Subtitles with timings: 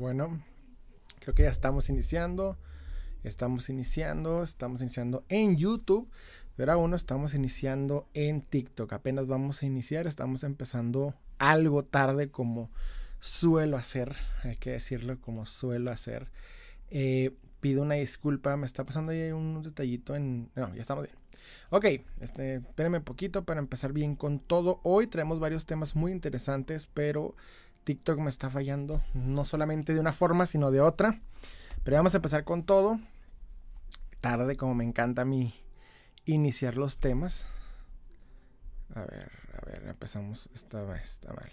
[0.00, 0.42] Bueno,
[1.18, 2.56] creo que ya estamos iniciando.
[3.22, 6.08] Estamos iniciando, estamos iniciando en YouTube,
[6.56, 8.94] pero aún no estamos iniciando en TikTok.
[8.94, 12.70] Apenas vamos a iniciar, estamos empezando algo tarde como
[13.20, 16.30] suelo hacer, hay que decirlo como suelo hacer.
[16.88, 20.50] Eh, pido una disculpa, me está pasando ahí un detallito en...
[20.54, 21.16] No, ya estamos bien.
[21.68, 21.84] Ok,
[22.20, 24.80] este, espérenme un poquito para empezar bien con todo.
[24.82, 27.36] Hoy traemos varios temas muy interesantes, pero
[27.84, 31.20] TikTok me está fallando, no solamente de una forma, sino de otra.
[31.82, 33.00] Pero vamos a empezar con todo.
[34.20, 35.54] Tarde, como me encanta a mí
[36.24, 37.46] iniciar los temas.
[38.94, 40.48] A ver, a ver, empezamos.
[40.54, 41.50] Esta está mal.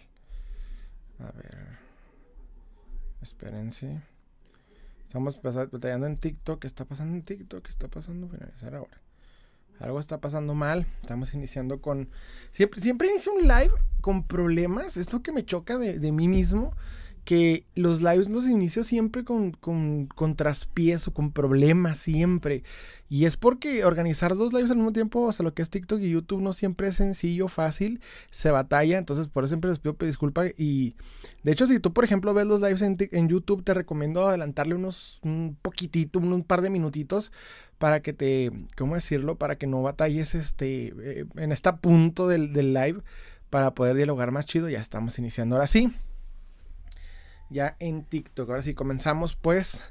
[1.20, 1.80] A ver.
[3.22, 4.02] Espérense.
[5.03, 6.59] Estamos batallando en TikTok.
[6.59, 7.64] ¿Qué está pasando en TikTok?
[7.64, 8.28] ¿Qué está pasando?
[8.28, 9.02] Finalizar ahora.
[9.80, 10.88] Algo está pasando mal.
[11.02, 12.09] Estamos iniciando con.
[12.52, 14.98] Siempre, siempre inicio un live con problemas.
[14.98, 16.73] Esto que me choca de, mí mismo
[17.27, 22.64] que los lives los inicio siempre con, con, traspiés o con problemas, siempre.
[23.09, 26.00] Y es porque organizar dos lives al mismo tiempo, o sea, lo que es TikTok
[26.00, 28.00] y YouTube no siempre es sencillo, fácil,
[28.31, 28.97] se batalla.
[28.97, 30.53] Entonces, por eso siempre les pido disculpas.
[30.58, 30.95] Y
[31.44, 35.19] de hecho, si tú, por ejemplo, ves los lives en, YouTube, te recomiendo adelantarle unos,
[35.22, 37.34] un poquitito, un, par de minutitos
[37.78, 39.36] para que te, ¿cómo decirlo?
[39.36, 43.02] Para que no batalles este, eh, en este punto del, del live
[43.50, 44.69] para poder dialogar más chido.
[44.69, 45.94] Ya estamos iniciando ahora sí
[47.50, 48.50] ya en TikTok.
[48.50, 49.86] Ahora sí, comenzamos pues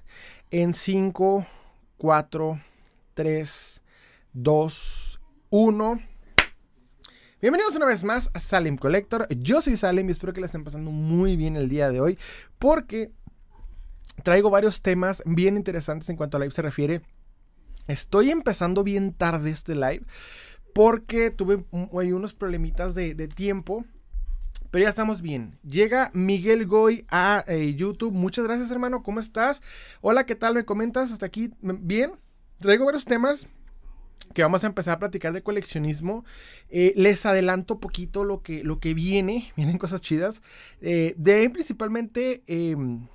[0.51, 1.47] en 5,
[1.97, 2.61] 4,
[3.15, 3.83] 3,
[4.33, 6.01] 2, 1.
[7.41, 9.27] Bienvenidos una vez más a Salim Collector.
[9.37, 12.19] Yo soy Salim y espero que la estén pasando muy bien el día de hoy
[12.59, 13.13] porque
[14.23, 17.03] traigo varios temas bien interesantes en cuanto a live se refiere.
[17.87, 20.03] Estoy empezando bien tarde este live
[20.75, 23.85] porque tuve unos problemitas de, de tiempo
[24.71, 25.59] pero ya estamos bien.
[25.63, 28.13] Llega Miguel Goy a eh, YouTube.
[28.13, 29.03] Muchas gracias, hermano.
[29.03, 29.63] ¿Cómo estás?
[30.01, 30.55] Hola, ¿qué tal?
[30.55, 31.51] ¿Me comentas hasta aquí?
[31.63, 32.13] ¿Bien?
[32.59, 33.47] Traigo varios temas
[34.35, 36.25] que vamos a empezar a platicar de coleccionismo.
[36.69, 39.53] Eh, les adelanto poquito lo que, lo que viene.
[39.57, 40.43] Vienen cosas chidas.
[40.81, 43.07] Eh, de principalmente em,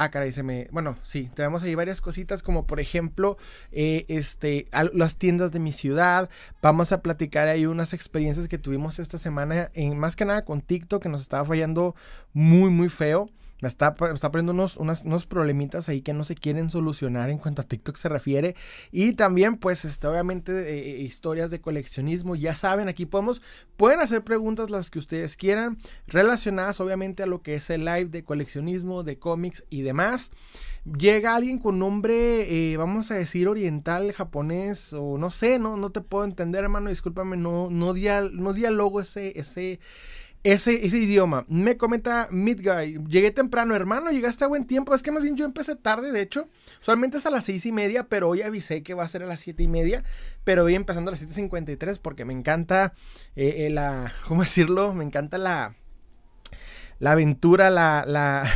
[0.00, 0.68] Ah, caray, se me.
[0.70, 3.36] Bueno, sí, tenemos ahí varias cositas, como por ejemplo,
[3.72, 6.30] eh, este, las tiendas de mi ciudad.
[6.62, 10.60] Vamos a platicar ahí unas experiencias que tuvimos esta semana, en, más que nada con
[10.60, 11.96] TikTok, que nos estaba fallando
[12.32, 13.28] muy, muy feo
[13.66, 17.64] está, está poniendo unos, unos, problemitas ahí que no se quieren solucionar en cuanto a
[17.64, 18.54] TikTok se refiere.
[18.92, 22.36] Y también, pues, este, obviamente, eh, eh, historias de coleccionismo.
[22.36, 23.42] Ya saben, aquí podemos,
[23.76, 28.06] pueden hacer preguntas las que ustedes quieran, relacionadas obviamente a lo que es el live
[28.06, 30.30] de coleccionismo, de cómics y demás.
[30.96, 35.90] Llega alguien con nombre, eh, vamos a decir, oriental, japonés, o no sé, no, no
[35.90, 39.80] te puedo entender, hermano, discúlpame, no, no, no diálogo ese, ese,
[40.44, 41.44] ese, idioma.
[41.48, 44.94] Me comenta Midguy, llegué temprano, hermano, llegaste a buen tiempo.
[44.94, 46.48] Es que más bien yo empecé tarde, de hecho.
[46.80, 49.26] Solamente es a las seis y media, pero hoy avisé que va a ser a
[49.26, 50.04] las siete y media.
[50.44, 52.94] Pero voy empezando a las 7.53 porque me encanta
[53.36, 54.94] eh, eh, la, ¿cómo decirlo?
[54.94, 55.74] Me encanta la,
[57.00, 58.48] la aventura, la, la,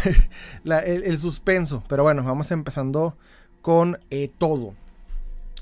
[0.85, 1.85] el, suspenso.
[1.89, 3.17] Pero bueno, vamos empezando
[3.61, 4.75] con eh, todo.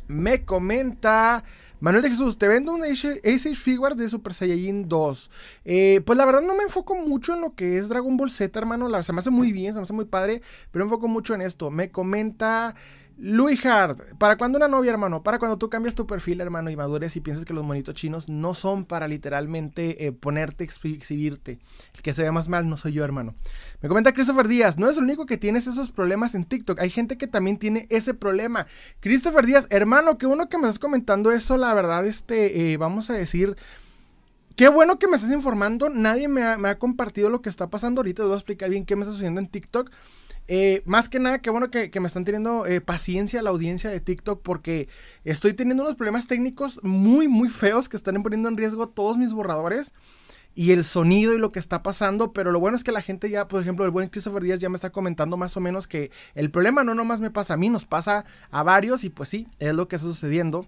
[0.07, 1.45] Me comenta...
[1.81, 5.31] Manuel de Jesús, te vendo un Ace Figures de Super Saiyajin 2.
[5.65, 8.59] Eh, pues la verdad no me enfoco mucho en lo que es Dragon Ball Z,
[8.59, 8.87] hermano.
[8.87, 11.35] La, se me hace muy bien, se me hace muy padre, pero me enfoco mucho
[11.35, 11.71] en esto.
[11.71, 12.75] Me comenta
[13.23, 15.23] Louis Hard, ¿para cuándo una novia, hermano?
[15.23, 18.31] Para cuando tú cambias tu perfil, hermano, y madures y piensas que los monitos chinos
[18.31, 21.59] no son para literalmente eh, ponerte, exhibirte.
[21.95, 23.35] El que se ve más mal no soy yo, hermano.
[23.83, 26.81] Me comenta Christopher Díaz, no es el único que tienes esos problemas en TikTok.
[26.81, 28.67] Hay gente que también tiene ese problema.
[29.01, 33.11] Christopher Díaz, hermano, que uno que me estás comentando eso, la verdad, este, eh, vamos
[33.11, 33.55] a decir...
[34.57, 35.89] Qué bueno que me estás informando.
[35.89, 38.23] Nadie me ha, me ha compartido lo que está pasando ahorita.
[38.23, 39.91] Te voy a explicar bien qué me está sucediendo en TikTok.
[40.53, 44.01] Eh, más que nada, qué bueno que, me están teniendo eh, paciencia la audiencia de
[44.01, 44.89] TikTok porque
[45.23, 49.33] estoy teniendo unos problemas técnicos muy, muy feos que están poniendo en riesgo todos mis
[49.33, 49.95] borradores
[50.57, 53.31] y el sonido y lo que está pasando, pero lo bueno es que la gente
[53.31, 56.11] ya, por ejemplo, el buen Christopher Díaz ya me está comentando más o menos que
[56.35, 59.47] el problema no nomás me pasa a mí, nos pasa a varios y pues sí,
[59.61, 60.67] es lo que está sucediendo.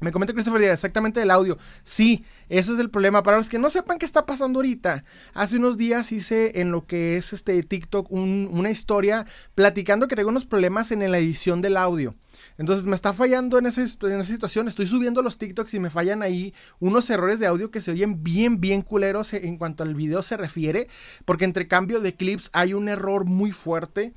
[0.00, 1.56] Me comenta Christopher exactamente el audio.
[1.82, 3.22] Sí, ese es el problema.
[3.22, 6.84] Para los que no sepan qué está pasando ahorita, hace unos días hice en lo
[6.84, 11.76] que es este TikTok una historia platicando que tengo unos problemas en la edición del
[11.76, 12.14] audio.
[12.58, 13.86] Entonces me está fallando en, esa
[14.24, 14.68] situación.
[14.68, 18.22] Estoy subiendo los TikToks y me fallan ahí unos errores de audio que se oyen
[18.22, 20.88] bien, bien culeros en cuanto al video se refiere.
[21.24, 24.12] Porque entre cambio de clips hay un error muy fuerte.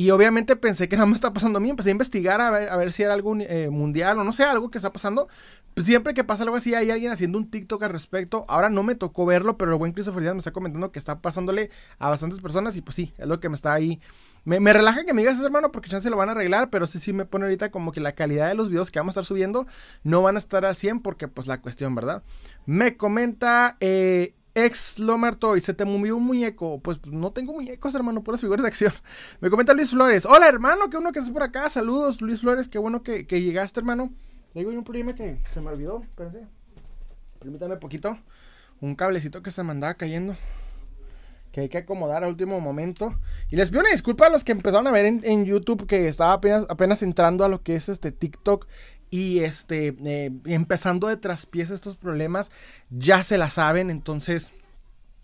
[0.00, 1.68] Y obviamente pensé que nada más está pasando a mí.
[1.68, 4.44] Empecé a investigar a ver, a ver si era algo eh, mundial o no sé,
[4.44, 5.28] algo que está pasando.
[5.76, 8.46] siempre que pasa algo así, hay alguien haciendo un TikTok al respecto.
[8.48, 11.20] Ahora no me tocó verlo, pero el buen Christopher Díaz me está comentando que está
[11.20, 11.68] pasándole
[11.98, 14.00] a bastantes personas y pues sí, es lo que me está ahí.
[14.46, 16.98] Me, relaja que me digas eso, hermano, porque se lo van a arreglar, pero sí,
[16.98, 19.26] sí me pone ahorita como que la calidad de los videos que vamos a estar
[19.26, 19.66] subiendo
[20.02, 22.22] no van a estar al 100 porque pues la cuestión, ¿verdad?
[22.64, 26.80] Me comenta eh, Ex Lomartoy, se te movió un muñeco.
[26.80, 28.92] Pues no tengo muñecos, hermano, puras figuras de acción.
[29.40, 30.26] Me comenta Luis Flores.
[30.26, 31.68] Hola, hermano, qué bueno que estás por acá.
[31.68, 34.12] Saludos, Luis Flores, qué bueno que, llegaste, hermano.
[34.52, 36.02] Tengo un problema que se me olvidó.
[36.02, 36.46] Espérense.
[37.38, 38.18] Permítame poquito.
[38.80, 40.36] Un cablecito que se me andaba cayendo.
[41.52, 43.14] Que hay que acomodar a último momento.
[43.50, 46.32] Y les pido una disculpa a los que empezaron a ver en, YouTube que estaba
[46.32, 48.66] apenas, apenas entrando a lo que es este TikTok
[49.10, 52.50] y este eh, empezando de traspiés estos problemas
[52.90, 54.52] ya se la saben entonces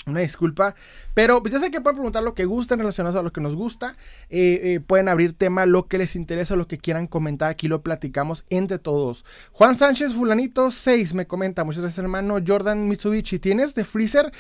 [0.06, 0.76] una disculpa,
[1.14, 3.56] pero pues, ya sé que pueden preguntar lo que gusten relacionado a lo que nos
[3.56, 3.96] gusta.
[4.30, 7.50] Eh, eh, pueden abrir tema, lo que les interesa, lo que quieran comentar.
[7.50, 9.24] Aquí lo platicamos entre todos.
[9.50, 11.64] Juan Sánchez Fulanito 6 me comenta.
[11.64, 12.38] Muchas gracias, hermano.
[12.46, 14.30] Jordan Mitsubishi, ¿tienes de Freezer?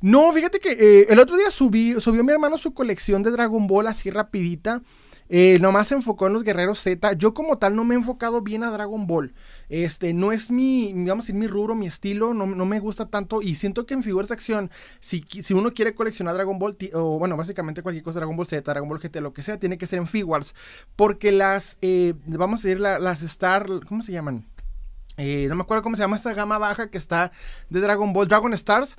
[0.00, 3.86] No, fíjate que el otro día subí, subió mi hermano su colección de Dragon Ball
[3.86, 4.82] así rapidita.
[5.28, 7.14] Eh, nomás se enfocó en los guerreros Z.
[7.14, 9.34] Yo como tal no me he enfocado bien a Dragon Ball.
[9.68, 13.42] Este, no es mi, digamos, mi rubro, mi estilo, no, me gusta tanto.
[13.42, 17.18] Y siento que en figuras de acción, si, si uno quiere coleccionar Dragon Ball, o
[17.18, 19.86] bueno, básicamente cualquier cosa, Dragon Ball Z, Dragon Ball GT, lo que sea, tiene que
[19.86, 20.54] ser en figures.
[20.96, 24.46] Porque las, eh, vamos a decir, las Star, ¿cómo se llaman?
[25.16, 27.30] Eh, no me acuerdo cómo se llama esta gama baja que está
[27.70, 28.96] de Dragon Ball, Dragon Stars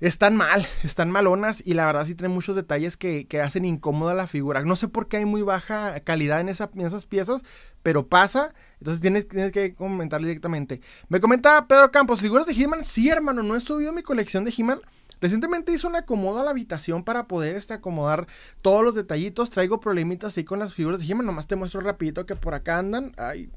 [0.00, 4.26] están mal, están malonas y la verdad sí tienen muchos detalles que, hacen incómoda la
[4.26, 4.62] figura.
[4.62, 7.42] No sé por qué hay muy baja calidad en, esa, esas piezas,
[7.82, 8.54] pero pasa.
[8.78, 10.80] Entonces tienes, tienes que comentar directamente.
[11.08, 12.84] Me comenta Pedro Campos, figuras de He-Man.
[12.84, 14.80] Sí, hermano, no he subido mi colección de He-Man.
[15.20, 18.26] Recientemente hice un acomodo a la habitación para poder este, acomodar
[18.62, 19.50] todos los detallitos.
[19.50, 21.26] Traigo problemitas ahí con las figuras de He-Man.
[21.26, 23.12] Nomás te muestro rapidito que por acá andan.
[23.18, 23.50] Ahí,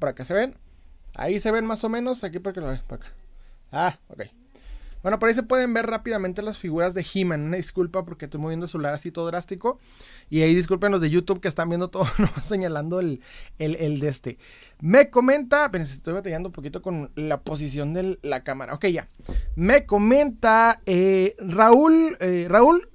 [0.00, 0.56] por acá se ven.
[1.14, 2.24] Ahí se ven más o menos.
[2.24, 2.82] Aquí para que lo veas.
[2.82, 3.14] Para acá.
[3.70, 4.43] Ah, ok.
[5.04, 7.42] Bueno, por ahí se pueden ver rápidamente las figuras de He-Man.
[7.42, 9.78] Una disculpa porque estoy moviendo el celular así todo drástico.
[10.30, 13.20] Y ahí disculpen los de YouTube que están viendo todo, no señalando el,
[13.58, 14.38] el, de este.
[14.80, 18.72] Me comenta, pero estoy batallando un poquito con la posición de la cámara.
[18.72, 19.06] Ok, ya.
[19.56, 22.88] Me comenta eh, Raúl, eh, Raúl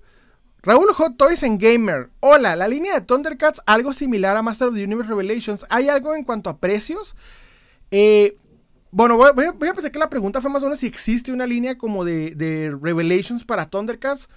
[0.64, 2.10] Raúl Hot Toys en Gamer.
[2.22, 5.64] Hola, la línea de Thundercats, algo similar a Master of the Universe Revelations.
[5.70, 7.16] ¿Hay algo en cuanto a precios?
[7.92, 8.36] Eh,
[8.92, 11.78] bueno, voy, a, pensar que la pregunta fue más o menos si existe una línea
[11.78, 14.28] como de, Revelations para Thundercats.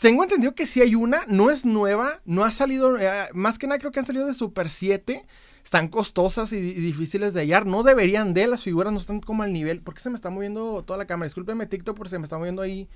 [0.00, 3.66] Tengo entendido que sí hay una, no es nueva, no ha salido, eh, más que
[3.66, 5.26] nada creo que han salido de Super 7.
[5.62, 7.64] Están costosas y, difíciles de hallar.
[7.64, 9.80] No deberían de, las figuras no están como al nivel.
[9.80, 11.28] ¿Por qué se me está moviendo toda la cámara?
[11.28, 12.88] Discúlpeme TikTok porque se me está moviendo ahí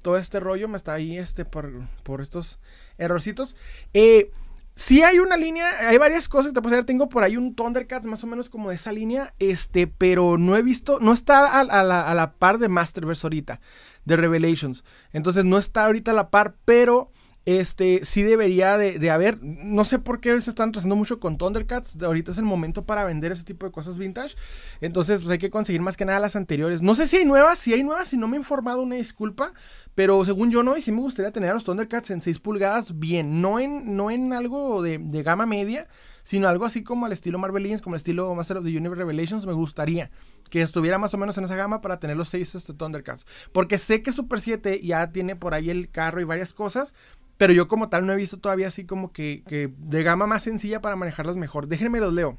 [0.00, 0.66] todo este rollo.
[0.66, 1.70] Me está ahí este por,
[2.02, 2.58] por estos
[2.96, 3.54] errorcitos.
[3.92, 4.30] Eh,
[4.76, 6.86] Sí hay una línea, hay varias cosas que te puedo decir.
[6.86, 10.56] Tengo por ahí un Thundercats más o menos como de esa línea, este, pero no
[10.56, 13.60] he visto, no está a, la, a la par de Masterverse ahorita,
[14.04, 14.82] de Revelations.
[15.12, 17.12] Entonces no está ahorita a la par, pero
[17.46, 19.42] este, sí debería de, haber.
[19.42, 22.02] No sé por qué se están trazando mucho con Thundercats.
[22.02, 24.34] Ahorita es el momento para vender ese tipo de cosas vintage.
[24.80, 26.80] Entonces, pues hay que conseguir más que nada las anteriores.
[26.80, 29.52] No sé si hay nuevas, si hay nuevas, si no me he informado, una disculpa.
[29.94, 32.98] Pero según yo no, y sí me gustaría tener a los Thundercats en 6 pulgadas
[32.98, 33.40] bien.
[33.40, 35.86] No en, no en algo de, de gama media,
[36.22, 39.46] sino algo así como al estilo Marvel como el estilo Master of the Universe Revelations.
[39.46, 40.10] Me gustaría
[40.50, 43.26] que estuviera más o menos en esa gama para tener los 6 este, Thundercats.
[43.52, 46.94] Porque sé que Super 7 ya tiene por ahí el carro y varias cosas.
[47.36, 49.42] Pero yo como tal no he visto todavía así como que,
[49.76, 51.66] de gama más sencilla para manejarlas mejor.
[51.66, 52.38] Déjenme los leo.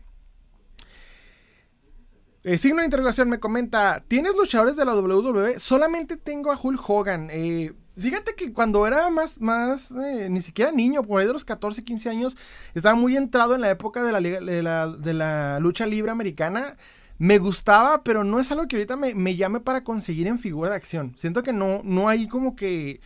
[2.47, 5.57] Eh, signo de interrogación me comenta, ¿tienes luchadores de la WWE?
[5.57, 7.29] Solamente tengo a Hulk Hogan.
[7.31, 11.43] Eh, fíjate que cuando era más, más eh, ni siquiera niño, por ahí de los
[11.43, 12.37] 14, 15 años,
[12.75, 16.77] estaba muy entrado en la época de la, de la, lucha libre americana.
[17.17, 20.69] Me gustaba, pero no es algo que ahorita me, me llame para conseguir en figura
[20.69, 21.15] de acción.
[21.17, 23.01] Siento que no, no hay como que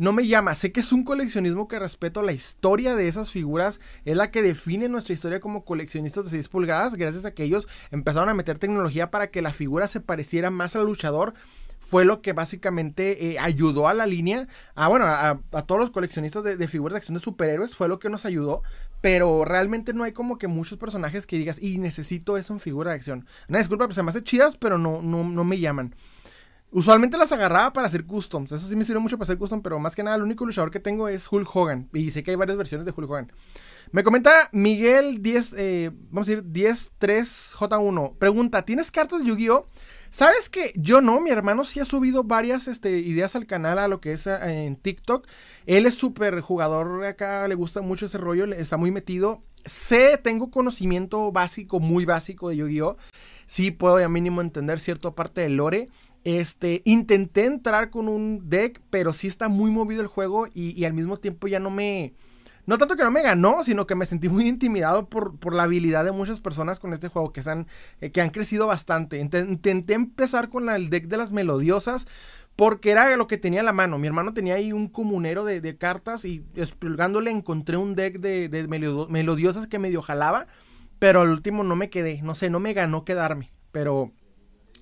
[0.00, 0.54] no me llama.
[0.54, 2.22] Sé que es un coleccionismo que respeto.
[2.22, 6.48] La historia de esas figuras es la que define nuestra historia como coleccionistas de 6
[6.48, 6.94] pulgadas.
[6.94, 10.74] Gracias a que ellos empezaron a meter tecnología para que la figura se pareciera más
[10.74, 11.34] al luchador.
[11.80, 16.44] Fue lo que básicamente eh, ayudó a la línea, a bueno, a, todos los coleccionistas
[16.44, 18.62] de, figuras de acción de superhéroes, fue lo que nos ayudó.
[19.02, 22.90] Pero realmente no hay como que muchos personajes que digas, y necesito eso en figura
[22.90, 23.26] de acción.
[23.50, 25.94] Una disculpa, pues se me hace chidas, pero no, no, no me llaman.
[26.72, 28.52] Usualmente las agarraba para hacer customs.
[28.52, 30.70] Eso sí me sirve mucho para hacer custom, pero más que nada el único luchador
[30.70, 31.88] que tengo es Hulk Hogan.
[31.92, 33.32] Y sé que hay varias versiones de Hulk Hogan.
[33.90, 38.16] Me comenta Miguel 10, eh, vamos a decir 103J1.
[38.18, 39.66] Pregunta, ¿tienes cartas de Yu-Gi-Oh?
[40.10, 41.20] ¿Sabes que yo no?
[41.20, 44.66] Mi hermano sí ha subido varias este, ideas al canal, a lo que es eh,
[44.66, 45.26] en TikTok.
[45.66, 49.42] Él es súper jugador acá, le gusta mucho ese rollo, está muy metido.
[49.64, 52.96] Sé, tengo conocimiento básico, muy básico de Yu-Gi-Oh!
[53.50, 55.88] sí puedo ya mínimo entender cierta parte del lore.
[56.24, 60.92] Este, intenté entrar con un deck, pero sí está muy movido el juego y, al
[60.92, 62.14] mismo tiempo ya no me...
[62.66, 65.64] No tanto que no me ganó, sino que me sentí muy intimidado por, por la
[65.64, 67.66] habilidad de muchas personas con este juego que, han,
[68.00, 69.18] eh, que han crecido bastante.
[69.18, 72.06] Intenté empezar con el deck de las melodiosas,
[72.54, 73.98] porque era lo que tenía a la mano.
[73.98, 78.68] Mi hermano tenía ahí un comunero de, cartas y expulgándole encontré un deck de, de
[78.68, 80.46] melodiosas que medio jalaba.
[81.00, 82.20] Pero al último no me quedé.
[82.22, 83.50] No sé, no me ganó quedarme.
[83.72, 84.12] Pero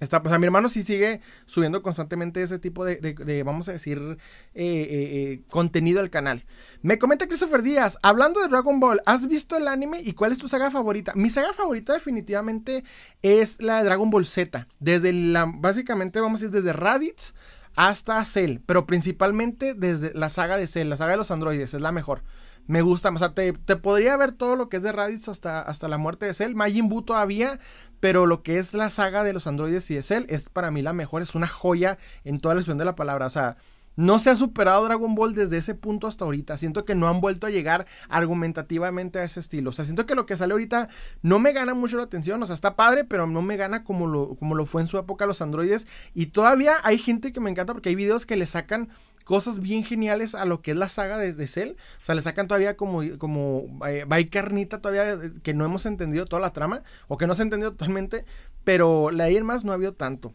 [0.00, 3.98] Está, pues a mi hermano sí sigue subiendo constantemente ese tipo de, vamos a decir,
[3.98, 4.16] eh,
[4.54, 6.44] eh, eh, contenido al canal.
[6.82, 10.38] Me comenta Christopher Díaz, hablando de Dragon Ball, ¿has visto el anime y cuál es
[10.38, 11.12] tu saga favorita?
[11.16, 12.84] Mi saga favorita definitivamente
[13.22, 14.68] es la de Dragon Ball Z.
[14.78, 17.34] Desde la, básicamente vamos a decir, desde Raditz
[17.74, 21.80] hasta Cell, pero principalmente desde la saga de Cell, la saga de los androides, es
[21.80, 22.22] la mejor.
[22.66, 25.88] Me gusta, o sea, te, podría ver todo lo que es de Raditz hasta, hasta
[25.88, 26.54] la muerte de Cell.
[26.54, 27.58] Majin Buu todavía,
[28.00, 30.82] pero lo que es la saga de los androides y de Cell es para mí
[30.82, 33.26] la mejor, es una joya en toda la expresión de la palabra.
[33.26, 33.56] O sea,
[33.98, 36.56] no se ha superado Dragon Ball desde ese punto hasta ahorita.
[36.56, 39.70] Siento que no han vuelto a llegar argumentativamente a ese estilo.
[39.70, 40.88] O sea, siento que lo que sale ahorita
[41.22, 42.40] no me gana mucho la atención.
[42.40, 44.98] O sea, está padre, pero no me gana como lo, como lo fue en su
[44.98, 45.88] época los androides.
[46.14, 48.88] Y todavía hay gente que me encanta porque hay videos que le sacan
[49.28, 51.72] cosas bien geniales a lo que es la saga de, de Cell.
[52.00, 56.24] O sea, le sacan todavía como, como eh, carnita todavía eh, que no hemos entendido
[56.24, 58.24] toda la trama o que no se ha entendido totalmente,
[58.64, 60.32] pero la en más no ha habido tanto.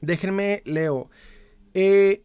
[0.00, 1.08] Déjenme, leo.
[1.72, 2.24] Eh,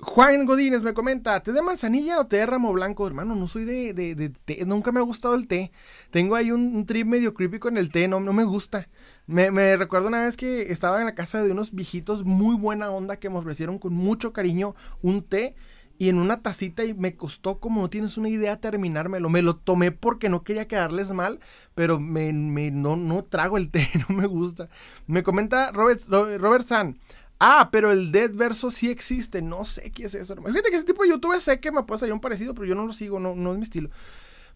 [0.00, 3.06] Juan Godínez me comenta, ¿té de manzanilla o té de ramo blanco?
[3.06, 5.72] Hermano, no soy de, de, té, nunca me ha gustado el té.
[6.10, 8.88] Tengo ahí un, trip medio creepy con el té, no, no me gusta.
[9.26, 12.90] Me, me, recuerdo una vez que estaba en la casa de unos viejitos muy buena
[12.90, 15.56] onda que me ofrecieron con mucho cariño un té
[15.98, 19.28] y en una tacita y me costó como no tienes una idea terminármelo.
[19.28, 21.40] Me lo tomé porque no quería quedarles mal,
[21.74, 24.68] pero me, me no, no trago el té, no me gusta.
[25.08, 26.98] Me comenta Robert, Robert San.
[27.40, 29.42] Ah, pero el Dead Verso sí existe.
[29.42, 30.34] No sé qué es eso.
[30.36, 32.74] Fíjate que ese tipo de youtuber sé que me puede salir un parecido, pero yo
[32.74, 33.90] no lo sigo, no, no es mi estilo.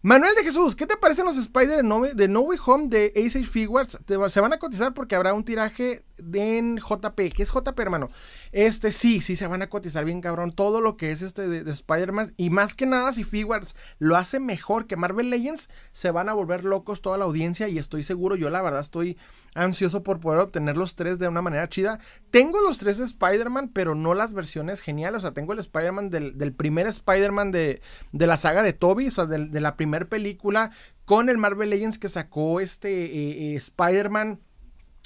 [0.05, 3.97] Manuel de Jesús, ¿qué te parecen los Spider de no, Way Home de Ace Figures?
[4.27, 7.33] se van a cotizar porque habrá un tiraje en JP.
[7.33, 8.09] ¿Qué es JP, hermano?
[8.51, 10.51] Este sí, sí se van a cotizar bien, cabrón.
[10.51, 12.33] Todo lo que es este de, Spider-Man.
[12.37, 16.33] Y más que nada, si Figures lo hace mejor que Marvel Legends, se van a
[16.33, 17.67] volver locos toda la audiencia.
[17.67, 19.17] Y estoy seguro, yo la verdad estoy
[19.55, 21.99] ansioso por poder obtener los tres de una manera chida.
[22.31, 25.17] Tengo los tres de Spider-Man, pero no las versiones geniales.
[25.17, 29.11] O sea, tengo el Spider-Man del, primer Spider-Man de, de, la saga de Toby, o
[29.11, 30.71] sea, de, la primera película,
[31.05, 34.39] con el Marvel Legends que sacó este eh, eh, Spider-Man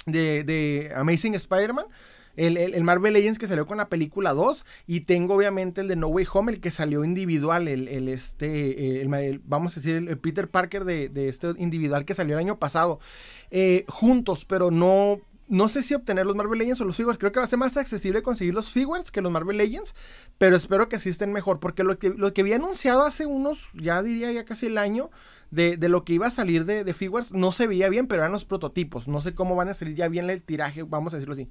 [0.06, 1.86] de, de Amazing Spider-Man.
[2.38, 6.06] El, Marvel Legends que salió con la película 2 y tengo obviamente el de No
[6.06, 10.84] Way Home, el que salió individual, el, este, el, vamos a decir, el, Peter Parker
[10.84, 13.00] de, este individual que salió el año pasado,
[13.50, 17.18] eh, juntos, pero no, no sé si obtener los Marvel Legends o los figures.
[17.18, 19.94] Creo que va a ser más accesible conseguir los figures que los Marvel Legends.
[20.36, 21.58] Pero espero que sí mejor.
[21.58, 25.10] Porque lo que, lo que había anunciado hace unos, ya diría ya casi el año,
[25.50, 28.32] de, lo que iba a salir de, de, figures, no se veía bien, pero eran
[28.32, 29.08] los prototipos.
[29.08, 31.50] No sé cómo van a salir ya bien el tiraje, vamos a decirlo así.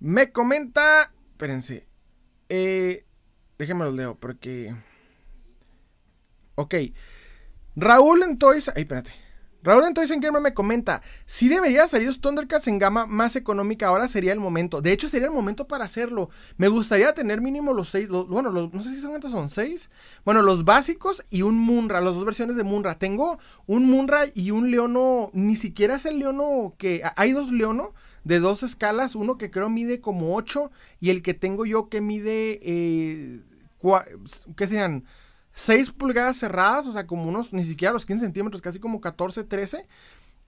[0.00, 1.12] Me comenta.
[1.32, 1.86] Espérense.
[2.48, 3.04] Eh,
[3.58, 4.74] déjenme los leo porque.
[6.54, 6.74] Ok.
[7.76, 8.68] Raúl en Toys.
[8.74, 9.12] Ay, espérate.
[9.62, 13.88] Raúl en Toys Gamer me comenta, si debería salir los Thundercats en gama más económica,
[13.88, 14.80] ahora sería el momento.
[14.80, 16.30] De hecho, sería el momento para hacerlo.
[16.56, 19.90] Me gustaría tener mínimo los seis, bueno, no sé si son son, seis.
[20.24, 22.98] Bueno, los básicos y un Munra, las dos versiones de Munra.
[22.98, 27.02] Tengo un Munra y un Leono, ni siquiera es el Leono que...
[27.16, 27.92] Hay dos Leono
[28.24, 32.00] de dos escalas, uno que creo mide como 8 y el que tengo yo que
[32.00, 33.40] mide, eh,
[34.56, 35.04] ¿qué serían?
[35.52, 39.44] 6 pulgadas cerradas, o sea, como unos, ni siquiera los 15 centímetros, casi como 14,
[39.44, 39.86] 13.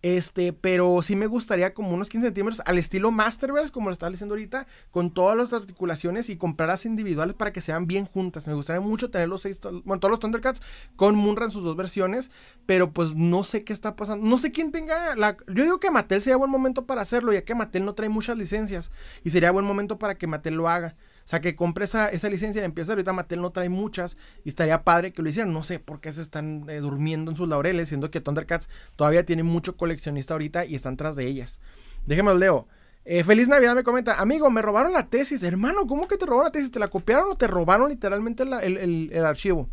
[0.03, 4.11] Este, pero sí me gustaría como unos 15 centímetros al estilo Masterverse, como lo estaba
[4.11, 8.49] diciendo ahorita, con todas las articulaciones y comprarlas individuales para que sean bien juntas.
[8.49, 10.61] Me gustaría mucho tener los seis, bueno, todos los Thundercats
[10.97, 12.33] con Munra en sus dos versiones,
[12.67, 14.27] pero pues no sé qué está pasando.
[14.27, 15.37] No sé quién tenga la.
[15.47, 18.37] Yo digo que Mattel sería buen momento para hacerlo, ya que Mattel no trae muchas
[18.37, 18.91] licencias
[19.23, 20.97] y sería buen momento para que Mattel lo haga.
[21.25, 24.83] O sea, que compre esa, licencia y empieza ahorita Mattel no trae muchas y estaría
[24.83, 25.53] padre que lo hicieran.
[25.53, 29.25] No sé por qué se están eh, durmiendo en sus laureles, siendo que Thundercats todavía
[29.25, 31.61] tiene mucho coleccionista ahorita y están tras de ellas.
[32.07, 32.67] Déjenme leo.
[33.05, 35.43] Eh, Feliz Navidad me comenta, amigo, me robaron la tesis.
[35.43, 36.71] Hermano, ¿cómo que te robaron la tesis?
[36.71, 39.69] ¿Te la copiaron o te robaron literalmente el, archivo?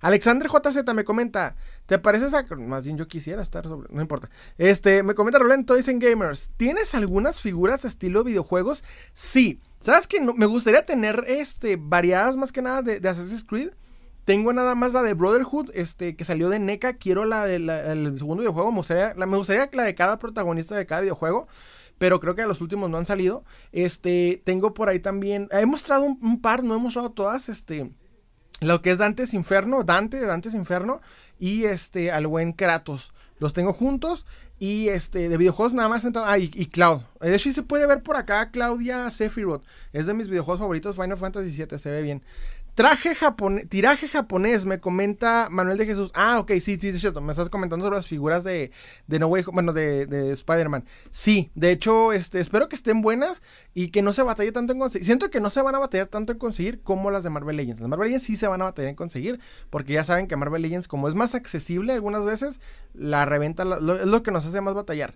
[0.00, 1.56] Alexander JZ me comenta,
[1.86, 2.44] ¿te pareces a...
[2.56, 3.92] Más bien yo quisiera estar sobre...
[3.92, 4.30] No importa.
[4.56, 8.82] Este, me comenta Rolento, dicen gamers, ¿tienes algunas figuras estilo videojuegos?
[9.12, 9.60] Sí.
[9.80, 13.70] ¿Sabes que me gustaría tener este, variadas más que nada de, Assassin's Creed?
[14.26, 16.94] Tengo nada más la de Brotherhood, este, que salió de NECA.
[16.94, 17.66] Quiero la del
[18.18, 18.70] segundo videojuego.
[18.70, 21.48] Me gustaría, la, de cada protagonista de cada videojuego.
[21.96, 23.42] Pero creo que los últimos no han salido.
[23.72, 25.48] Este, tengo por ahí también.
[25.50, 27.48] He mostrado un, par, no he mostrado todas.
[27.48, 27.90] Este.
[28.60, 31.00] Lo que es Dante's Inferno, Dante, Dante's Inferno.
[31.38, 33.12] Y este, al buen Kratos.
[33.38, 34.26] Los tengo juntos.
[34.62, 36.28] Y este, de videojuegos nada más entrado.
[36.28, 37.00] Ah, y, Cloud.
[37.18, 39.64] De hecho, se puede ver por acá Claudia Sephiroth.
[39.94, 42.22] Es de mis videojuegos favoritos, Final Fantasy VII, se ve bien.
[42.74, 46.10] Traje japonés, tiraje japonés, me comenta Manuel de Jesús.
[46.14, 47.20] Ah, ok, sí, sí, sí, cierto.
[47.20, 48.70] Me estás comentando sobre las figuras de,
[49.06, 50.84] de No Way, bueno, de, de Spider-Man.
[51.10, 53.42] Sí, de hecho, este, espero que estén buenas
[53.74, 55.04] y que no se batalle tanto en conseguir.
[55.04, 57.80] Siento que no se van a batallar tanto en conseguir como las de Marvel Legends.
[57.80, 60.62] Las Marvel Legends sí se van a batallar en conseguir, porque ya saben que Marvel
[60.62, 62.60] Legends, como es más accesible algunas veces,
[62.94, 65.14] la reventa es lo que nos hace más batallar.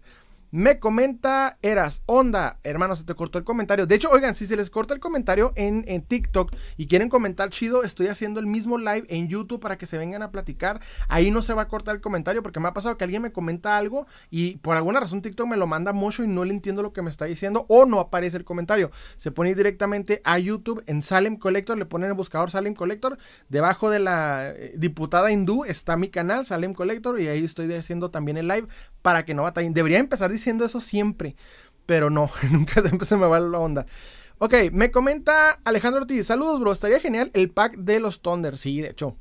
[0.57, 3.87] Me comenta Eras, onda, hermano, se te cortó el comentario.
[3.87, 7.51] De hecho, oigan, si se les corta el comentario en, en, TikTok y quieren comentar
[7.51, 10.81] chido, estoy haciendo el mismo live en YouTube para que se vengan a platicar.
[11.09, 13.33] Ahí no se va a cortar el comentario porque me ha pasado que alguien me
[13.33, 16.83] comenta algo y por alguna razón TikTok me lo manda mucho y no le entiendo
[16.83, 18.93] lo que me está diciendo o no aparece el comentario.
[19.17, 23.19] Se pone directamente a YouTube en Salem Collector, le ponen el buscador Salem Collector.
[23.49, 28.13] Debajo de la eh, diputada hindú está mi canal Salem Collector y ahí estoy haciendo
[28.13, 28.69] también el live
[29.03, 29.75] para que no batallen.
[29.75, 31.37] Debería empezar diciendo diciendo eso siempre,
[31.87, 33.87] pero no, nunca se me va la onda.
[34.39, 36.27] Ok, me comenta Alejandro Ortiz.
[36.27, 36.73] Saludos, bro.
[36.73, 38.59] Estaría genial el pack de los Thunder.
[38.59, 39.17] Sí, de hecho.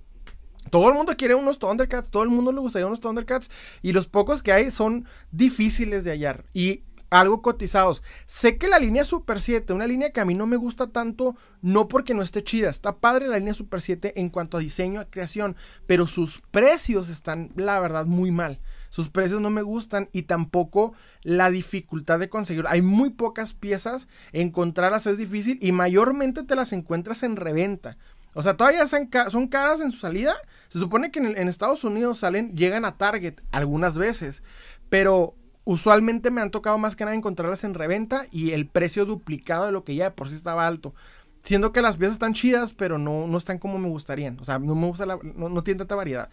[0.70, 2.10] Todo el mundo quiere unos Thundercats.
[2.10, 3.50] Todo el mundo le gustaría unos Thundercats.
[3.82, 6.46] Y los pocos que hay son difíciles de hallar.
[6.53, 8.01] Y algo cotizados.
[8.25, 11.38] Sé que la línea Super 7, una línea que a mí no me gusta tanto,
[11.62, 12.70] no porque no esté chida.
[12.70, 15.56] Está padre la línea Super 7 en cuanto a diseño, a creación.
[15.86, 18.60] Pero sus precios están, la verdad, muy mal.
[18.93, 22.69] Sus precios no me gustan y tampoco la dificultad de conseguirlo.
[22.69, 27.97] Hay muy pocas piezas, encontrarlas es difícil y mayormente te las encuentras en reventa.
[28.35, 30.35] O sea, todavía son, caras en su salida.
[30.69, 34.43] Se supone que en, Estados Unidos salen, llegan a Target algunas veces,
[34.89, 35.33] pero
[35.63, 39.71] usualmente me han tocado más que nada encontrarlas en reventa y el precio duplicado de
[39.71, 40.93] lo que ya de por sí estaba alto.
[41.41, 44.39] Siendo que las piezas están chidas, pero no, no están como me gustarían.
[44.39, 46.29] O sea, no me gusta la, no, no tiene tanta variedad.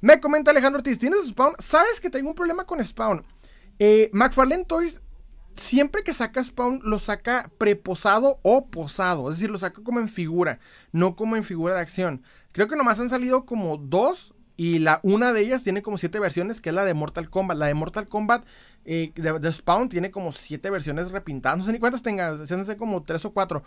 [0.00, 1.54] Me comenta Alejandro Ortiz, ¿tienes Spawn?
[1.58, 3.24] ¿Sabes que tengo un problema con Spawn?
[3.78, 5.02] Eh, McFarlane Toys,
[5.56, 9.30] siempre que saca Spawn, lo saca preposado o posado.
[9.30, 10.58] Es decir, lo saca como en figura,
[10.92, 12.22] no como en figura de acción.
[12.52, 16.18] Creo que nomás han salido como dos y la, una de ellas tiene como siete
[16.18, 17.56] versiones, que es la de Mortal Kombat.
[17.56, 18.44] La de Mortal Kombat
[18.84, 21.58] eh, de, Spawn tiene como siete versiones repintadas.
[21.58, 23.62] No sé ni cuántas tenga, sé como tres o cuatro.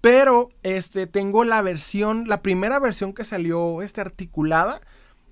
[0.00, 4.80] Pero este, tengo la versión, la primera versión que salió este, articulada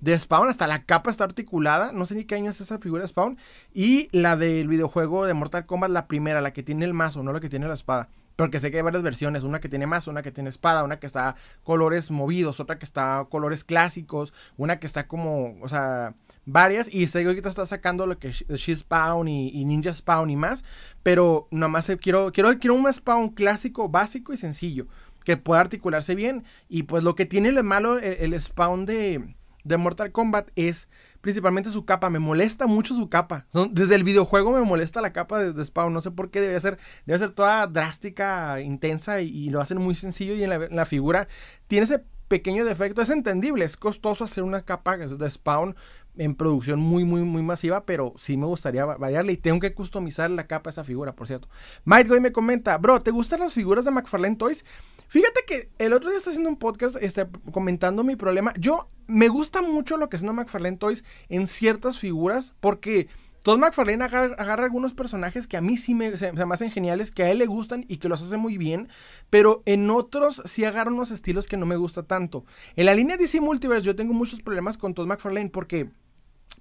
[0.01, 3.03] de Spawn, hasta la capa está articulada, no sé ni qué año es esa figura
[3.03, 3.37] de Spawn,
[3.73, 7.31] y la del videojuego de Mortal Kombat, la primera, la que tiene el mazo, no
[7.31, 8.09] la que tiene la espada.
[8.35, 10.99] Porque sé que hay varias versiones, una que tiene mazo, una que tiene espada, una
[10.99, 16.15] que está colores movidos, otra que está colores clásicos, una que está como, o sea,
[16.45, 16.91] varias.
[16.91, 20.37] Y sé que ahorita está sacando lo que es She Spawn y, Ninja Spawn y
[20.37, 20.63] más.
[21.03, 24.87] Pero nomás quiero, quiero, quiero un Spawn clásico, básico y sencillo.
[25.23, 26.43] Que pueda articularse bien.
[26.67, 30.87] Y pues lo que tiene el malo el Spawn de, de Mortal Kombat es
[31.21, 32.09] principalmente su capa.
[32.09, 33.45] Me molesta mucho su capa.
[33.71, 35.93] Desde el videojuego me molesta la capa de, Spawn.
[35.93, 36.41] No sé por qué.
[36.41, 40.33] Debe ser, debe ser toda drástica, intensa y, lo hacen muy sencillo.
[40.35, 41.27] Y en la, figura
[41.67, 43.01] tiene ese pequeño defecto.
[43.01, 43.65] Es entendible.
[43.65, 45.75] Es costoso hacer una capa de Spawn
[46.17, 50.29] en producción muy, muy, muy masiva, pero sí me gustaría variarle y tengo que customizar
[50.29, 51.47] la capa de esa figura, por cierto.
[51.85, 54.65] Mike Goy me comenta, bro, ¿te gustan las figuras de McFarlane Toys?
[55.07, 58.53] Fíjate que el otro día está haciendo un podcast este, comentando mi problema.
[58.57, 63.07] Yo me gusta mucho lo que es una McFarlane Toys en ciertas figuras porque
[63.43, 67.23] Todd McFarlane agarra, algunos personajes que a mí sí me, se, me, hacen geniales, que
[67.23, 68.87] a él le gustan y que los hace muy bien,
[69.31, 72.45] pero en otros sí agarra unos estilos que no me gusta tanto.
[72.75, 75.89] En la línea DC Multiverse yo tengo muchos problemas con Todd McFarlane porque,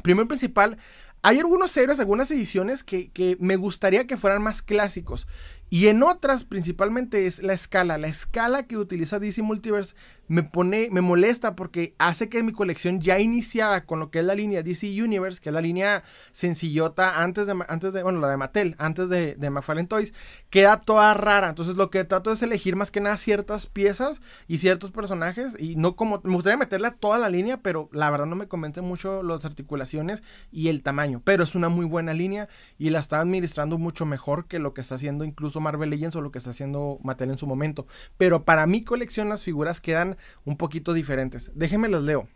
[0.02, 0.78] primero principal,
[1.22, 5.26] hay algunos series, algunas ediciones que, que, me gustaría que fueran más clásicos.
[5.70, 7.96] Y en otras, principalmente, es la escala.
[7.96, 9.94] La escala que utiliza DC Multiverse
[10.30, 14.24] me pone, me molesta porque hace que mi colección ya iniciada con lo que es
[14.24, 18.28] la línea DC Universe, que es la línea sencillota antes de, antes de bueno, la
[18.28, 20.14] de Mattel, antes de, de McFarlane Toys,
[20.48, 21.48] queda toda rara.
[21.48, 25.74] Entonces lo que trato es elegir más que nada ciertas piezas y ciertos personajes y
[25.74, 28.82] no como, me gustaría meterle a toda la línea, pero la verdad no me convence
[28.82, 31.22] mucho las articulaciones y el tamaño.
[31.24, 34.80] Pero es una muy buena línea y la está administrando mucho mejor que lo que
[34.80, 37.86] está haciendo incluso Marvel Legends o lo que está haciendo Mattel en su momento.
[38.16, 41.52] Pero para mi colección las figuras quedan un poquito diferentes.
[41.54, 42.28] Déjenme los leo.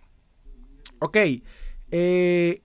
[1.01, 1.17] Ok.
[1.91, 2.63] Eh,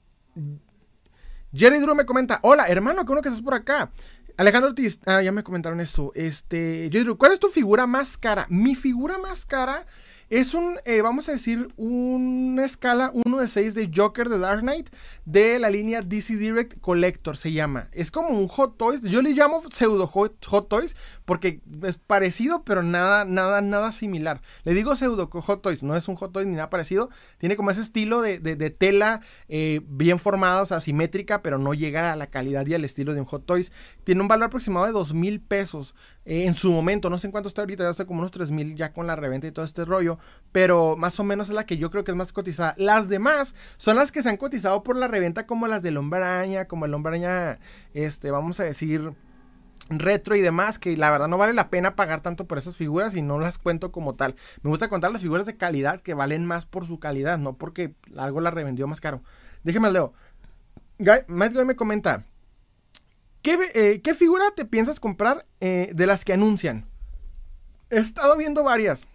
[1.54, 3.92] Jerry Drew me comenta, hola hermano, qué bueno que estás por acá.
[4.38, 6.12] Alejandro Ortiz, ah, ya me comentaron esto.
[6.16, 8.46] Este, Jerry Drew, ¿cuál es tu figura más cara?
[8.50, 9.86] Mi figura más cara
[10.30, 14.62] Es un, eh, vamos a decir, una escala 1 de 6 de Joker de Dark
[14.62, 14.90] Knight
[15.26, 17.88] de la línea DC Direct Collector, se llama.
[17.94, 20.40] Es como un Hot Toys, yo le llamo pseudo Hot,
[20.70, 24.40] Toys porque es parecido, pero nada, nada, nada similar.
[24.66, 27.10] Le digo pseudo Hot Toys, no es un Hot Toys ni nada parecido.
[27.40, 28.38] Tiene como ese estilo de,
[28.78, 32.86] tela eh, bien formada, o sea, simétrica, pero no llega a la calidad y al
[32.86, 33.72] estilo de un Hot Toys.
[34.04, 37.32] Tiene un valor aproximado de 2 mil pesos eh, en su momento, no sé en
[37.32, 39.66] cuánto está ahorita, ya está como unos 3 mil ya con la reventa y todo
[39.66, 40.19] este rollo
[40.52, 42.74] pero más o menos es la que yo creo que es más cotizada.
[42.78, 46.20] Las demás son las que se han cotizado por la reventa, como las del Hombre
[46.20, 47.60] Araña, como el Hombre Araña,
[47.94, 49.14] este, vamos a decir,
[49.90, 53.16] retro y demás, que la verdad no vale la pena pagar tanto por esas figuras
[53.16, 54.36] y no las cuento como tal.
[54.62, 57.94] Me gusta contar las figuras de calidad que valen más por su calidad, no porque
[58.18, 59.22] algo la revendió más caro.
[59.64, 60.14] Déjeme leo.
[61.00, 62.26] Guy, Matt me comenta.
[63.42, 66.86] ¿Qué, eh, ¿Qué, figura te piensas comprar eh, de las que anuncian?
[67.90, 69.08] He estado viendo varias.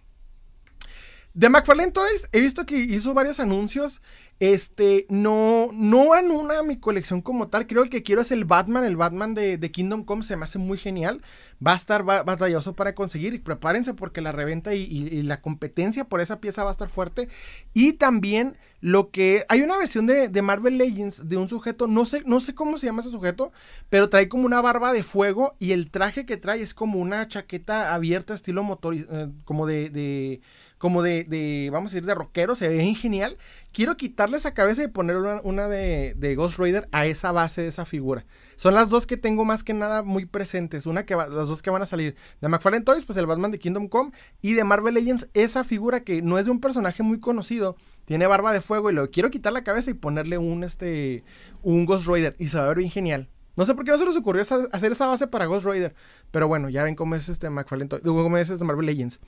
[1.35, 4.01] De McFarlane Toys he visto que hizo varios anuncios.
[4.39, 7.67] Este, no, no una mi colección como tal.
[7.67, 8.85] Creo que el que quiero es el Batman.
[8.85, 11.21] El Batman de, Kingdom Come se me hace muy genial.
[11.65, 13.33] Va a estar batalloso para conseguir.
[13.33, 17.27] Y prepárense porque la reventa y, la competencia por esa pieza va a estar fuerte.
[17.73, 19.45] Y también lo que.
[19.49, 21.87] Hay una versión de, Marvel Legends de un sujeto.
[21.87, 23.51] No sé, no sé cómo se llama ese sujeto.
[23.89, 25.57] Pero trae como una barba de fuego.
[25.59, 28.95] Y el traje que trae es como una chaqueta abierta, estilo motor.
[28.95, 30.39] Eh, como de
[30.85, 33.39] como de, vamos a decir, de rockero, se ve genial.
[33.71, 37.85] Quiero quitarle esa cabeza y ponerle una, de, Ghost Rider a esa base de esa
[37.85, 38.27] figura.
[38.55, 40.85] Son las dos que tengo más que nada muy presentes.
[40.85, 43.57] Una que las dos que van a salir de McFarlane Toys, pues el Batman de
[43.57, 44.11] Kingdom Come.
[44.43, 47.77] Y de Marvel Legends, esa figura que no es de un personaje muy conocido.
[48.05, 51.23] Tiene barba de fuego y lo quiero quitar la cabeza y ponerle un, este,
[51.63, 52.35] un Ghost Rider.
[52.37, 53.27] Y se va a ver bien genial.
[53.55, 55.95] No sé por qué no se les ocurrió hacer esa base para Ghost Rider.
[56.29, 58.03] Pero bueno, ya ven cómo es este McFarlane Toys.
[58.03, 59.19] Cómo es este Marvel Legends.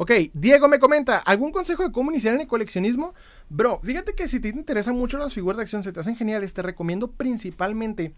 [0.00, 3.14] Ok, Diego me comenta, ¿algún consejo de cómo iniciar en el coleccionismo?
[3.48, 6.54] Bro, fíjate que si te interesan mucho las figuras de acción, se te hacen geniales,
[6.54, 8.14] te recomiendo principalmente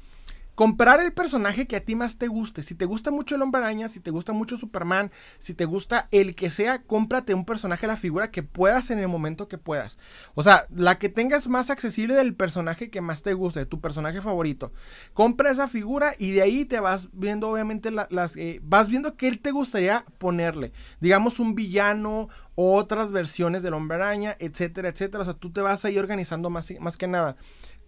[0.60, 2.62] comprar el personaje que a ti más te guste.
[2.62, 6.06] Si te gusta mucho el Hombre Araña, si te gusta mucho Superman, si te gusta
[6.10, 9.98] el que sea, cómprate un personaje, la figura que puedas en el momento que puedas.
[10.34, 14.20] O sea, la que tengas más accesible del personaje que más te guste, tu personaje
[14.20, 14.70] favorito.
[15.14, 18.36] Compra esa figura y de ahí te vas viendo, obviamente, las.
[18.36, 20.72] Eh, vas viendo qué te gustaría ponerle.
[21.00, 22.28] Digamos, un villano
[22.62, 25.22] otras versiones del Hombre Araña, etcétera, etcétera.
[25.22, 27.36] O sea, tú te vas ahí organizando más, más que nada.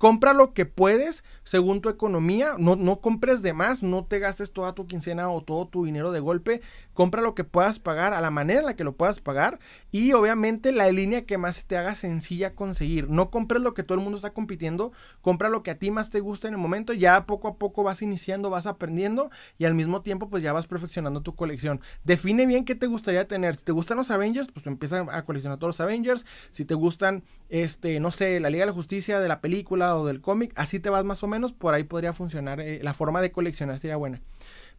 [0.02, 2.56] Compra lo que puedes según tu economía.
[2.58, 3.84] No, no compres de más.
[3.84, 6.60] No te gastes toda tu quincena o todo tu dinero de golpe.
[6.92, 9.60] Compra lo que puedas pagar a la manera en la que lo puedas pagar.
[9.92, 13.10] Y obviamente la línea que más te haga sencilla conseguir.
[13.10, 14.90] No compres lo que todo el mundo está compitiendo.
[15.20, 16.92] Compra lo que a ti más te gusta en el momento.
[16.92, 19.30] Ya poco a poco vas iniciando, vas aprendiendo.
[19.56, 21.80] Y al mismo tiempo pues ya vas perfeccionando tu colección.
[22.02, 23.54] Define bien qué te gustaría tener.
[23.54, 26.26] Si te gustan los Avengers, pues empieza a coleccionar todos los Avengers.
[26.50, 30.20] Si te gustan, este, no sé, la Liga de la Justicia de la película del
[30.20, 33.32] cómic, así te vas más o menos, por ahí podría funcionar eh, la forma de
[33.32, 34.20] coleccionar, sería buena.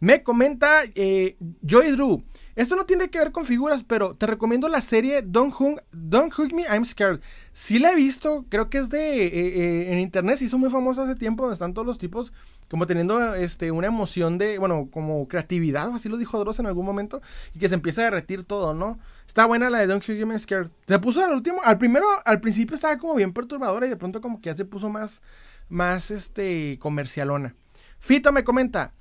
[0.04, 2.26] Me comenta eh, Joy Drew,
[2.58, 6.38] esto no tiene que ver con figuras, pero te recomiendo la serie Don't Hug, Don't
[6.38, 7.22] Hug Me, I'm Scared.
[7.54, 11.04] Si la he visto, creo que es de, eh, en internet, se hizo muy famosa
[11.04, 12.34] hace tiempo, donde están todos los tipos
[12.70, 16.86] como teniendo este, una emoción de, bueno, como creatividad, así lo dijo Dross en algún
[16.86, 17.22] momento,
[17.54, 19.00] y que se empieza a derretir todo, ¿no?
[19.26, 20.70] Está buena la de Don't Hug Me Scared.
[20.86, 24.20] Se puso al último, al primero, al principio estaba como bien perturbadora y de pronto
[24.20, 25.22] como que ya se puso más,
[25.70, 27.56] más, este, comercialona.
[28.00, 28.92] Fito me comenta,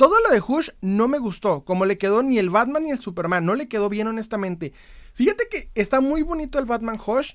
[0.00, 3.00] todo lo de Hush no me gustó, como le quedó ni el Batman ni el
[3.00, 4.72] Superman, no le quedó bien honestamente.
[5.12, 7.34] Fíjate que está muy bonito el Batman Hush,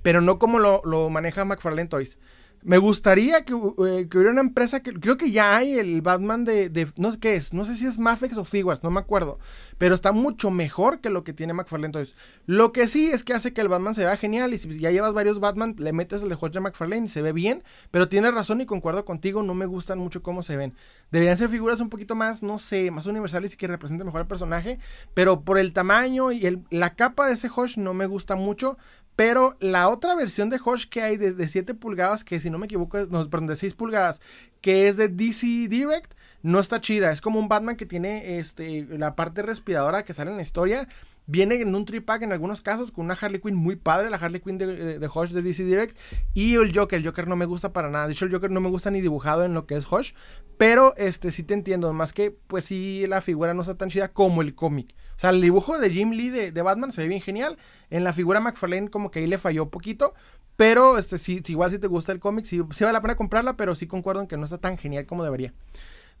[0.00, 2.18] pero no como lo, lo maneja McFarlane Toys.
[2.64, 4.92] Me gustaría eh, que, hubiera una empresa que.
[4.92, 7.52] Creo que ya hay el Batman de, No sé qué es.
[7.52, 9.40] No sé si es Mafex o Figuarts, no me acuerdo.
[9.78, 11.86] Pero está mucho mejor que lo que tiene McFarlane.
[11.86, 12.14] Entonces,
[12.46, 14.54] lo que sí es que hace que el Batman se vea genial.
[14.54, 17.32] Y si ya llevas varios Batman, le metes el de Hodge McFarlane y se ve
[17.32, 17.64] bien.
[17.90, 19.42] Pero tiene razón y concuerdo contigo.
[19.42, 20.74] No me gustan mucho cómo se ven.
[21.10, 24.28] Deberían ser figuras un poquito más, no sé, más universales y que representen mejor al
[24.28, 24.78] personaje.
[25.14, 28.78] Pero por el tamaño y el, la capa de ese Hodge no me gusta mucho.
[29.16, 32.66] Pero la otra versión de Hush que hay de, 7 pulgadas, que si no me
[32.66, 34.20] equivoco, no, perdón, de 6 pulgadas,
[34.60, 37.12] que es de DC Direct, no está chida.
[37.12, 40.88] Es como un Batman que tiene este, la parte respiradora que sale en la historia.
[41.26, 44.40] Viene en un tripack en algunos casos con una Harley Quinn muy padre, la Harley
[44.40, 45.96] Quinn de, de, Hush de DC Direct.
[46.34, 48.06] Y el Joker, el Joker no me gusta para nada.
[48.06, 50.12] De hecho, el Joker no me gusta ni dibujado en lo que es Hush.
[50.58, 54.12] Pero este sí te entiendo, más que pues sí la figura no está tan chida
[54.12, 54.94] como el cómic.
[55.16, 57.58] O sea, el dibujo de Jim Lee de, Batman se ve bien genial.
[57.90, 60.14] En la figura McFarlane como que ahí le falló poquito.
[60.56, 61.16] Pero este
[61.48, 64.20] igual si te gusta el cómic, sí, sí vale la pena comprarla, pero sí concuerdo
[64.20, 65.54] en que no está tan genial como debería.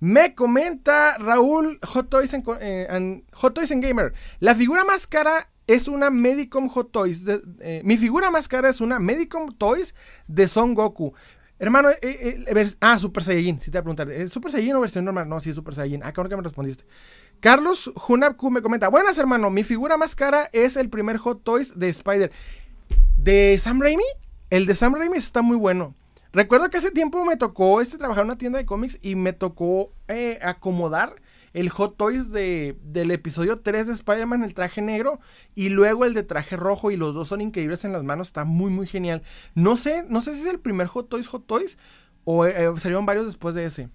[0.02, 4.12] Me comenta Raúl Hot Toys, en, eh, Hot Toys Gamer.
[4.40, 7.22] La figura más cara es una Medicom Hot Toys.
[7.60, 9.94] Eh, mi figura más cara es una Medicom Toys
[10.26, 11.14] de Son Goku.
[11.60, 15.04] Hermano, eh, ah, Super Saiyajin, si te voy a preguntar, ¿es Super Saiyajin o versión
[15.04, 15.28] normal?
[15.28, 16.02] No, sí, Super Saiyajin.
[16.02, 16.84] Ah, claro que me respondiste.
[17.38, 21.78] Carlos Junapku me comenta, buenas hermano, mi figura más cara es el primer Hot Toys
[21.78, 22.32] de Spider.
[23.18, 24.02] ¿De Sam Raimi?
[24.50, 25.94] El de Sam Raimi está muy bueno.
[26.32, 29.32] Recuerdo que hace tiempo me tocó este, trabajar en una tienda de cómics y me
[29.32, 29.92] tocó
[30.42, 31.16] acomodar
[31.52, 35.20] el Hot Toys de, del episodio 3 de Spider-Man, el traje negro,
[35.54, 38.44] y luego el de traje rojo, y los dos son increíbles en las manos, está
[38.44, 39.22] muy, muy genial.
[39.54, 41.76] No sé, no sé si es el primer Hot Toys Hot Toys,
[42.24, 43.90] o eh, salieron varios después de ese.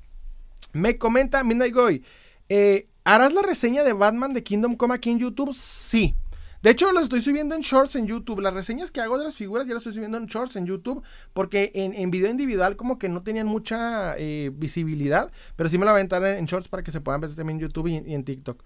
[0.74, 2.04] Me comenta Midnight Goy,
[2.50, 5.54] eh, ¿harás la reseña de Batman de Kingdom Come aquí en YouTube?
[5.54, 6.16] Sí.
[6.62, 8.42] De hecho, las estoy subiendo en shorts en YouTube.
[8.42, 11.04] Las reseñas que hago de las figuras ya las estoy subiendo en shorts en YouTube.
[11.34, 15.32] Porque en, video individual como que no tenían mucha eh, visibilidad.
[15.56, 17.58] Pero sí me la voy a aventar en, shorts para que se puedan ver también
[17.58, 18.64] en YouTube y en TikTok.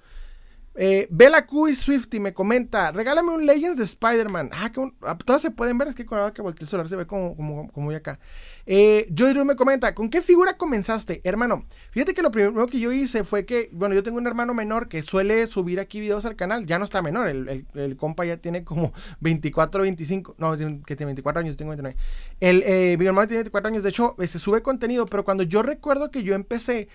[0.75, 4.51] Eh, Bella Q y Swifty me comenta, regálame un Legends de Spider-Man.
[4.53, 6.87] Ah, que ah, todas se pueden ver, es que con la que volteé el celular
[6.87, 8.19] se ve como, como, como voy acá.
[8.65, 11.19] Eh, Joy me comenta, ¿con qué figura comenzaste?
[11.25, 14.53] Hermano, fíjate que lo primero que yo hice fue que, bueno, yo tengo un hermano
[14.53, 18.23] menor que suele subir aquí videos al canal, ya no está menor, el, el, compa
[18.23, 21.97] ya tiene como 24, 25, no, que tiene 24 años, tengo 29.
[22.39, 25.63] El, eh, mi hermano tiene 24 años, de hecho, se sube contenido, pero cuando yo
[25.63, 26.87] recuerdo que yo empecé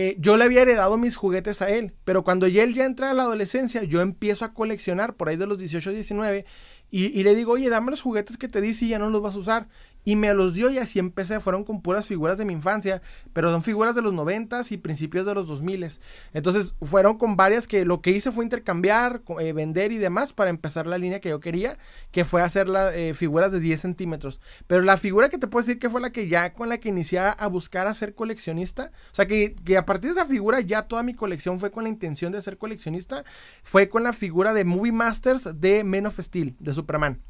[0.00, 3.10] eh, yo le había heredado mis juguetes a él, pero cuando ya él ya entra
[3.10, 6.46] a la adolescencia, yo empiezo a coleccionar por ahí de los 18, 19
[6.88, 9.20] y, y le digo, oye, dame los juguetes que te di si ya no los
[9.20, 9.68] vas a usar.
[10.08, 11.38] Y me los dio y así empecé.
[11.38, 13.02] Fueron con puras figuras de mi infancia,
[13.34, 15.86] pero son figuras de los 90 y principios de los 2000
[16.32, 20.48] Entonces fueron con varias que lo que hice fue intercambiar, eh, vender y demás para
[20.48, 21.76] empezar la línea que yo quería,
[22.10, 24.40] que fue hacer las eh, figuras de 10 centímetros.
[24.66, 26.88] Pero la figura que te puedo decir que fue la que ya con la que
[26.88, 30.62] inicié a buscar a ser coleccionista, o sea que, que a partir de esa figura
[30.62, 33.24] ya toda mi colección fue con la intención de ser coleccionista,
[33.62, 37.20] fue con la figura de Movie Masters de Men of Steel, de Superman.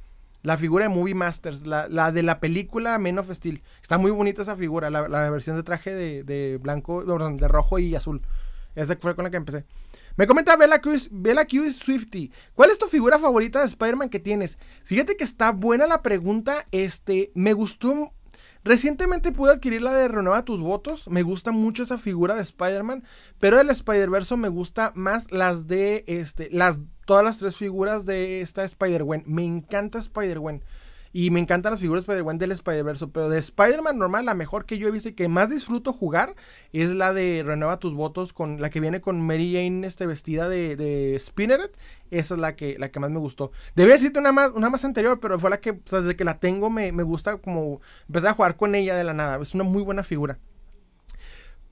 [0.43, 3.63] La figura de Movie Masters, la, de la película Men of Steel.
[3.83, 8.23] Está muy bonita esa figura, la, versión de traje de, blanco, de rojo y azul.
[8.75, 9.65] Esa fue con la que empecé.
[10.17, 12.33] Me comenta Bella Bella Q Swifty.
[12.55, 14.59] ¿Cuál es tu figura favorita de Spider-Man que tienes?
[14.85, 16.67] Fíjate que está buena la pregunta.
[16.73, 18.13] Este, me gustó.
[18.69, 21.09] Recientemente pude adquirir la de Renueva tus votos.
[21.09, 23.03] Me gusta mucho esa figura de Spider-Man.
[23.39, 26.51] Pero del Spider-Verse me gusta más las de este.
[26.53, 26.77] Las
[27.07, 29.25] todas las tres figuras de esta Spider-Gwen.
[29.25, 30.63] Me encanta Spider-Gwen.
[31.13, 33.07] Y me encantan las figuras Spider-Gwen del Spider-Verse.
[33.09, 36.35] Pero de Spider-Man normal, la mejor que yo he visto y que más disfruto jugar
[36.73, 38.33] es la de Renueva tus votos.
[38.33, 41.77] con La que viene con Mary Jane este, vestida de, de Spinneret.
[42.11, 43.53] Esa es la que, la que más me gustó.
[43.75, 46.71] Debía decirte una más, una más anterior, pero fue la que, desde que la tengo,
[46.71, 49.41] me, me gusta como empezar a jugar con ella de la nada.
[49.43, 50.39] Es una muy buena figura.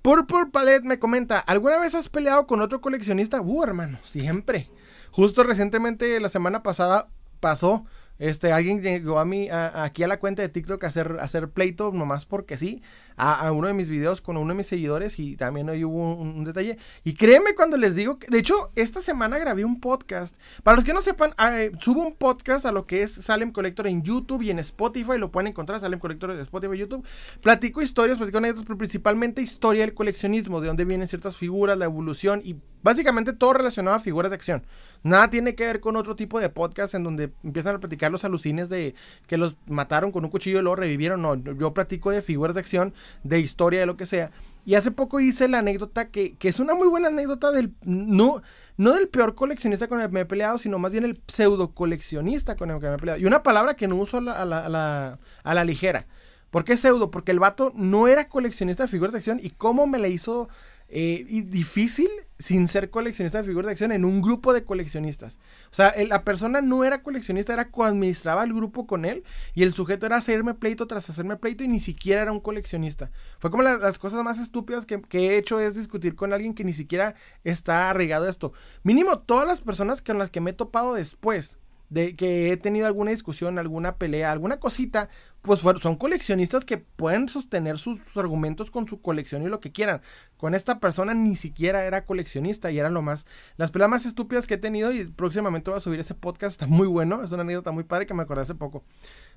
[0.02, 3.40] Purple Palette me comenta, ¿alguna vez has peleado con otro coleccionista?
[3.40, 4.70] Uh, hermano, siempre.
[5.10, 7.08] Justo recientemente, la semana pasada,
[7.40, 7.84] pasó
[8.18, 11.92] este, alguien llegó a mí, aquí a la cuenta de TikTok a hacer, hacer pleito,
[11.92, 12.82] nomás porque sí,
[13.16, 16.44] a, uno de mis videos con uno de mis seguidores y también ahí hubo un,
[16.44, 16.78] detalle.
[17.04, 20.36] Y créeme cuando les digo, que, de hecho, esta semana grabé un podcast.
[20.62, 23.52] Para los que no sepan, ah, eh, subo un podcast a lo que es Salem
[23.52, 27.06] Collector en YouTube y en Spotify, lo pueden encontrar, Salem Collector en Spotify y YouTube.
[27.42, 31.84] Platico historias, platico anécdotas, pero principalmente historia del coleccionismo, de dónde vienen ciertas figuras, la
[31.84, 34.62] evolución y básicamente todo relacionado a figuras de acción.
[35.02, 38.24] Nada tiene que ver con otro tipo de podcast en donde empiezan a platicar los
[38.24, 38.94] alucines de
[39.26, 41.22] que los mataron con un cuchillo y luego revivieron.
[41.22, 44.30] No, yo platico de figuras de acción, de historia, de lo que sea.
[44.66, 47.72] Y hace poco hice la anécdota que, que es una muy buena anécdota del...
[47.82, 48.42] No,
[48.76, 51.72] no del peor coleccionista con el que me he peleado, sino más bien el pseudo
[51.72, 53.20] coleccionista con el que me he peleado.
[53.20, 56.06] Y una palabra que no uso a la, a la, a la, ligera.
[56.50, 57.12] ¿Por qué pseudo?
[57.12, 60.48] Porque el vato no era coleccionista de figuras de acción y cómo me le hizo
[60.88, 65.38] eh, difícil sin ser coleccionista de figuras de acción en un grupo de coleccionistas.
[65.70, 69.72] O sea, la persona no era coleccionista, era coadministraba el grupo con él y el
[69.72, 73.10] sujeto era hacerme pleito tras hacerme pleito y ni siquiera era un coleccionista.
[73.38, 76.64] Fue como las cosas más estúpidas que, que, he hecho es discutir con alguien que
[76.64, 78.52] ni siquiera está arraigado a esto.
[78.82, 81.56] Mínimo todas las personas con las que me he topado después
[81.88, 85.08] de que he tenido alguna discusión, alguna pelea, alguna cosita,
[85.42, 90.02] pues son coleccionistas que pueden sostener sus, argumentos con su colección y lo que quieran.
[90.36, 94.46] Con esta persona ni siquiera era coleccionista y era lo más, las peleas más estúpidas
[94.46, 97.42] que he tenido y próximamente voy a subir ese podcast, está muy bueno, es una
[97.42, 98.84] anécdota muy padre que me acordé hace poco.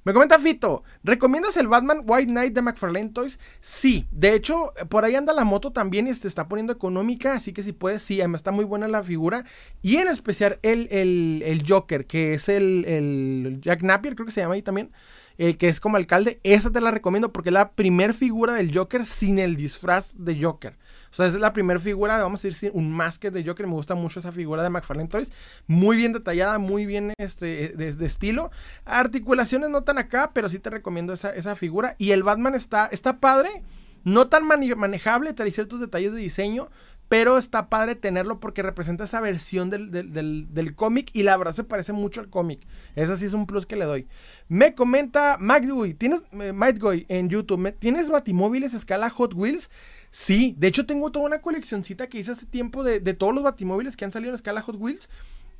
[0.04, 3.38] Me comenta Fito, ¿recomiendas el Batman White Knight de McFarlane Toys?
[3.60, 7.54] Sí, de hecho, por ahí anda la moto también y se está poniendo económica, así
[7.54, 9.46] que si puedes, sí, además está muy buena la figura.
[9.82, 14.32] Y en especial el, el, el Joker, que es el, el Jack Napier, creo que
[14.32, 14.92] se llama ahí también.
[15.40, 18.76] El que es como alcalde, esa te la recomiendo porque es la primer figura del
[18.78, 20.78] Joker sin el disfraz de Joker.
[21.12, 23.66] O sea, es la primera figura, vamos a decir, un máscara de Joker.
[23.66, 25.32] Me gusta mucho esa figura de McFarlane Toys.
[25.66, 28.52] Muy bien detallada, muy bien este, de, estilo.
[28.84, 31.96] Articulaciones no tan acá, pero sí te recomiendo esa, esa figura.
[31.98, 33.64] Y el Batman está, está padre.
[34.04, 36.70] No tan manejable, trae ciertos detalles de diseño,
[37.10, 41.92] pero está padre tenerlo porque representa esa versión del, cómic y la verdad se parece
[41.92, 42.62] mucho al cómic.
[42.96, 44.08] Ese sí es un plus que le doy.
[44.48, 49.72] Me comenta Mike ¿tienes, eh, en YouTube, ¿tienes batimóviles escala Hot Wheels?
[50.12, 53.98] Sí, de hecho tengo toda una coleccioncita que hice hace tiempo de, todos los batimóviles
[53.98, 55.10] que han salido en escala Hot Wheels.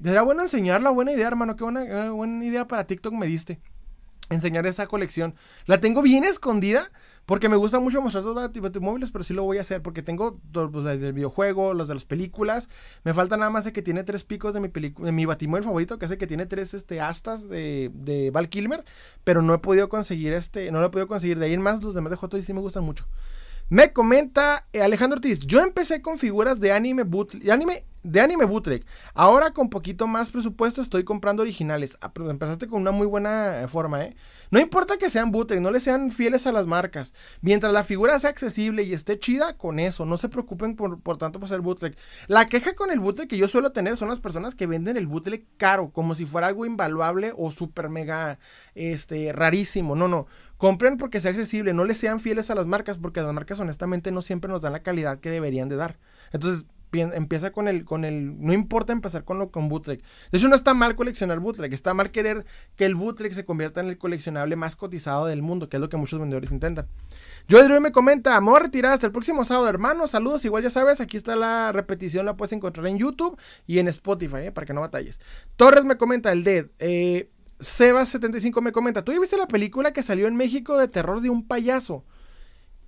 [0.04, 3.60] Era bueno enseñarla, buena idea, hermano, qué buena, eh, buena idea para TikTok me diste.
[4.30, 5.34] Enseñar esa colección.
[5.66, 6.92] La tengo bien escondida
[7.26, 10.40] porque me gusta mucho mostrar los batimóviles, pero sí lo voy a hacer porque tengo
[10.54, 12.70] los pues, del videojuego, los de las películas.
[13.04, 16.00] Me falta nada más de que tiene tres picos de mi, de mi batimóvil favorito,
[16.00, 18.84] que hace que tiene tres este, astas de, de Val Kilmer,
[19.24, 21.40] pero no he podido conseguir este, no lo he podido conseguir.
[21.40, 23.06] De ahí en más, los demás de y sí me gustan mucho.
[23.70, 27.06] Me comenta eh, Alejandro Ortiz, yo empecé con figuras de anime,
[27.52, 28.86] anime de anime bootleg.
[29.14, 31.98] Ahora con poquito más presupuesto estoy comprando originales.
[32.02, 34.16] Ah, empezaste con una muy buena eh, forma, ¿eh?
[34.52, 37.14] No importa que sean bootleg, no le sean fieles a las marcas.
[37.42, 40.06] Mientras la figura sea accesible y esté chida, con eso.
[40.06, 41.98] No se preocupen por, por tanto por ser bootleg.
[42.28, 45.08] La queja con el bootleg que yo suelo tener son las personas que venden el
[45.08, 48.40] bootleg caro, como si fuera algo invaluable o súper mega
[48.76, 49.96] este, rarísimo.
[49.96, 50.28] No, no.
[50.58, 54.12] Compren porque sea accesible, no le sean fieles a las marcas, porque las marcas honestamente
[54.12, 56.00] no siempre nos dan la calidad que deberían de dar.
[56.32, 60.02] Entonces, empieza con el, con el, no importa empezar con lo con bootleg.
[60.32, 63.80] De hecho, no está mal coleccionar bootleg, está mal querer que el bootleg se convierta
[63.80, 66.88] en el coleccionable más cotizado del mundo, que es lo que muchos vendedores intentan.
[67.48, 70.08] Joy me comenta, amor, retirada hasta el próximo sábado, hermano.
[70.08, 73.88] Saludos, igual ya sabes, aquí está la repetición, la puedes encontrar en YouTube y en
[73.88, 75.20] Spotify, eh, para que no batalles.
[75.56, 76.68] Torres me comenta, el Dead.
[76.80, 81.22] Eh, Sebas75 me comenta, ¿tú ya viste la película que salió en México de terror
[81.22, 82.06] de un payaso?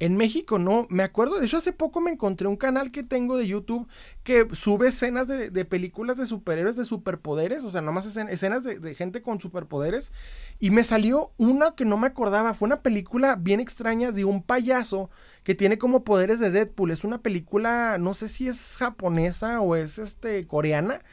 [0.01, 3.37] En México no, me acuerdo, de hecho hace poco me encontré un canal que tengo
[3.37, 3.87] de YouTube
[4.23, 9.21] que sube escenas de, películas de superhéroes de superpoderes, o sea, nomás escenas de, gente
[9.21, 10.11] con superpoderes,
[10.59, 14.41] y me salió una que no me acordaba, fue una película bien extraña de un
[14.41, 15.11] payaso
[15.43, 19.75] que tiene como poderes de Deadpool, es una película, no sé si es japonesa o
[19.75, 21.03] es este coreana,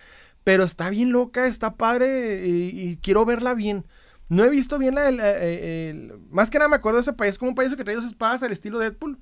[0.44, 3.85] pero está bien loca, está padre y quiero verla bien.
[4.28, 7.50] No he visto bien la, el, Más que nada me acuerdo de ese país como
[7.50, 9.18] un payaso que trae dos espadas al estilo Deadpool.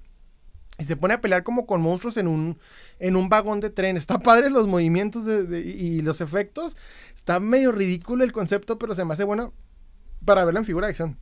[0.78, 2.58] Y se pone a pelear como con monstruos en un,
[2.98, 3.96] en un vagón de tren.
[3.96, 6.76] Está padre los movimientos y los efectos.
[7.14, 9.54] Está medio ridículo el concepto, pero se me hace bueno
[10.24, 11.18] para verla en figura de acción.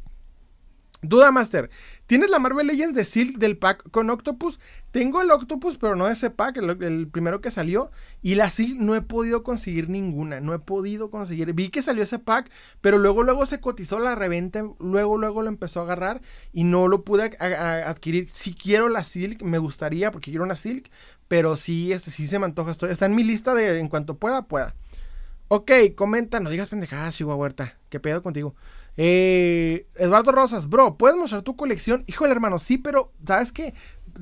[1.09, 1.71] Duda Master,
[2.07, 4.59] ¿tienes la Marvel Legends de Silk del pack con Octopus?
[4.90, 7.90] Tengo el Octopus, pero no ese pack, el, primero que salió.
[8.23, 11.53] Y la Silk no he podido conseguir ninguna, no he podido conseguir.
[11.53, 15.49] Vi que salió ese pack, pero luego, luego se cotizó la reventa, luego, luego lo
[15.49, 18.29] empezó a agarrar y no lo pude adquirir.
[18.29, 20.90] Si quiero la Silk, me gustaría, porque quiero una Silk,
[21.29, 22.71] pero sí, este, sí se me antoja.
[22.71, 24.75] Estoy, está en mi lista de en cuanto pueda, pueda.
[25.49, 27.75] Ok, comenta, no digas pendejadas, Chihuahua Huerta.
[27.90, 28.55] ¿Qué pedo contigo?
[28.97, 32.05] Eh, Eduardo Rosas, bro, ¿puedes mostrar tu colección?
[32.07, 33.75] Híjole, hermano, sí, pero ¿sabes qué?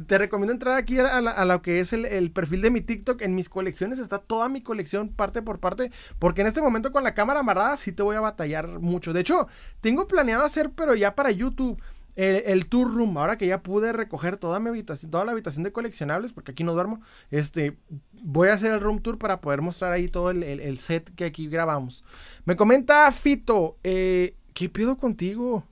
[0.07, 3.21] Te recomiendo entrar aquí a, lo que es el, perfil de mi TikTok.
[3.21, 5.93] En mis colecciones está toda mi colección parte por parte.
[6.19, 9.13] Porque en este momento con la cámara amarrada sí te voy a batallar mucho.
[9.13, 9.49] De hecho,
[9.83, 11.79] tengo planeado hacer, pero ya para YouTube,
[12.17, 13.19] el, tour room.
[13.19, 16.65] Ahora que ya pude recoger toda mi habitación, toda la habitación de coleccionables, porque aquí
[16.65, 17.03] no duermo.
[17.31, 17.77] Este,
[18.23, 21.49] voy a hacer el room tour para poder mostrar ahí todo el, set que aquí
[21.49, 22.03] grabamos.
[22.47, 25.65] Me comenta Fito, eh, ¿Qué pido contigo?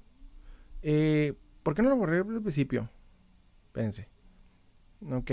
[0.83, 2.91] Eh, ¿Por qué no lo borré desde el principio?
[3.67, 4.09] Espérense.
[5.11, 5.33] Ok.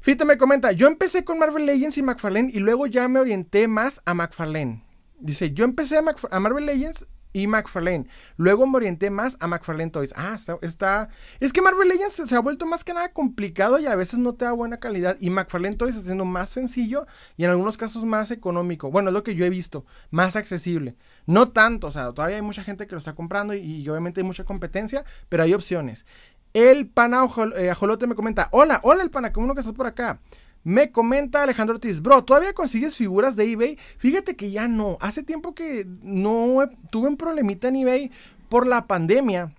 [0.00, 3.68] Fita me comenta, yo empecé con Marvel Legends y McFarlane y luego ya me orienté
[3.68, 4.82] más a McFarlane.
[5.18, 8.06] Dice, yo empecé a Marvel Legends y McFarlane.
[8.36, 10.12] Luego me orienté más a McFarlane Toys.
[10.16, 11.08] Ah, está,
[11.40, 14.34] Es que Marvel Legends se ha vuelto más que nada complicado y a veces no
[14.34, 15.16] te da buena calidad.
[15.20, 18.90] Y McFarlane Toys está siendo más sencillo y en algunos casos más económico.
[18.90, 19.84] Bueno, es lo que yo he visto.
[20.10, 20.96] Más accesible.
[21.26, 24.26] No tanto, o sea, todavía hay mucha gente que lo está comprando y, obviamente hay
[24.26, 26.06] mucha competencia, pero hay opciones.
[26.52, 27.24] El pana
[27.56, 30.18] eh, ajolote me comenta: Hola, hola el pana, ¿cómo que estás por acá?
[30.62, 33.78] Me comenta Alejandro Ortiz, bro, ¿todavía consigues figuras de eBay?
[33.96, 34.98] Fíjate que ya no.
[35.00, 38.10] Hace tiempo que no tuve un problemita en eBay
[38.48, 39.54] por la pandemia.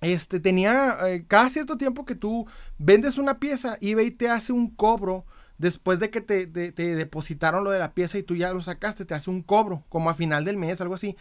[0.00, 2.46] Este tenía eh, cada cierto tiempo que tú
[2.78, 5.24] vendes una pieza, eBay te hace un cobro
[5.56, 9.04] después de que te, te, depositaron lo de la pieza y tú ya lo sacaste,
[9.04, 11.16] te hace un cobro, como a final del mes, algo así.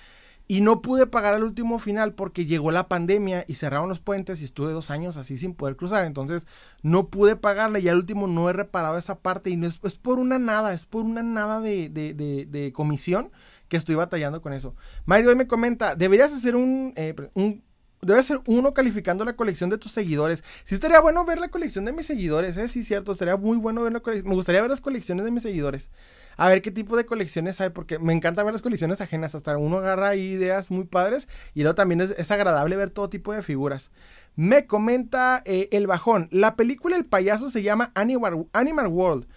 [0.48, 4.42] Y no pude pagar el último final porque llegó la pandemia y cerraron los puentes
[4.42, 6.06] y estuve dos años así sin poder cruzar.
[6.06, 6.46] Entonces
[6.82, 10.20] no pude pagarle y al último no he reparado esa parte y no es, por
[10.20, 13.32] una nada, es por una nada de, de, comisión
[13.70, 14.76] que estoy batallando con eso.
[15.06, 17.64] Mario me comenta, deberías hacer un, eh, un
[18.04, 20.44] debe ser uno calificando la colección de tus seguidores.
[20.64, 22.68] Sí estaría bueno ver la colección de mis seguidores, ¿eh?
[22.68, 24.30] Sí, cierto, estaría muy bueno ver la colección.
[24.30, 25.90] Me gustaría ver las colecciones de mis seguidores
[26.38, 29.58] a ver qué tipo de colecciones hay, porque me encanta ver las colecciones ajenas, hasta
[29.58, 33.92] uno agarra ideas muy padres y luego también es, agradable ver todo tipo de figuras.
[34.36, 39.28] Me comenta eh, el bajón, la película El payaso se llama Animal, Animal World.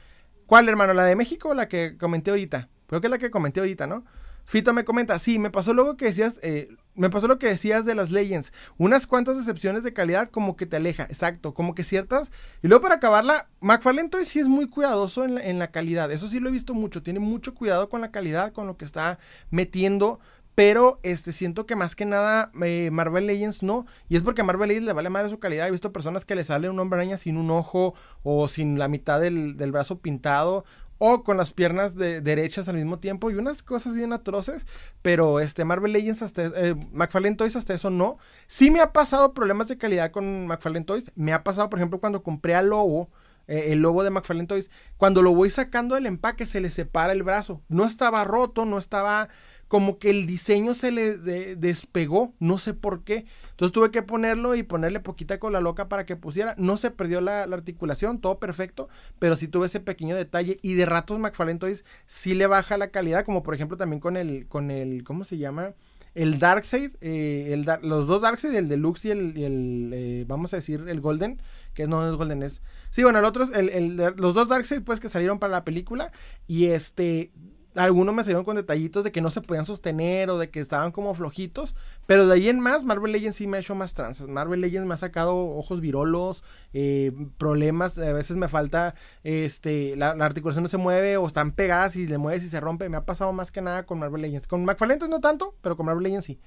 [0.46, 0.94] ¿Cuál, hermano?
[0.94, 2.68] ¿La de México o la que comenté ahorita?
[2.86, 4.04] Creo que es la que comenté ahorita, ¿no?
[4.44, 7.84] Fito me comenta, sí, me pasó luego que decías, eh, me pasó lo que decías
[7.84, 8.52] de las Legends.
[8.78, 12.32] Unas cuantas excepciones de calidad como que te aleja, exacto, como que ciertas.
[12.62, 16.10] Y luego para acabarla, McFarlane sí es muy cuidadoso en la, calidad.
[16.10, 18.84] Eso sí lo he visto mucho, tiene mucho cuidado con la calidad, con lo que
[18.84, 19.18] está
[19.50, 20.20] metiendo.
[20.54, 23.84] Pero este, siento que más que nada eh, Marvel Legends no.
[24.08, 25.68] Y es porque a Marvel Legends le vale madre su calidad.
[25.68, 28.88] He visto personas que le sale un hombre araña sin un ojo o sin la
[28.88, 30.64] mitad del, del brazo pintado
[30.98, 34.66] o con las piernas de, derechas al mismo tiempo y unas cosas bien atroces,
[35.02, 38.18] pero este Marvel Legends hasta eh, McFarlane Toys hasta eso no.
[38.46, 42.00] Sí me ha pasado problemas de calidad con McFarlane Toys, me ha pasado por ejemplo
[42.00, 43.10] cuando compré al lobo
[43.48, 47.12] eh, el lobo de McFarlane Toys, cuando lo voy sacando del empaque se le separa
[47.12, 47.62] el brazo.
[47.68, 49.28] No estaba roto, no estaba
[49.68, 51.16] como que el diseño se le
[51.56, 53.26] despegó, no sé por qué.
[53.50, 56.54] Entonces tuve que ponerlo y ponerle poquita cola loca para que pusiera.
[56.58, 58.88] No se perdió la, articulación, todo perfecto,
[59.18, 60.58] pero sí tuve ese pequeño detalle.
[60.62, 64.16] Y de ratos McFarlane Toys sí le baja la calidad, como por ejemplo también con
[64.16, 65.74] el, con el, ¿cómo se llama?
[66.14, 70.84] El Darkseid, eh, los dos Darkseid, el Deluxe y el, el eh, vamos a decir,
[70.88, 71.42] el Golden,
[71.74, 72.62] que no, es Golden, es...
[72.88, 76.12] Sí, bueno, el otro, el, los dos Darkseid, pues, que salieron para la película,
[76.46, 77.32] y este,
[77.76, 80.92] algunos me salieron con detallitos de que no se podían sostener o de que estaban
[80.92, 81.74] como flojitos.
[82.06, 84.28] Pero de ahí en más, Marvel Legends sí me ha hecho más tranzas.
[84.28, 87.98] Marvel Legends me ha sacado ojos virolos, eh, problemas.
[87.98, 92.18] A veces me falta, este, la, articulación no se mueve o están pegadas y le
[92.18, 92.88] mueves y se rompe.
[92.88, 94.46] Me ha pasado más que nada con Marvel Legends.
[94.46, 96.40] Con McFarlane no tanto, pero con Marvel Legends sí.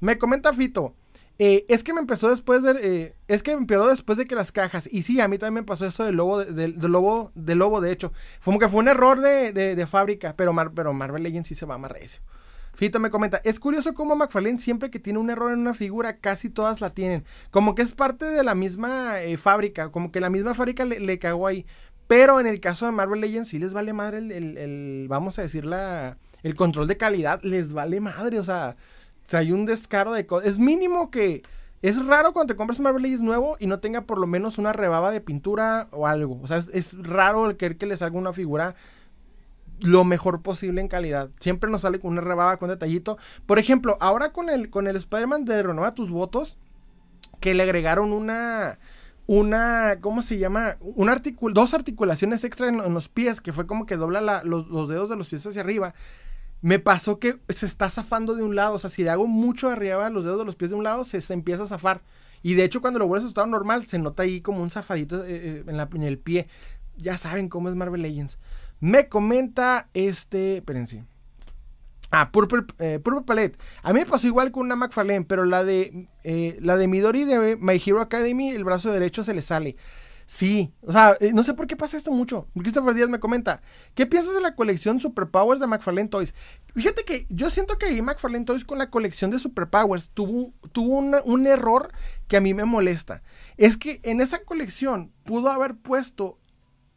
[0.00, 0.94] Me comenta Fito.
[1.40, 2.72] Eh, es que me empezó después de.
[2.82, 4.88] Eh, es que me empezó después de que las cajas.
[4.90, 7.92] Y sí, a mí también me pasó eso del lobo, del, lobo, del lobo, de
[7.92, 8.12] hecho.
[8.40, 10.34] Fue como que fue un error de, fábrica.
[10.36, 12.20] Pero, pero Marvel Legends sí se va más recio.
[12.74, 16.18] Fito me comenta, es curioso cómo McFarlane siempre que tiene un error en una figura,
[16.18, 17.24] casi todas la tienen.
[17.50, 21.18] Como que es parte de la misma eh, fábrica, como que la misma fábrica le,
[21.18, 21.66] cagó ahí.
[22.06, 25.42] Pero en el caso de Marvel Legends sí les vale madre el, el vamos a
[25.42, 28.76] decir, la, el control de calidad, les vale madre, o sea,
[29.30, 30.48] sea, hay un descaro de cosas.
[30.48, 31.42] Es mínimo que.
[31.80, 34.58] Es raro cuando te compras un Marvel Legends nuevo y no tenga por lo menos
[34.58, 36.40] una rebaba de pintura o algo.
[36.42, 38.74] O sea, es, raro el querer que le salga una figura
[39.80, 41.30] lo mejor posible en calidad.
[41.38, 43.16] Siempre nos sale con una rebaba, con detallito.
[43.46, 46.58] Por ejemplo, ahora con el, con el Spider-Man de Renueva tus votos,
[47.38, 48.78] que le agregaron una.
[49.30, 50.78] Una, ¿cómo se llama?
[50.80, 51.12] Un
[51.52, 55.16] dos articulaciones extra en, los pies, que fue como que dobla los, los dedos de
[55.16, 55.94] los pies hacia arriba
[56.60, 58.74] me pasó que se está zafando de un lado.
[58.74, 61.04] O sea, si le hago mucho arriba los dedos de los pies de un lado,
[61.04, 62.02] se, empieza a zafar.
[62.42, 64.70] Y de hecho, cuando lo vuelves a su estado normal, se nota ahí como un
[64.70, 66.48] zafadito eh, eh, en, la, en, el pie.
[66.96, 68.38] Ya saben cómo es Marvel Legends.
[68.80, 70.58] Me comenta este.
[70.58, 71.04] Espérense.
[72.10, 73.58] Ah, Purple, eh, Purple Palette.
[73.82, 76.08] A mí me pasó igual con una McFarlane, pero la de,
[76.60, 79.76] la de Midori de My Hero Academy, el brazo derecho se le sale.
[80.30, 82.48] Sí, o sea, eh, no sé por qué pasa esto mucho.
[82.54, 83.62] Christopher Díaz me comenta,
[83.94, 86.34] ¿qué piensas de la colección Superpowers de McFarlane Toys?
[86.74, 90.98] Fíjate que yo siento que ahí McFarlane Toys con la colección de Superpowers tuvo, tuvo
[90.98, 91.92] un error
[92.28, 93.22] que a mí me molesta.
[93.56, 96.38] Es que en esa colección pudo haber puesto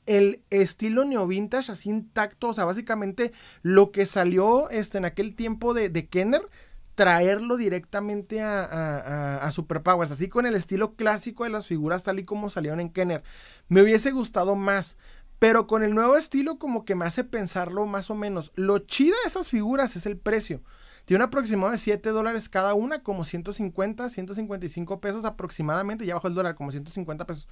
[0.06, 5.36] el estilo neo vintage así intacto, o sea, básicamente lo que salió este, en aquel
[5.36, 6.50] tiempo de, de Kenner
[6.96, 12.26] traerlo directamente a, a, Superpowers, así con el estilo clásico de las figuras tal y
[12.26, 13.24] como salieron en Kenner.
[13.70, 14.98] Me hubiese gustado más,
[15.40, 18.52] pero con el nuevo estilo como que me hace pensarlo más o menos.
[18.56, 20.62] Lo chido de esas figuras es el precio.
[21.06, 26.28] Tiene un aproximado de 7 dólares cada una, como 150, 155 pesos aproximadamente, ya bajo
[26.28, 27.50] el dólar, como 150 pesos.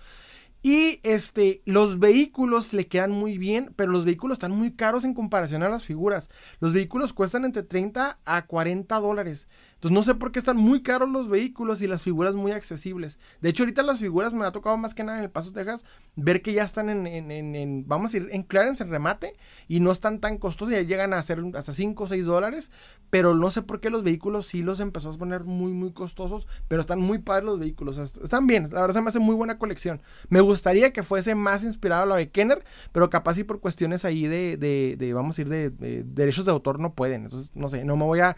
[0.62, 5.14] Y este, los vehículos le quedan muy bien, pero los vehículos están muy caros en
[5.14, 6.30] comparación a las figuras.
[6.60, 9.48] Los vehículos cuestan entre 30 a 40 dólares.
[9.80, 13.18] Entonces no sé por qué están muy caros los vehículos y las figuras muy accesibles.
[13.40, 15.86] De hecho, ahorita las figuras me ha tocado más que nada en el Paso, Texas,
[16.18, 19.36] ver que ya están en, en, en, vamos a ir, en clearance, en remate,
[19.70, 22.72] y no están tan costosos, ya llegan a ser hasta 5 o 6 dólares,
[23.10, 26.46] pero no sé por qué los vehículos sí los empezó a poner muy, muy costosos,
[26.68, 29.58] pero están muy padres los vehículos, están bien, la verdad se me hace muy buena
[29.58, 30.02] colección.
[30.28, 34.06] Me gustaría que fuese más inspirado a lo de Kenner, pero capaz y por cuestiones
[34.06, 35.70] ahí de, de, vamos a ir, de,
[36.04, 37.24] derechos de autor no pueden.
[37.24, 38.36] Entonces, no sé, no me voy a,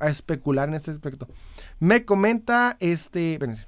[0.00, 1.28] especular en este aspecto.
[1.78, 3.66] Me comenta, este, espérense,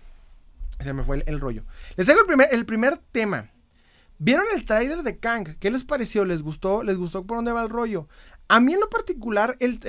[0.80, 1.64] se me fue el, rollo.
[1.96, 3.50] Les traigo el primer, el primer tema.
[4.18, 5.56] ¿Vieron el tráiler de Kang?
[5.58, 6.24] ¿Qué les pareció?
[6.24, 6.82] ¿Les gustó?
[6.82, 8.08] ¿Les gustó por dónde va el rollo?
[8.48, 9.80] A mí en lo particular, el,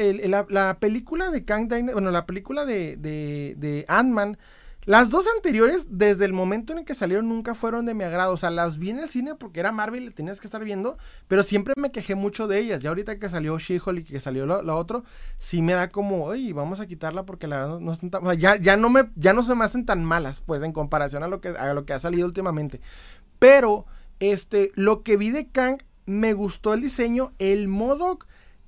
[0.49, 4.37] la, película de Kang, bueno, la película de, de, de Ant-Man,
[4.85, 8.33] las dos anteriores, desde el momento en el que salieron, nunca fueron de mi agrado.
[8.33, 10.97] O sea, las vi en el cine porque era Marvel y tenías que estar viendo,
[11.27, 12.81] pero siempre me quejé mucho de ellas.
[12.81, 15.03] Ya ahorita que salió She-Hulk y que salió lo, otro,
[15.37, 18.23] sí me da como, oye, vamos a quitarla porque la verdad no, están tan.
[18.23, 20.73] O sea, ya, ya, no me, ya no se me hacen tan malas, pues, en
[20.73, 22.81] comparación a lo que, a lo que ha salido últimamente.
[23.39, 23.85] Pero,
[24.19, 27.31] este, lo que vi de Kang, me gustó el diseño.
[27.39, 28.25] El Modoc,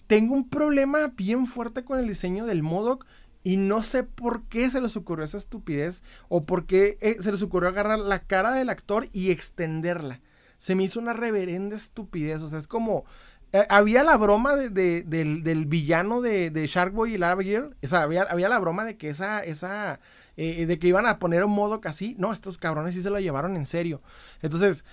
[0.08, 3.06] tengo un problema bien fuerte con el diseño del Modoc
[3.46, 7.32] y no sé por qué se les ocurrió esa estupidez o por qué eh, se
[7.32, 10.20] les ocurrió agarrar la cara del actor y extenderla.
[10.58, 12.42] Se me hizo una reverenda estupidez.
[12.42, 13.06] O sea, es como...
[13.54, 17.78] Eh, había la broma de, del, villano de, de Sharkboy y Lava Girl.
[17.84, 19.44] O sea, había, había, la broma de que esa...
[19.44, 20.00] esa
[20.38, 22.16] eh, de que iban a poner un modo casi.
[22.18, 24.02] No, estos cabrones sí se lo llevaron en serio.
[24.42, 24.84] Entonces,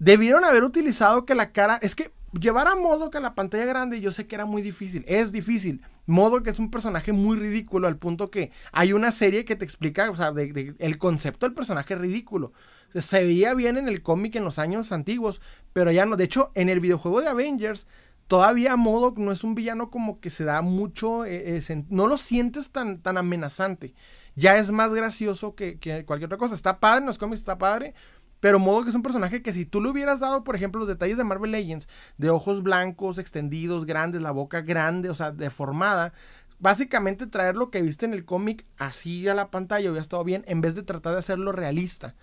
[0.00, 1.78] debieron haber utilizado que la cara...
[1.80, 4.62] Es que llevar a Modo que a la pantalla grande yo sé que era muy
[4.62, 5.04] difícil.
[5.06, 5.82] Es difícil.
[6.06, 9.64] Modo que es un personaje muy ridículo al punto que hay una serie que te
[9.64, 10.32] explica, o sea,
[10.78, 12.52] el concepto del personaje ridículo.
[12.94, 15.40] Se veía bien en el cómic en los años antiguos,
[15.72, 16.16] pero ya no.
[16.16, 17.86] De hecho, en el videojuego de Avengers,
[18.26, 22.18] todavía Modo no es un villano como que se da mucho, eh, eh, no lo
[22.18, 23.94] sientes tan, tan amenazante.
[24.34, 26.54] Ya es más gracioso que, que cualquier otra cosa.
[26.54, 27.94] Está padre, en los cómics está padre,
[28.42, 30.88] pero modo que es un personaje que si tú le hubieras dado, por ejemplo, los
[30.88, 31.86] detalles de Marvel Legends,
[32.18, 36.12] de ojos blancos, extendidos, grandes, la boca grande, o sea, deformada,
[36.58, 40.42] básicamente traer lo que viste en el cómic así a la pantalla hubiera estado bien,
[40.48, 42.16] en vez de tratar de hacerlo realista.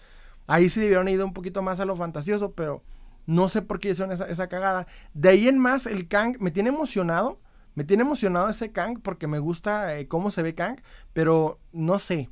[0.46, 2.84] Ahí sí debieron ir un poquito más a lo fantasioso, pero
[3.26, 4.88] no sé por qué hicieron esa, esa cagada.
[5.14, 7.40] De ahí en más, el Kang me tiene emocionado.
[7.76, 10.82] Me tiene emocionado ese Kang porque me gusta eh, cómo se ve Kang,
[11.14, 12.30] pero no sé.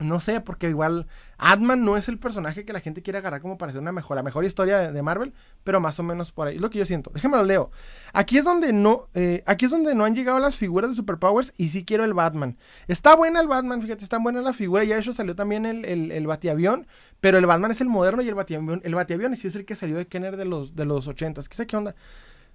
[0.00, 1.06] No sé, porque igual
[1.38, 4.16] Adman no es el personaje que la gente quiere agarrar como para hacer una mejor,
[4.16, 5.32] la mejor historia de, Marvel,
[5.62, 6.56] pero más o menos por ahí.
[6.56, 7.12] Es lo que yo siento.
[7.14, 7.70] Déjenme lo leo.
[8.12, 11.54] Aquí es donde no, eh, aquí es donde no han llegado las figuras de Superpowers
[11.56, 12.58] y sí quiero el Batman.
[12.88, 14.82] Está buena el Batman, fíjate, está buena la figura.
[14.82, 16.88] Ya de hecho salió también el, el, Batiavión,
[17.20, 19.76] pero el Batman es el moderno y el Batiavión, el Batiavión sí es el que
[19.76, 21.46] salió de Kenner de los, de los 80s.
[21.46, 21.94] ¿Qué sé qué onda?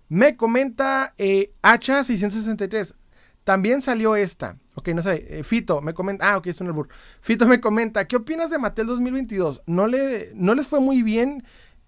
[0.10, 2.96] Me comenta eh, H663.
[3.44, 4.58] También salió esta.
[4.76, 5.26] Ok, no sé.
[5.30, 6.32] Eh, Fito me comenta.
[6.32, 6.90] Ah, ok, es un albur.
[7.22, 8.08] Fito me comenta.
[8.08, 9.64] ¿Qué opinas de Mattel 2022?
[9.66, 11.44] No, le, no les fue muy bien.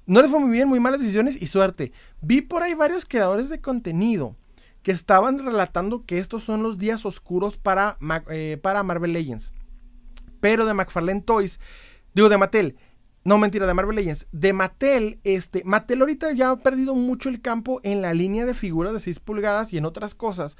[0.06, 1.92] No les fue muy bien, muy malas decisiones y suerte.
[2.22, 4.36] Vi por ahí varios creadores de contenido
[4.84, 7.98] que estaban relatando que estos son los días oscuros para,
[8.30, 9.54] eh, para Marvel Legends.
[10.40, 11.60] Pero de McFarlane Toys,
[12.14, 12.78] digo de Mattel,
[13.24, 17.42] no mentira, de Marvel Legends, de Mattel, este, Mattel ahorita ya ha perdido mucho el
[17.42, 20.58] campo en la línea de figuras de 6 pulgadas y en otras cosas,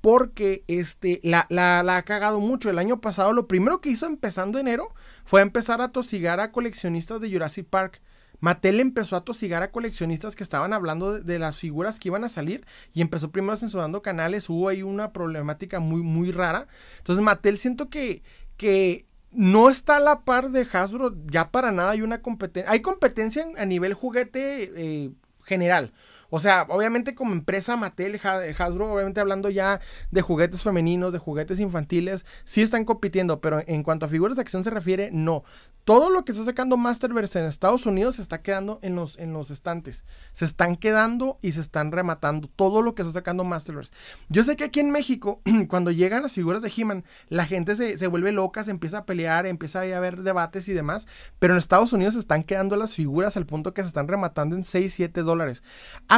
[0.00, 2.70] porque este, la, ha cagado mucho.
[2.70, 4.94] El año pasado lo primero que hizo empezando enero
[5.24, 8.00] fue empezar a tosigar a coleccionistas de Jurassic Park.
[8.40, 12.28] Mattel empezó a tosigar a coleccionistas que estaban hablando de, las figuras que iban a
[12.28, 14.48] salir y empezó primero censurando canales.
[14.48, 16.68] Hubo ahí una problemática muy, muy rara.
[16.98, 18.22] Entonces Mattel siento que,
[18.56, 21.90] que no está a la par de Hasbro ya para nada.
[21.90, 22.70] Hay una competencia.
[22.70, 25.10] Hay competencia a nivel juguete eh,
[25.44, 25.92] general.
[26.30, 31.58] O sea, obviamente como empresa Mattel, Hasbro, obviamente hablando ya de juguetes femeninos, de juguetes
[31.58, 35.44] infantiles, sí están compitiendo, pero en cuanto a figuras de acción se refiere, no.
[35.84, 39.32] Todo lo que está sacando Masterverse en Estados Unidos se está quedando en los, en
[39.32, 40.04] los estantes.
[40.32, 43.90] Se están quedando y se están rematando todo lo que está sacando Masterverse.
[44.28, 47.96] Yo sé que aquí en México, cuando llegan las figuras de He-Man, la gente se,
[47.96, 51.06] se, vuelve loca, se empieza a pelear, empieza a haber debates y demás,
[51.38, 54.56] pero en Estados Unidos se están quedando las figuras al punto que se están rematando
[54.56, 55.62] en 6, 7 dólares.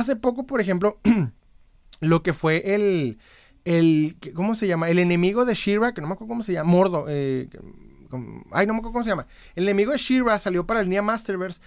[0.01, 0.99] Hace poco, por ejemplo,
[2.01, 3.19] lo que fue el,
[3.67, 4.89] el, ¿cómo se llama?
[4.89, 7.51] El enemigo de Shira, que no me acuerdo cómo se llama, Mordo, eh,
[8.51, 9.27] ay, no me acuerdo cómo se llama.
[9.55, 11.61] El enemigo de Shira salió para el Nia Masterverse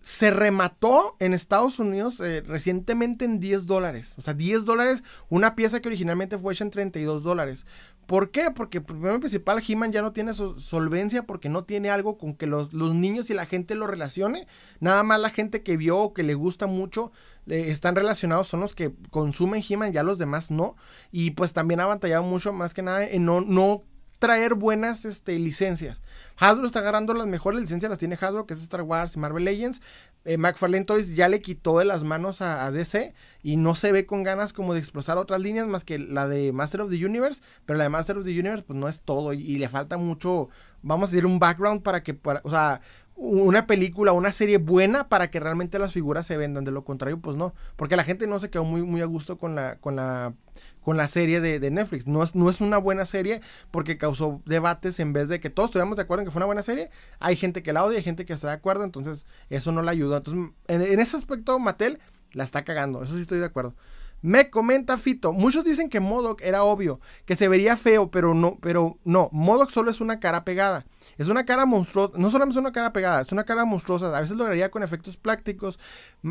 [0.00, 4.14] se remató en Estados Unidos eh, recientemente en 10 dólares.
[4.16, 7.66] O sea, 10 dólares, una pieza que originalmente fue hecha en 32 dólares.
[8.06, 8.50] ¿Por qué?
[8.50, 12.72] Porque primero principal, He-Man ya no tiene solvencia porque no tiene algo con que los,
[12.72, 14.46] niños y la gente lo relacione.
[14.80, 17.12] Nada más la gente que vio o que le gusta mucho
[17.46, 20.74] están relacionados, son los que consumen He-Man, ya los demás no.
[21.12, 23.82] Y pues también ha batallado mucho más que nada en no, no
[24.18, 26.02] traer buenas este, licencias.
[26.36, 29.44] Hasbro está agarrando las mejores licencias, las tiene Hasbro, que es Star Wars y Marvel
[29.44, 29.80] Legends.
[30.24, 34.04] Eh, McFarlane Toys ya le quitó de las manos a, DC y no se ve
[34.04, 37.40] con ganas como de explotar otras líneas más que la de Master of the Universe,
[37.64, 40.48] pero la de Master of the Universe pues no es todo y, le falta mucho,
[40.82, 42.80] vamos a decir, un background para que, o sea,
[43.18, 46.64] una película, una serie buena para que realmente las figuras se vendan.
[46.64, 47.52] De lo contrario, pues no.
[47.74, 50.34] Porque la gente no se quedó muy, muy a gusto con la, con la,
[50.80, 52.06] con la serie de, Netflix.
[52.06, 55.68] No es, no es una buena serie porque causó debates en vez de que todos
[55.68, 56.90] estuviéramos de acuerdo en que fue una buena serie.
[57.18, 58.84] Hay gente que la odia, hay gente que está de acuerdo.
[58.84, 60.18] Entonces, eso no la ayuda.
[60.18, 61.98] Entonces, en, ese aspecto, Mattel
[62.32, 63.02] la está cagando.
[63.02, 63.74] Eso sí estoy de acuerdo.
[64.20, 68.58] Me comenta Fito, muchos dicen que Modoc era obvio, que se vería feo, pero no,
[68.60, 70.86] pero no, Modoc solo es una cara pegada.
[71.18, 74.20] Es una cara monstruosa, no solamente es una cara pegada, es una cara monstruosa, a
[74.20, 75.78] veces lo con efectos prácticos.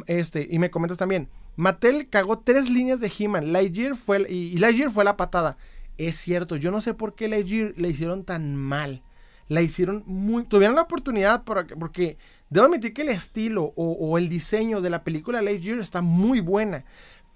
[0.05, 4.89] Este, y me comentas también, Mattel cagó tres líneas de He-Man, Lightyear fue y, Lightyear
[4.89, 5.57] fue la patada.
[5.97, 9.03] Es cierto, yo no sé por qué Lightyear le hicieron tan mal.
[9.49, 10.43] La hicieron muy.
[10.43, 12.17] Tuvieron la oportunidad porque, porque
[12.49, 16.39] debo admitir que el estilo o, o, el diseño de la película Lightyear está muy
[16.39, 16.85] buena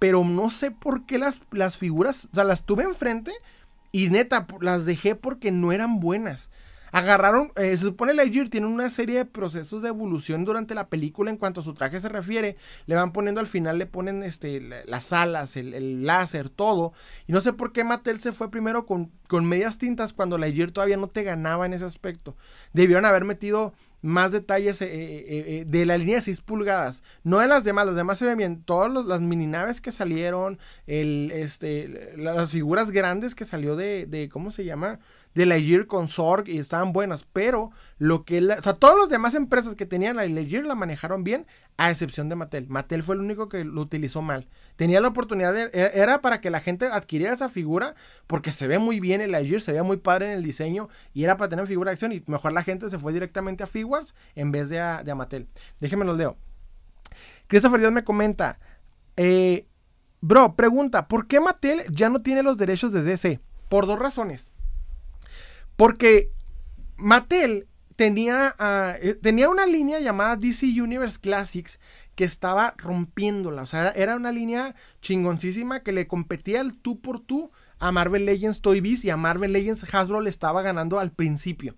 [0.02, 3.30] pero no sé por qué las, las figuras, o sea, las tuve enfrente
[3.92, 6.50] y neta, las dejé porque no eran buenas.
[6.92, 11.30] Agarraron, eh, se supone Lightyear tiene una serie de procesos de evolución durante la película
[11.30, 12.56] en cuanto a su traje se refiere.
[12.84, 16.92] Le van poniendo al final, le ponen este, las alas, el, láser, todo.
[17.26, 19.10] Y no sé por qué Mattel se fue primero con,
[19.42, 22.36] medias tintas cuando Lightyear todavía no te ganaba en ese aspecto.
[22.74, 23.72] Debieron haber metido
[24.02, 27.02] más detalles eh, eh, de la línea de 6 pulgadas.
[27.24, 28.62] No de las demás, las demás se ven bien.
[28.64, 34.28] Todas las mini naves que salieron, el, este, las figuras grandes que salió de, de
[34.28, 34.98] ¿cómo se llama?
[35.34, 39.34] De Lightyear con Zorg y estaban buenas, pero lo que, o sea, todas las demás
[39.34, 42.68] empresas que tenían la Lightyear la manejaron bien, a excepción de Mattel.
[42.68, 44.48] Mattel fue el único que lo utilizó mal.
[44.76, 47.94] Tenía la oportunidad, e, era para que la gente adquiriera esa figura,
[48.26, 51.24] porque se ve muy bien el Lightyear, se ve muy padre en el diseño, y
[51.24, 54.14] era para tener figura de acción, y mejor la gente se fue directamente a Figuarts
[54.34, 55.48] en vez de a, de Mattel.
[55.80, 56.36] Déjenme los leo.
[57.48, 58.58] Christopher Díaz me comenta,
[59.16, 59.66] eh,
[60.20, 63.40] bro, pregunta, ¿por qué Mattel ya no tiene los derechos de DC?
[63.68, 64.51] Por dos razones.
[65.82, 66.30] Porque
[66.96, 67.66] Mattel
[67.96, 71.80] tenía, ah, eh, tenía una línea llamada DC Universe Classics
[72.14, 73.62] que estaba rompiéndola.
[73.62, 78.26] O sea, era, una línea chingoncísima que le competía el tú por tú a Marvel
[78.26, 81.74] Legends Toy Biz y a Marvel Legends Hasbro le estaba ganando al principio.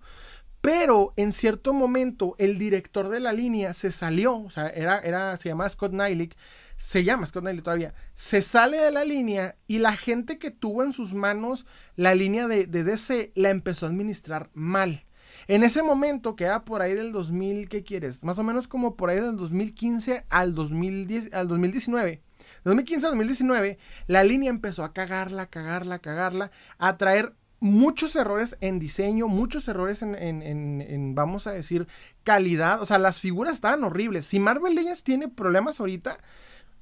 [0.61, 5.35] Pero en cierto momento el director de la línea se salió, o sea, era, era,
[5.37, 6.37] se llamaba Scott Nylick,
[6.77, 10.83] se llama Scott Knightley todavía, se sale de la línea y la gente que tuvo
[10.83, 11.65] en sus manos
[11.95, 15.05] la línea de, DC la empezó a administrar mal.
[15.47, 18.23] En ese momento, que era por ahí del 2000, ¿qué quieres?
[18.23, 22.21] Más o menos como por ahí del 2015 al, 2010, al 2019.
[22.63, 28.79] 2015 al 2019, la línea empezó a cagarla, cagarla, cagarla, a traer muchos errores en
[28.79, 31.87] diseño, muchos errores en, en, vamos a decir,
[32.23, 32.81] calidad.
[32.81, 34.25] O sea, las figuras estaban horribles.
[34.25, 36.19] Si Marvel Legends tiene problemas ahorita,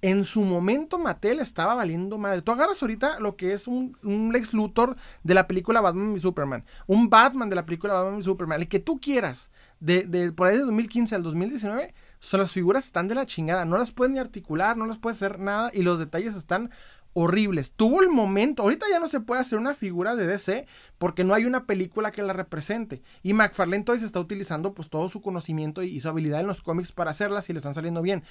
[0.04, 2.42] en su momento Mattel estaba valiendo madre.
[2.42, 6.20] Tú agarras ahorita lo que es un, un, Lex Luthor de la película Batman y
[6.20, 6.66] Superman.
[6.88, 8.60] Un Batman de la película Batman y Superman.
[8.60, 9.50] El que tú quieras.
[9.80, 11.94] De, por ahí de 2015 al 2019.
[12.20, 13.64] Son las figuras están de la chingada.
[13.64, 14.76] No las puedes ni articular.
[14.76, 15.72] No las puedes hacer nada.
[15.74, 16.70] Y los detalles están
[17.14, 17.72] horribles.
[17.74, 21.34] Tuvo el momento, ahorita ya no se puede hacer una figura de DC porque no
[21.34, 23.02] hay una película que la represente.
[23.22, 26.92] Y McFarlane Toys está utilizando pues todo su conocimiento y su habilidad en los cómics
[26.92, 28.24] para hacerlas y le están saliendo bien.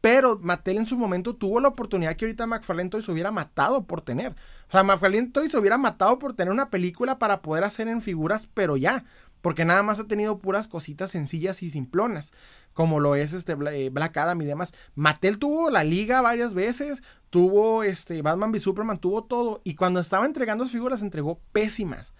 [0.00, 4.02] Pero Mattel en su momento tuvo la oportunidad que ahorita McFarlane Toys hubiera matado por
[4.02, 4.32] tener.
[4.68, 8.48] O sea, McFarlane Toys hubiera matado por tener una película para poder hacer en figuras,
[8.52, 9.04] pero ya.
[9.40, 12.32] Porque nada más ha tenido puras cositas sencillas y simplonas.
[12.74, 14.74] Como lo es este eh, Black Adam y demás.
[14.94, 17.02] Mattel tuvo la liga varias veces.
[17.30, 19.60] Tuvo este Batman v Superman, tuvo todo.
[19.64, 22.12] Y cuando estaba entregando las figuras, entregó pésimas.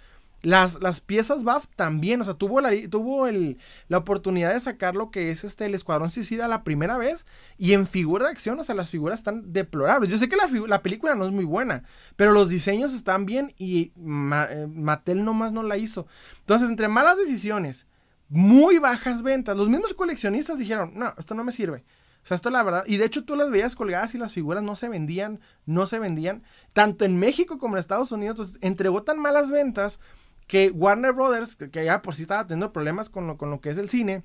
[0.45, 3.57] Las, las piezas BAF también, o sea, tuvo, la, tuvo el,
[3.89, 7.25] la oportunidad de sacar lo que es este, el Escuadrón Suicida la primera vez
[7.57, 10.11] y en figura de acción, o sea, las figuras están deplorables.
[10.11, 11.85] Yo sé que la, la película no es muy buena,
[12.17, 16.07] pero los diseños están bien y eh, Mattel nomás no la hizo.
[16.41, 17.87] Entonces, entre malas decisiones,
[18.29, 21.85] muy bajas ventas, los mismos coleccionistas dijeron, no, esto no me sirve.
[22.25, 22.85] O sea, esto la verdad.
[22.87, 25.99] Y de hecho tú las veías colgadas y las figuras no se vendían, no se
[25.99, 26.43] vendían.
[26.73, 28.57] Tanto en México como en Estados Unidos.
[28.63, 30.01] entregó tan malas ventas
[30.47, 33.71] que Warner Brothers, que ya por sí estaba teniendo problemas con lo, con lo que
[33.71, 34.25] es el cine,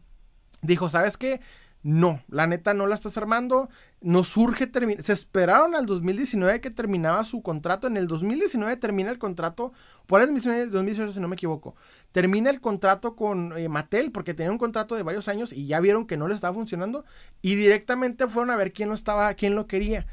[0.62, 1.42] dijo, ¿sabes qué?
[1.82, 3.70] No, la neta no la estás armando,
[4.02, 4.70] no surge,
[5.00, 9.72] se esperaron al 2019 que terminaba su contrato, en el 2019 termina el contrato,
[10.06, 11.78] por el 2018 si no me equivoco,
[12.12, 15.80] termina el contrato con eh, Mattel porque tenía un contrato de varios años y ya
[15.80, 17.06] vieron que no le estaba funcionando
[17.42, 20.06] y directamente fueron a ver quién lo estaba, quién lo quería.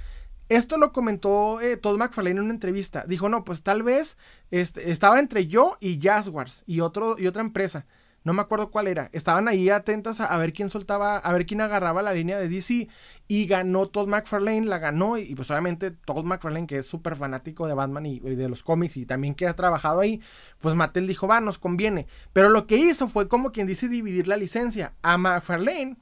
[0.48, 3.04] Esto lo comentó eh, Todd McFarlane en una entrevista.
[3.08, 4.16] Dijo, no, pues tal vez
[4.52, 7.86] este, estaba entre yo y Jaguars y, y otra empresa.
[8.26, 9.08] No me acuerdo cuál era.
[9.12, 12.88] Estaban ahí atentas a, ver quién soltaba, a ver quién agarraba la línea de DC
[13.28, 17.68] y ganó Todd McFarlane, la ganó y, pues obviamente Todd McFarlane que es súper fanático
[17.68, 20.20] de Batman y, de los cómics y también que ha trabajado ahí,
[20.60, 22.08] pues Mattel dijo, va, nos conviene.
[22.32, 24.92] Pero lo que hizo fue como quien dice dividir la licencia.
[25.02, 25.96] A McFarlane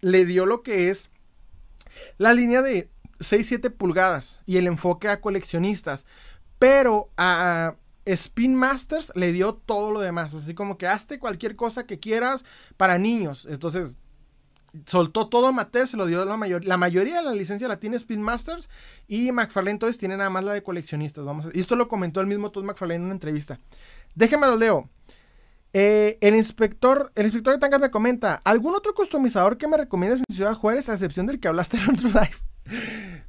[0.00, 1.10] le dio lo que es
[2.18, 2.90] la línea de
[3.20, 6.06] 6-7 pulgadas y el enfoque a coleccionistas.
[6.58, 10.34] Pero a Spin Masters le dio todo lo demás.
[10.34, 12.44] Así como que hazte cualquier cosa que quieras
[12.76, 13.46] para niños.
[13.48, 13.96] Entonces,
[14.86, 16.68] soltó todo a Mattel, se lo dio la mayoría.
[16.68, 18.68] La mayoría de la licencia la tiene Spin Masters.
[19.06, 21.24] Y McFarlane entonces tiene nada más la de coleccionistas.
[21.24, 23.58] Vamos esto lo comentó el mismo Todd McFarlane en una entrevista.
[24.14, 24.88] Déjenme lo leo.
[25.74, 30.20] Eh, el inspector, el inspector de tangas me comenta, ¿algún otro customizador que me recomiendas
[30.20, 32.51] en Ciudad Juárez, a excepción del que hablaste en otro live?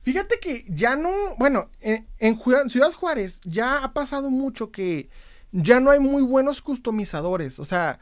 [0.01, 5.09] Fíjate que ya no, bueno, en, Ciudad Juárez ya ha pasado mucho que
[5.51, 7.59] ya no hay muy buenos customizadores.
[7.59, 7.99] O sea,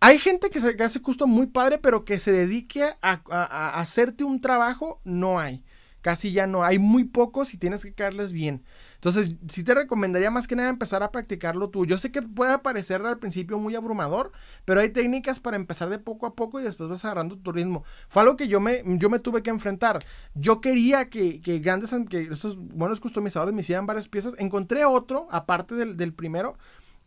[0.00, 4.40] hay gente que, se, hace custom muy padre, pero que se dedique a hacerte un
[4.40, 5.64] trabajo, no hay.
[6.04, 6.62] Casi ya no.
[6.62, 8.62] Hay muy pocos y tienes que caerles bien.
[9.04, 11.84] Entonces, sí te recomendaría más que nada empezar a practicarlo tú.
[11.84, 14.32] Yo sé que puede parecer al principio muy abrumador,
[14.64, 17.84] pero hay técnicas para empezar de poco a poco y después vas agarrando tu ritmo.
[18.08, 20.02] Fue algo que yo me, yo me tuve que enfrentar.
[20.34, 24.32] Yo quería que, que grandes, que estos buenos customizadores me hicieran varias piezas.
[24.38, 26.56] Encontré otro, aparte del, primero,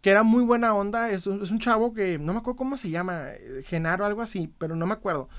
[0.01, 1.09] que era muy buena onda.
[1.09, 4.21] Es un, es un, chavo que no me acuerdo cómo se llama, eh, Genaro, algo
[4.21, 5.29] así, pero no me acuerdo.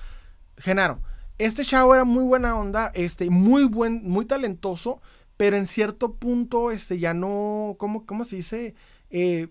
[0.56, 0.98] Genaro.
[1.38, 5.00] Este chavo era muy buena onda, este, muy buen, muy talentoso
[5.38, 8.74] pero en cierto punto, este, ya no, ¿cómo, cómo se dice?
[9.08, 9.48] Eh,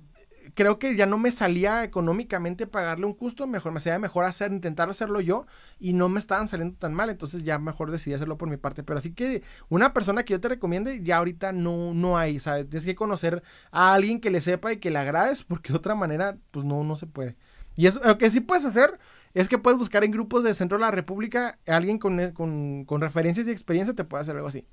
[0.54, 4.52] creo que ya no me salía económicamente pagarle un custo, mejor me salía mejor hacer,
[4.52, 5.46] intentar hacerlo yo
[5.80, 8.84] y no me estaban saliendo tan mal, entonces ya mejor decidí hacerlo por mi parte,
[8.84, 12.70] pero así que una persona que yo te recomiende ya ahorita no, no hay, ¿sabes?
[12.70, 15.96] Tienes que conocer a alguien que le sepa y que le agrades porque de otra
[15.96, 17.38] manera pues no, no se puede.
[17.78, 19.00] Y eso, lo que sí puedes hacer
[19.34, 23.02] es que puedes buscar en grupos de centro de la república alguien con, con, con
[23.02, 24.66] referencias y experiencia te puede hacer algo así.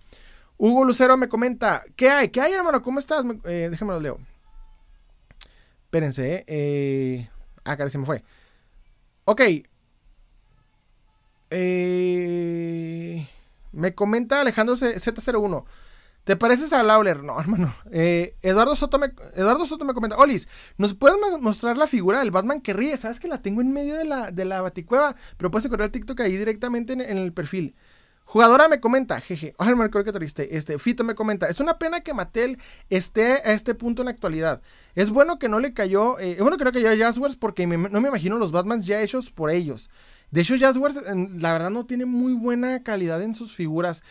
[0.56, 2.28] Hugo Lucero me comenta, ¿qué hay?
[2.28, 2.82] ¿Qué hay, hermano?
[2.82, 3.24] ¿Cómo estás?
[3.44, 4.18] Eh, déjame lo leo.
[5.84, 6.44] Espérense, eh.
[6.46, 7.30] eh
[7.64, 8.22] ah, casi se me fue.
[9.24, 9.42] Ok.
[11.50, 13.28] Eh,
[13.72, 15.64] me comenta Alejandro Z01.
[16.24, 17.22] ¿Te pareces a Lawler?
[17.22, 17.74] No, hermano.
[17.90, 20.16] Eh, Eduardo, Soto me, Eduardo Soto me comenta.
[20.16, 20.48] Olis,
[20.78, 22.96] ¿nos puedes mostrar la figura del Batman que ríe?
[22.96, 25.14] ¿Sabes que la tengo en medio de la, de la baticueva?
[25.36, 27.74] Pero puedes encontrar el TikTok ahí directamente en el perfil.
[28.24, 30.56] Jugadora me comenta, jeje, ojalá me que triste.
[30.56, 32.58] Este, Fito me comenta, es una pena que Mattel
[32.90, 34.62] esté a este punto en la actualidad.
[34.94, 37.66] Es bueno que no le cayó, eh, es bueno que no cayó a Jazzwares porque
[37.66, 39.90] no me imagino los Batmans ya hechos por ellos.
[40.30, 44.02] De hecho, Jazzwares, la verdad, no tiene muy buena calidad en sus figuras.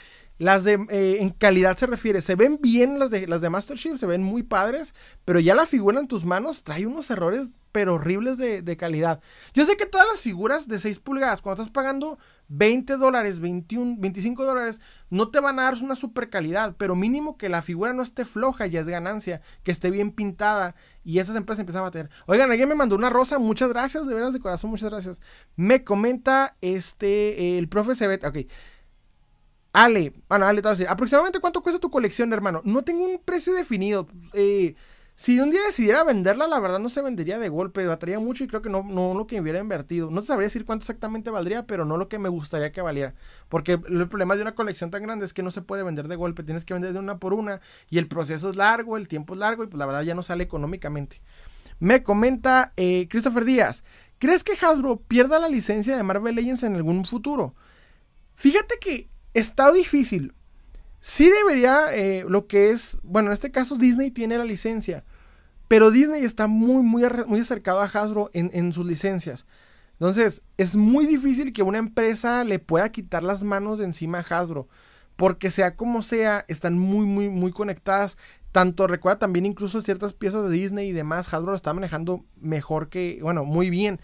[0.43, 3.77] Las de, eh, en calidad se refiere, se ven bien las de, las de Master
[3.77, 7.47] Chief, se ven muy padres, pero ya la figura en tus manos trae unos errores
[7.71, 9.19] pero horribles de, calidad.
[9.53, 12.19] Yo sé que todas las figuras de 6 pulgadas, cuando estás pagando
[12.49, 14.79] 20 dólares, 21, 25 dólares,
[15.09, 18.25] no te van a dar una super calidad, pero mínimo que la figura no esté
[18.25, 22.11] floja, ya es ganancia, que esté bien pintada y esas empresas empiezan a tener.
[22.27, 25.19] Oigan, alguien me mandó una rosa, muchas gracias, de veras de corazón, muchas gracias.
[25.55, 28.37] Me comenta este, el profe Cebet, ok.
[29.73, 32.61] Ale, bueno, Ale, decir, aproximadamente cuánto cuesta tu colección, hermano.
[32.63, 34.07] No tengo un precio definido.
[34.33, 34.75] Eh,
[35.15, 38.47] si un día decidiera venderla, la verdad no se vendería de golpe, batería mucho y
[38.47, 40.11] creo que no, no lo que hubiera invertido.
[40.11, 43.15] No te sabría decir cuánto exactamente valdría, pero no lo que me gustaría que valiera.
[43.49, 46.15] Porque el problema de una colección tan grande es que no se puede vender de
[46.15, 47.59] golpe, tienes que vender de una por una
[47.89, 50.21] y el proceso es largo, el tiempo es largo y pues la verdad ya no
[50.21, 51.21] sale económicamente.
[51.79, 53.83] Me comenta eh, Christopher Díaz,
[54.19, 57.55] ¿crees que Hasbro pierda la licencia de Marvel Legends en algún futuro?
[58.35, 60.33] Fíjate que está difícil.
[61.01, 65.03] Sí debería, eh, lo que es, bueno, en este caso Disney tiene la licencia,
[65.67, 69.45] pero Disney está muy, muy, muy acercado a Hasbro en, sus licencias.
[69.93, 74.21] Entonces, es muy difícil que una empresa le pueda quitar las manos de encima a
[74.21, 74.67] Hasbro,
[75.15, 78.17] porque sea como sea, están muy, muy, muy conectadas.
[78.51, 82.89] Tanto recuerda también incluso ciertas piezas de Disney y demás, Hasbro lo está manejando mejor
[82.89, 83.99] que, bueno, muy bien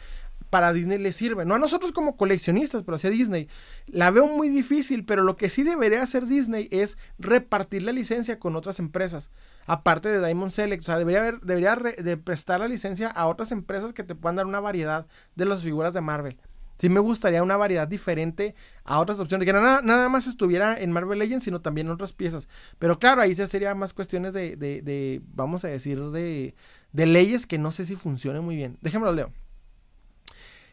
[0.49, 1.45] para Disney le sirve.
[1.45, 3.47] No a nosotros como coleccionistas, pero hacia Disney.
[3.87, 8.39] La veo muy difícil, pero lo que sí debería hacer Disney es repartir la licencia
[8.39, 9.31] con otras empresas.
[9.65, 10.83] Aparte de Diamond Select.
[10.83, 14.35] O sea, debería, haber, debería de prestar la licencia a otras empresas que te puedan
[14.35, 16.37] dar una variedad de las figuras de Marvel.
[16.79, 19.45] Sí me gustaría una variedad diferente a otras opciones.
[19.45, 22.47] Que nada, nada más estuviera en Marvel Legends, sino también en otras piezas.
[22.79, 26.55] Pero claro, ahí se sería más cuestiones de, de, vamos a decir, de,
[26.93, 28.77] de leyes que no sé si funcionen muy bien.
[28.81, 29.33] Déjenme lo leo.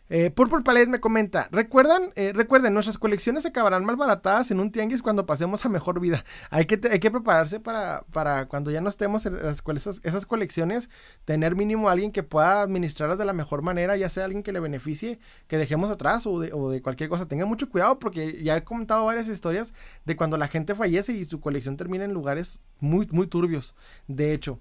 [0.09, 4.71] Eh, Purple Palette me comenta, ¿recuerdan, eh, recuerden, nuestras colecciones se acabarán malbaratadas en un
[4.71, 6.25] tianguis cuando pasemos a mejor vida.
[6.51, 10.91] Hay que, hay que prepararse para, para cuando ya no estemos en esas, esas, colecciones,
[11.25, 14.61] tener mínimo alguien que pueda administrarlas de la mejor manera, ya sea alguien que le
[14.61, 17.27] beneficie, que dejemos atrás o de, o de cualquier cosa.
[17.27, 21.25] Tenga mucho cuidado porque ya he comentado varias historias de cuando la gente fallece y
[21.25, 23.75] su colección termina en lugares muy, muy turbios.
[24.07, 24.61] De hecho,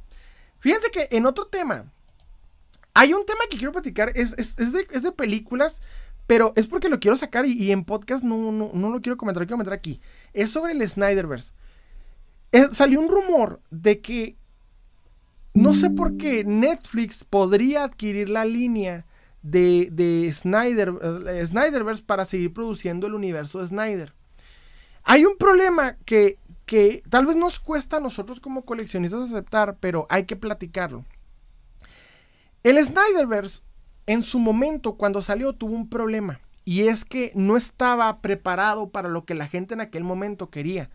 [0.57, 1.85] fíjense que en otro tema,
[2.95, 5.81] hay un tema que quiero platicar, es, es, de, películas,
[6.27, 9.45] pero es porque lo quiero sacar y, en podcast no, no, lo quiero comentar, lo
[9.45, 9.99] quiero comentar aquí.
[10.33, 11.51] Es sobre el Snyderverse.
[12.71, 14.37] salió un rumor de que
[15.53, 19.05] no sé por qué Netflix podría adquirir la línea
[19.41, 20.93] de, de Snyder,
[21.27, 24.13] eh, Snyderverse para seguir produciendo el universo de Snyder.
[25.03, 30.07] Hay un problema que, que tal vez nos cuesta a nosotros como coleccionistas aceptar, pero
[30.09, 31.03] hay que platicarlo.
[32.65, 33.61] El Snyderverse
[34.07, 39.07] en su momento cuando salió tuvo un problema y es que no estaba preparado para
[39.07, 40.89] lo que la gente en aquel momento quería.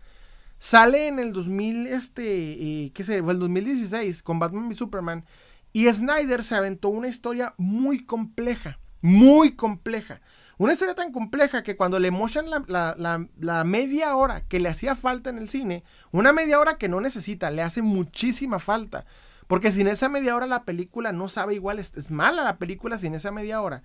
[0.59, 3.19] Sale en el 2000, este, eh, ¿qué sé?
[3.19, 5.23] El 2016 con Batman y Superman
[5.71, 10.19] y Snyder se aventó una historia muy compleja, muy compleja.
[10.57, 15.29] Una historia tan compleja que cuando le mochan la, media hora que le hacía falta
[15.29, 19.05] en el cine, una media hora que no necesita, le hace muchísima falta.
[19.47, 23.13] Porque sin esa media hora la película no sabe igual, es, mala la película sin
[23.13, 23.83] esa media hora.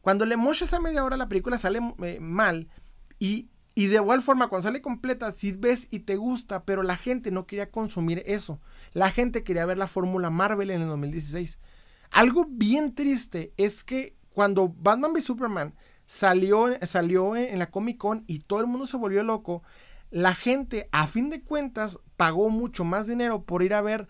[0.00, 2.68] Cuando le mocha esa media hora la película sale eh, mal
[3.18, 6.96] y, y, de igual forma cuando sale completa si ves y te gusta, pero la
[6.96, 8.60] gente no quería consumir eso.
[8.92, 11.58] La gente quería ver la fórmula Marvel en el 2016.
[12.10, 15.74] Algo bien triste es que cuando Batman v Superman
[16.06, 19.62] salió, salió en la Comic Con y todo el mundo se volvió loco,
[20.10, 24.08] la gente a fin de cuentas pagó mucho más dinero por ir a ver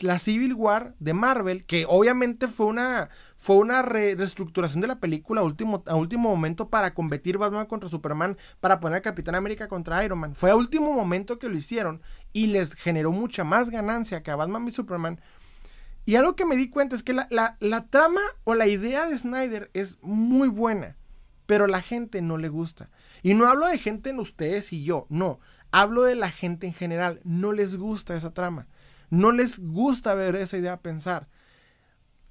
[0.00, 5.40] la Civil War de Marvel, que obviamente fue una, fue una reestructuración de la película
[5.40, 9.68] a último, a último momento para competir Batman contra Superman, para poner a Capitán América
[9.68, 10.34] contra Iron Man.
[10.34, 12.00] Fue a último momento que lo hicieron
[12.32, 15.20] y les generó mucha más ganancia que a Batman y Superman.
[16.04, 19.16] Y algo que me di cuenta es que la, la trama o la idea de
[19.16, 20.96] Snyder es muy buena,
[21.46, 22.90] pero la gente no le gusta.
[23.22, 25.38] Y no hablo de gente en ustedes y yo, no.
[25.70, 27.20] Hablo de la gente en general.
[27.24, 28.66] No les gusta esa trama
[29.12, 31.28] no les gusta ver esa idea pensar.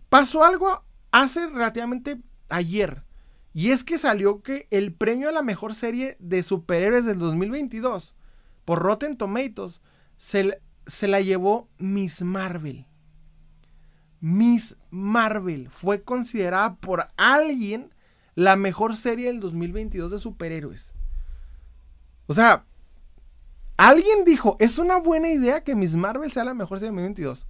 [0.09, 2.19] Pasó algo hace relativamente
[2.49, 3.03] ayer.
[3.53, 8.15] Y es que salió que el premio a la mejor serie de superhéroes del 2022
[8.65, 9.79] por Rotten Tomatoes
[10.17, 12.87] se, se la llevó Miss Marvel.
[14.19, 17.93] Miss Marvel fue considerada por alguien
[18.33, 20.95] la mejor serie del 2022 de superhéroes.
[22.25, 22.65] O sea,
[23.83, 27.47] Alguien dijo, es una buena idea que Miss Marvel sea la mejor serie de 2022.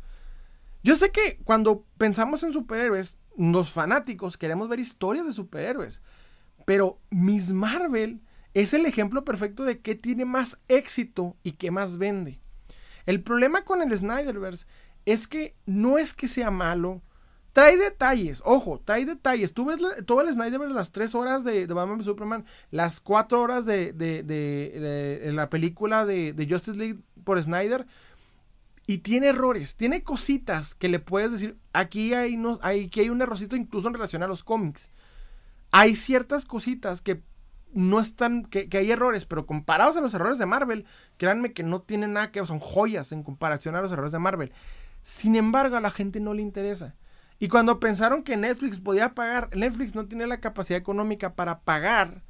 [0.81, 6.01] Yo sé que cuando pensamos en superhéroes, los fanáticos queremos ver historias de superhéroes.
[6.65, 8.21] Pero Miss Marvel
[8.53, 12.39] es el ejemplo perfecto de qué tiene más éxito y qué más vende.
[13.05, 14.65] El problema con el Snyderverse
[15.03, 17.01] es que no es que sea malo,
[17.53, 19.53] Trae detalles, ojo, trae detalles.
[19.53, 23.41] Tú ves todo el Snyderverse, las tres horas de, de Batman y Superman, las cuatro
[23.41, 27.85] horas de, de, la película de, Justice League por Snyder.
[28.87, 31.57] Y tiene errores, tiene cositas que le puedes decir.
[31.73, 34.89] Aquí hay, no, aquí hay un errorcito incluso en relación a los cómics.
[35.71, 37.21] Hay ciertas cositas que
[37.73, 40.85] no están, que, que, hay errores, pero comparados a los errores de Marvel,
[41.17, 44.51] créanme que no tienen nada que son joyas en comparación a los errores de Marvel.
[45.03, 46.95] Sin embargo, a la gente no le interesa.
[47.41, 52.21] Y cuando pensaron que Netflix podía pagar, Netflix no tiene la capacidad económica para pagar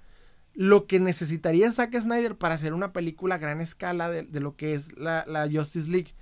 [0.54, 4.74] lo que necesitaría Zack Snyder para hacer una película a gran escala de, lo que
[4.74, 6.16] es la, Justice League.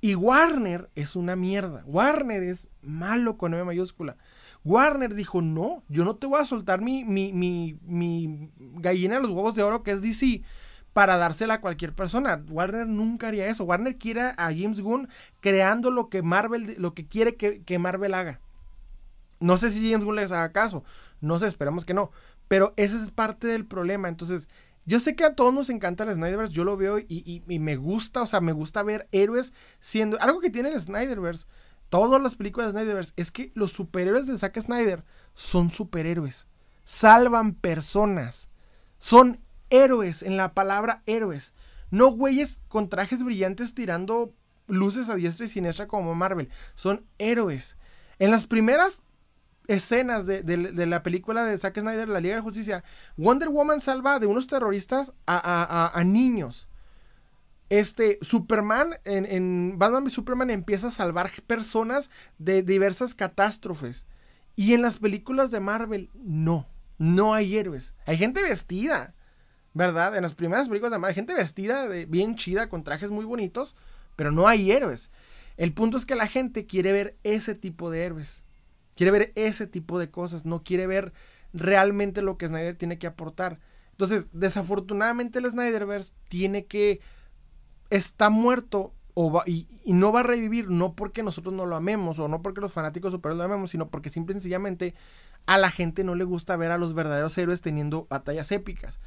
[0.00, 1.82] Y Warner es una mierda.
[1.84, 4.16] Warner es malo con M mayúscula.
[4.64, 9.20] Warner dijo, no, yo no te voy a soltar mi, mi, mi, mi gallina de
[9.20, 10.40] los huevos de oro que es DC
[10.94, 12.42] para dársela a cualquier persona.
[12.48, 13.64] Warner nunca haría eso.
[13.64, 15.08] Warner quiere a James Gunn
[15.40, 18.40] creando lo que Marvel, lo que quiere que, Marvel haga.
[19.40, 20.84] No sé si James Gunn les haga caso.
[21.20, 22.12] No sé, esperemos que no.
[22.46, 24.08] Pero ese es parte del problema.
[24.08, 24.48] Entonces,
[24.86, 26.54] yo sé que a todos nos encanta el Snyderverse.
[26.54, 28.22] Yo lo veo y, y, me gusta.
[28.22, 30.18] O sea, me gusta ver héroes siendo.
[30.20, 31.46] Algo que tiene el Snyderverse.
[31.88, 33.12] Todas las películas de Snyderverse.
[33.16, 36.46] Es que los superhéroes de Zack Snyder son superhéroes.
[36.84, 38.48] Salvan personas.
[38.98, 39.43] Son
[39.74, 41.52] héroes, en la palabra héroes.
[41.90, 44.32] No güeyes con trajes brillantes tirando
[44.66, 46.48] luces a diestra y siniestra como Marvel.
[46.74, 47.76] Son héroes.
[48.18, 49.02] En las primeras
[49.66, 50.42] escenas de,
[50.86, 52.84] la película de Zack Snyder, La Liga de Justicia,
[53.16, 56.68] Wonder Woman salva de unos terroristas a, niños.
[57.70, 64.06] Este, Superman, en, en Batman y Superman empieza a salvar personas de diversas catástrofes.
[64.54, 66.68] Y en las películas de Marvel, no.
[66.98, 67.94] No hay héroes.
[68.06, 69.14] Hay gente vestida,
[69.74, 70.16] ¿verdad?
[70.16, 73.76] En las primeras películas de Marvel, gente vestida de, bien chida, con trajes muy bonitos,
[74.16, 75.10] pero no hay héroes.
[75.56, 78.44] El punto es que la gente quiere ver ese tipo de héroes.
[78.96, 80.44] Quiere ver ese tipo de cosas.
[80.44, 81.12] No quiere ver
[81.52, 83.58] realmente lo que Snyder tiene que aportar.
[83.90, 87.00] Entonces, desafortunadamente el Snyderverse tiene que...
[87.90, 92.26] Está muerto o y, no va a revivir no porque nosotros no lo amemos o
[92.26, 94.94] no porque los fanáticos superiores lo amemos, sino porque simple y sencillamente
[95.46, 98.98] a la gente no le gusta ver a los verdaderos héroes teniendo batallas épicas.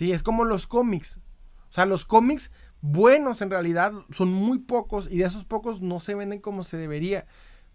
[0.00, 1.20] Sí, es como los cómics.
[1.68, 6.00] O sea, los cómics buenos en realidad son muy pocos y de esos pocos no
[6.00, 7.26] se venden como se debería.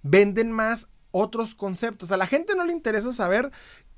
[0.02, 2.12] Venden más otros conceptos.
[2.12, 3.52] A la gente no le interesa saber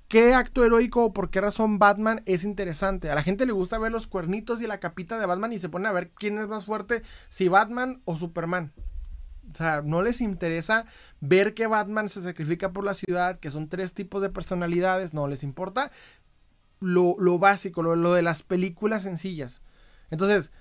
[0.09, 3.09] qué acto heroico o por qué razón Batman es interesante.
[3.09, 5.69] A la gente le gusta ver los cuernitos y la capita de Batman y se
[5.69, 8.73] pone a ver quién es más fuerte, si Batman o Superman.
[9.53, 10.85] O sea, no les interesa
[11.21, 15.29] ver que Batman se sacrifica por la ciudad, que son tres tipos de personalidades, no
[15.29, 15.93] les importa
[16.79, 19.61] lo, básico, lo, de las películas sencillas.
[20.09, 20.51] Entonces,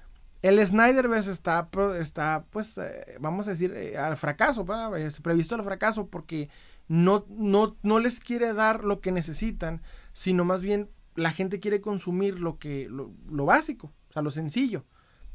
[0.43, 5.65] el Snyderverse está, está pues, eh, vamos a decir, eh, al fracaso, es previsto al
[5.65, 6.49] fracaso porque
[6.89, 11.81] no, no, no les quiere dar lo que necesitan, sino más bien la gente quiere
[11.81, 14.85] consumir lo que lo, básico, o sea, lo sencillo.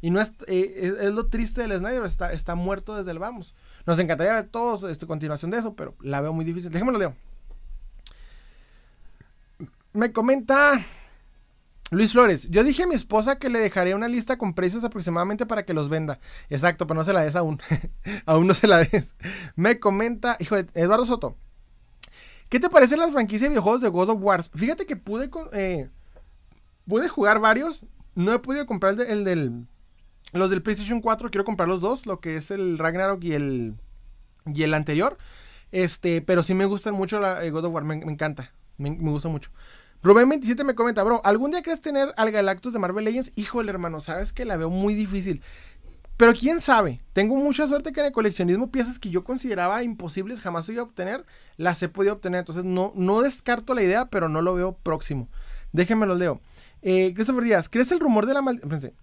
[0.04, 3.56] Y no es, eh, es, lo triste del Snyder, está, está muerto desde el vamos.
[3.86, 6.72] Nos encantaría ver todos este, continuación de eso, pero la veo muy difícil.
[6.72, 7.16] Déjame lo leo.
[9.94, 10.86] Me comenta
[11.92, 15.46] Luis Flores, yo dije a mi esposa que le dejaría una lista con precios aproximadamente
[15.46, 16.22] para que los venda.
[16.50, 17.62] Exacto, pero no se la des aún.
[18.26, 19.14] aún no se la des.
[19.58, 21.36] Me comenta, hijo de Eduardo Soto.
[22.48, 24.42] ¿Qué te parecen las franquicias de videojuegos de God of War?
[24.42, 25.89] Fíjate que pude, eh,
[26.88, 27.86] pude jugar varios.
[28.16, 29.68] No he podido comprar el, del.
[30.32, 31.30] Los del PlayStation 4.
[31.30, 32.06] Quiero comprar los dos.
[32.06, 33.76] Lo que es el Ragnarok y el.
[34.46, 35.18] Y el anterior.
[35.74, 36.22] Este.
[36.22, 37.84] Pero sí me gustan mucho la, God of War.
[37.84, 38.54] Me, encanta.
[38.78, 39.52] me gusta mucho.
[40.04, 43.32] Rubén27 me comenta, bro, ¿algún día crees tener al Galactus de Marvel Legends?
[43.36, 45.41] Híjole, hermano, sabes que la veo muy difícil.
[46.18, 50.39] Pero quién sabe, tengo mucha suerte que en el coleccionismo piezas que yo consideraba imposibles
[50.39, 51.26] jamás iba a obtener,
[51.58, 52.39] las he podido obtener.
[52.39, 55.30] Entonces no, no descarto la idea, pero no lo veo próximo.
[55.72, 56.41] Déjenme lo leo.
[56.82, 58.93] Eh, Christopher Díaz, ¿crees el rumor de la maldición?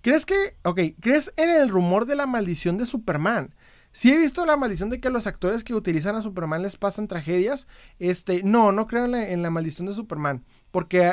[0.00, 3.54] ¿Crees que, ok, crees en el rumor de la maldición de Superman?
[3.94, 7.06] Sí he visto la maldición de que los actores que utilizan a Superman les pasan
[7.06, 7.68] tragedias.
[8.00, 10.44] Este, no, no creo en la, maldición de Superman.
[10.72, 11.04] Porque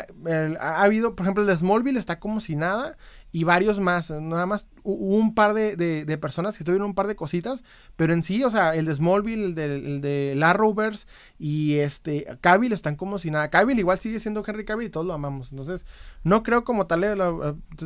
[0.60, 2.98] ha, habido, por ejemplo, el de Smallville está como si nada.
[3.32, 4.10] Y varios más.
[4.10, 7.64] Nada más hubo un par de, personas que tuvieron un par de cositas.
[7.98, 10.98] Pero en sí, o sea, el de Smallville, el de, el de
[11.38, 13.52] y este Cavill están como si nada.
[13.52, 15.52] Cavill igual sigue siendo Henry Cavill y todos lo amamos.
[15.52, 15.86] Entonces,
[16.24, 17.16] no creo como tal eh,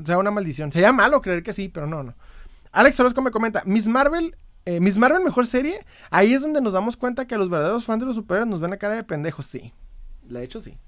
[0.05, 0.71] sea una maldición.
[0.71, 2.15] Sería malo creer que sí, pero no, no.
[2.71, 6.73] Alex Orozco me comenta, Miss Marvel eh, Miss Marvel mejor serie, ahí es donde nos
[6.73, 9.45] damos cuenta que los verdaderos fans de los superhéroes nos dan la cara de pendejos,
[9.45, 9.73] sí.
[10.23, 10.79] De hecho, sí.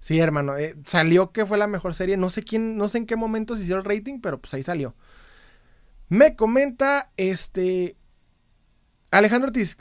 [0.00, 3.06] Sí, hermano, eh, salió que fue la mejor serie, no sé quién, no sé en
[3.06, 4.94] qué momento se hicieron el rating, pero pues ahí salió.
[6.08, 7.96] Me comenta, este,
[9.10, 9.76] Alejandro Ortiz,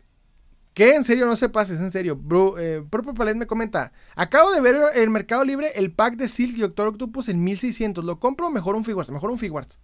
[0.73, 2.15] que en serio no se pases, en serio.
[2.15, 6.27] Bro, eh, Propio Palet me comenta, acabo de ver el Mercado Libre el pack de
[6.27, 9.11] Silk y Doctor Octopus en 1600, ¿lo compro mejor un Figuarts?
[9.11, 9.79] Mejor un Figuarts.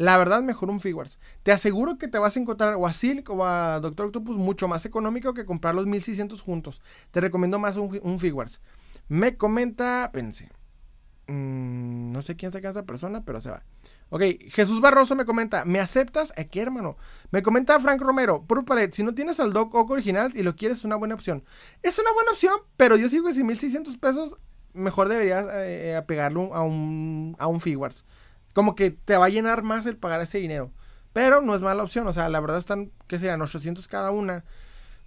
[0.00, 1.18] La verdad, mejor un Figuarts.
[1.42, 4.66] Te aseguro que te vas a encontrar o a Silk o a Doctor Octopus mucho
[4.66, 6.80] más económico que comprar los 1600 juntos.
[7.10, 8.62] Te recomiendo más un, un Figuarts.
[9.08, 10.48] Me comenta, pense.
[11.26, 13.62] Mm, no sé quién saca esa persona, pero se va.
[14.08, 16.32] Ok, Jesús Barroso me comenta, ¿me aceptas?
[16.34, 16.96] Aquí, hermano.
[17.30, 20.56] Me comenta Frank Romero, por pared, si no tienes al Doc Ock original y lo
[20.56, 21.44] quieres, es una buena opción.
[21.82, 24.38] Es una buena opción, pero yo sigo que si 1600 pesos,
[24.72, 28.06] mejor deberías eh, apegarlo a un, a un Figuarts
[28.52, 30.70] como que te va a llenar más el pagar ese dinero.
[31.12, 33.42] Pero no es mala opción, o sea, la verdad están, ¿qué serían?
[33.42, 34.44] 800 cada una.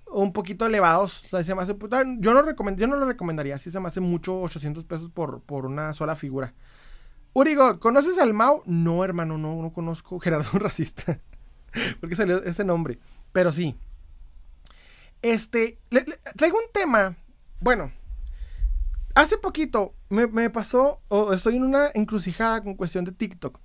[0.08, 1.24] Un poquito elevados.
[1.26, 1.76] O sea, se me hace,
[2.20, 5.66] yo, no yo no lo recomendaría, si se me hace mucho 800 pesos por, por
[5.66, 6.54] una sola figura.
[7.34, 8.62] Urigo, ¿conoces al Mao?
[8.66, 10.20] No, hermano, no, no conozco.
[10.22, 11.20] Gerardo Racista.
[12.00, 13.00] Porque salió ese nombre.
[13.32, 13.76] Pero sí.
[15.22, 15.80] Este,
[16.36, 17.16] traigo un tema.
[17.60, 17.91] Bueno,
[19.16, 23.59] Hace poquito me, pasó, o estoy en una encrucijada con cuestión de TikTok.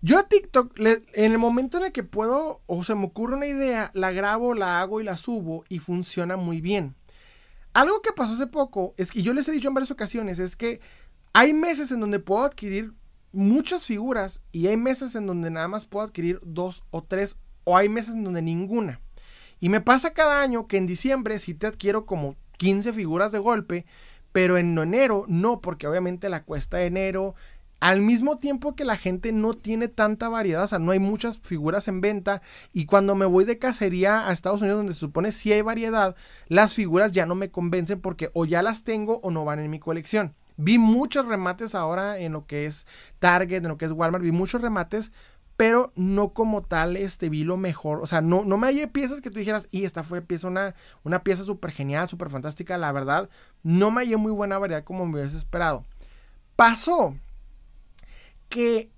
[0.00, 3.46] Yo a TikTok, en el momento en el que puedo o se me ocurre una
[3.46, 6.94] idea, la grabo, la hago y la subo y funciona muy bien.
[7.74, 10.56] Algo que pasó hace poco, es que yo les he dicho en varias ocasiones, es
[10.56, 10.80] que
[11.32, 12.92] hay meses en donde puedo adquirir
[13.32, 17.76] muchas figuras y hay meses en donde nada más puedo adquirir dos o tres o
[17.76, 19.00] hay meses en donde ninguna.
[19.60, 23.38] Y me pasa cada año que en diciembre sí te adquiero como 15 figuras de
[23.38, 23.86] golpe,
[24.32, 27.34] pero en enero no, porque obviamente la cuesta de enero
[27.84, 31.38] al mismo tiempo que la gente no tiene tanta variedad, o sea, no hay muchas
[31.40, 32.40] figuras en venta
[32.72, 36.16] y cuando me voy de cacería a Estados Unidos donde se supone sí hay variedad,
[36.48, 39.70] las figuras ya no me convencen porque o ya las tengo o no van en
[39.70, 40.34] mi colección.
[40.56, 42.86] Vi muchos remates ahora en lo que es
[43.18, 45.12] Target, en lo que es Walmart, vi muchos remates,
[45.56, 49.20] pero no como tal este vi lo mejor, o sea, no, no me hallé piezas
[49.20, 50.74] que tú dijeras, y esta fue pieza una,
[51.04, 53.30] una pieza súper genial, súper fantástica, la verdad,
[53.62, 55.84] no me hallé muy buena variedad como me hubiese esperado.
[56.56, 57.16] Pasó
[58.48, 58.90] que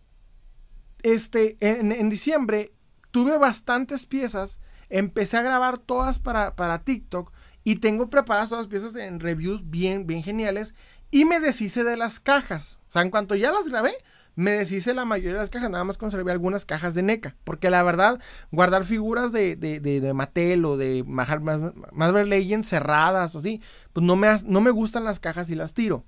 [1.03, 2.73] este, en, diciembre
[3.11, 7.33] tuve bastantes piezas, empecé a grabar todas para, para TikTok
[7.65, 10.75] y tengo preparadas todas las piezas en reviews bien, bien geniales
[11.11, 12.79] y me deshice de las cajas.
[12.89, 13.95] O sea, en cuanto ya las grabé,
[14.37, 17.70] me deshice la mayoría de las cajas, nada más conservé algunas cajas de NECA, porque
[17.70, 18.20] la verdad,
[18.53, 23.62] guardar figuras de, de, de, Mattel o de Marvel Legends cerradas o así,
[23.93, 26.05] pues no me, no me gustan las cajas y las tiro.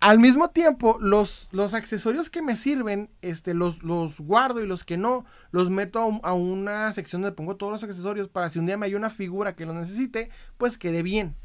[0.00, 4.84] Al mismo tiempo, los, los accesorios que me sirven, este, los, los guardo y los
[4.84, 8.66] que no, los meto a, una sección donde pongo todos los accesorios para si un
[8.66, 11.36] día me hay una figura que lo necesite, pues quede bien.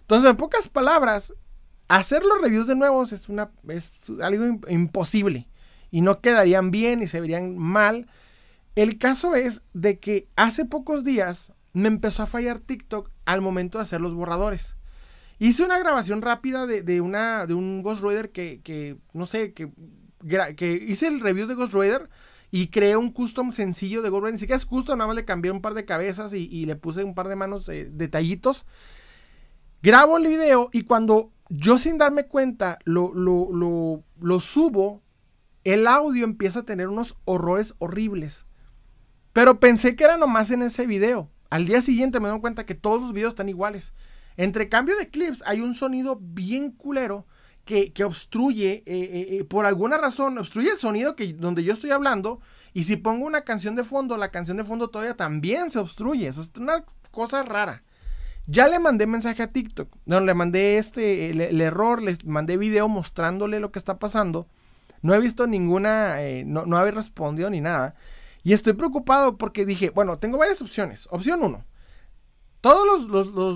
[0.00, 1.34] Entonces, en pocas palabras,
[1.88, 5.48] hacer los reviews de nuevos es, una, es algo imposible.
[5.90, 8.06] Y no quedarían bien y se verían mal.
[8.76, 13.78] El caso es de que hace pocos días me empezó a fallar TikTok al momento
[13.78, 14.76] de hacer los borradores.
[15.38, 19.70] Hice una grabación rápida de, una, de un Ghost Rider que, no sé, que,
[20.56, 22.08] que hice el review de Ghost Rider
[22.50, 24.32] y creé un custom sencillo de Ghost Rider.
[24.32, 27.04] Ni siquiera es custom, nada más le cambié un par de cabezas y, le puse
[27.04, 28.66] un par de manos de detallitos.
[29.82, 35.02] Grabo el video y cuando yo sin darme cuenta lo, lo, lo, subo,
[35.64, 38.46] el audio empieza a tener unos horrores horribles.
[39.32, 41.30] Pero pensé que era nomás en ese video.
[41.50, 43.94] Al día siguiente me doy cuenta que todos los videos están iguales.
[44.36, 47.26] Entre cambio de clips hay un sonido bien culero
[47.64, 51.90] que, obstruye, eh, eh, eh, por alguna razón, obstruye el sonido que, donde yo estoy
[51.90, 52.40] hablando.
[52.72, 56.28] Y si pongo una canción de fondo, la canción de fondo todavía también se obstruye.
[56.28, 57.84] Es una cosa rara.
[58.48, 59.94] Ya le mandé mensaje a TikTok.
[60.04, 64.48] No, le mandé este, el, error, le mandé video mostrándole lo que está pasando.
[65.02, 67.94] No he visto ninguna, no, no había respondido ni nada.
[68.42, 71.06] Y estoy preocupado porque dije, bueno, tengo varias opciones.
[71.12, 71.64] Opción 1
[72.60, 73.08] todos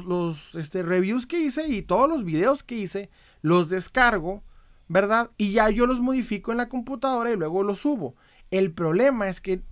[0.07, 4.45] los, este, reviews que hice y todos los videos que hice, los descargo,
[4.89, 5.31] ¿verdad?
[5.37, 8.15] Y ya yo los modifico en la computadora y luego los subo.
[8.51, 9.63] El problema es que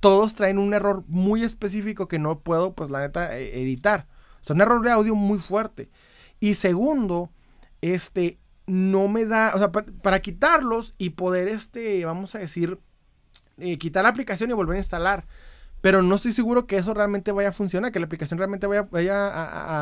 [0.00, 4.06] todos traen un error muy específico que no puedo, pues la neta, e, editar.
[4.48, 5.88] Sea, un error de audio muy fuerte.
[6.40, 7.30] Y segundo,
[7.80, 12.78] este, no me da, o sea, para, quitarlos y poder, este, vamos a decir,
[13.58, 15.26] eh, quitar la aplicación y volver a instalar
[15.80, 18.88] pero no estoy seguro que eso realmente vaya a funcionar, que la aplicación realmente vaya,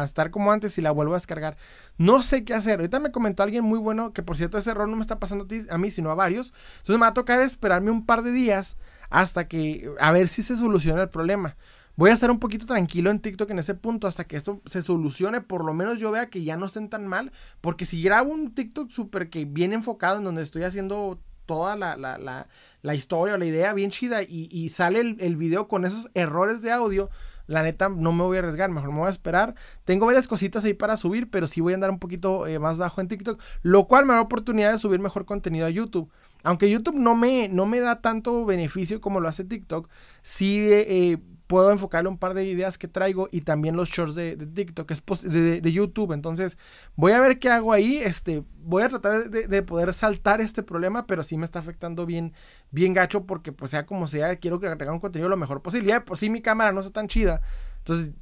[0.01, 1.57] a, estar como antes si la vuelvo a descargar.
[1.97, 2.81] No sé qué hacer.
[2.81, 5.47] Ahorita me comentó alguien muy bueno que por cierto ese error no me está pasando
[5.71, 6.53] a mí, sino a varios.
[6.79, 8.77] Entonces me va a tocar esperarme un par de días
[9.09, 11.57] hasta que a ver si se soluciona el problema.
[11.97, 14.83] Voy a estar un poquito tranquilo en TikTok en ese punto hasta que esto se
[14.83, 17.33] solucione, por lo menos yo vea que ya no estén tan mal,
[17.63, 21.97] porque si grabo un TikTok súper que bien enfocado en donde estoy haciendo toda la,
[21.97, 22.49] la,
[22.83, 26.71] la, historia o la idea bien chida y, sale el, video con esos errores de
[26.71, 27.09] audio,
[27.47, 29.55] la neta no me voy a arriesgar, mejor me voy a esperar.
[29.85, 32.77] Tengo varias cositas ahí para subir, pero sí voy a andar un poquito eh, más
[32.77, 36.11] bajo en TikTok, lo cual me da oportunidad de subir mejor contenido a YouTube.
[36.43, 39.89] Aunque YouTube no me, no me da tanto beneficio como lo hace TikTok,
[40.23, 44.37] sí eh, puedo enfocarle un par de ideas que traigo y también los shorts de,
[44.37, 44.91] TikTok,
[45.23, 46.13] de, de, YouTube.
[46.13, 46.59] Entonces,
[46.97, 47.99] voy a ver qué hago ahí.
[47.99, 52.33] Este, voy a tratar de, poder saltar este problema, pero sí me está afectando bien,
[52.71, 55.89] bien gacho porque, pues, sea como sea, quiero que tenga un contenido lo mejor posible.
[55.89, 57.41] Ya, por si mi cámara no está tan chida.
[57.79, 58.15] Entonces,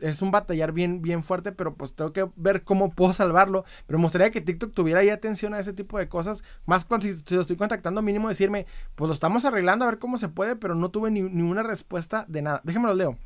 [0.00, 3.64] es un batallar bien, bien fuerte, pero pues tengo que ver cómo puedo salvarlo.
[3.86, 6.42] Pero me gustaría que TikTok tuviera ya atención a ese tipo de cosas.
[6.66, 10.28] Más cuando lo estoy contactando, mínimo decirme, pues lo estamos arreglando a ver cómo se
[10.28, 12.60] puede, pero no tuve ni, ninguna respuesta de nada.
[12.64, 13.18] Déjenme lo leo.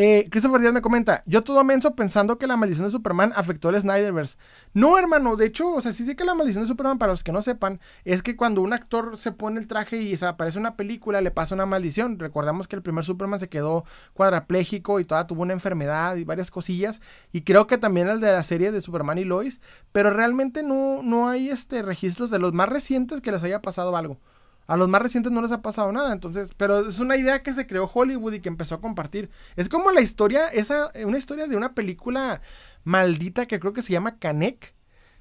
[0.00, 3.68] Eh, Christopher Díaz me comenta, yo todo menso pensando que la maldición de Superman afectó
[3.68, 4.36] al Snyderverse.
[4.72, 7.24] No, hermano, de hecho, o sea, sí sé que la maldición de Superman, para los
[7.24, 10.56] que no sepan, es que cuando un actor se pone el traje y se aparece
[10.56, 12.20] una película, le pasa una maldición.
[12.20, 16.52] Recordamos que el primer Superman se quedó cuadrapléjico y toda tuvo una enfermedad y varias
[16.52, 17.00] cosillas.
[17.32, 19.60] Y creo que también el de la serie de Superman y Lois.
[19.90, 23.96] Pero realmente no, no hay este registros de los más recientes que les haya pasado
[23.96, 24.20] algo.
[24.68, 27.54] A los más recientes no les ha pasado nada, entonces, pero es una idea que
[27.54, 29.30] se creó Hollywood y que empezó a compartir.
[29.56, 32.42] Es como la historia, esa, una historia de una película
[32.84, 34.74] maldita que creo que se llama Canek,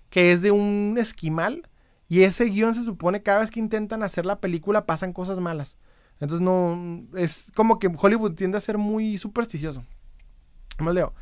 [0.10, 1.70] que es de un esquimal,
[2.10, 5.78] y ese guion se supone cada vez que intentan hacer la película pasan cosas malas.
[6.20, 9.82] Entonces no, es como que Hollywood tiende a ser muy supersticioso.
[10.78, 11.14] Vamos, leo.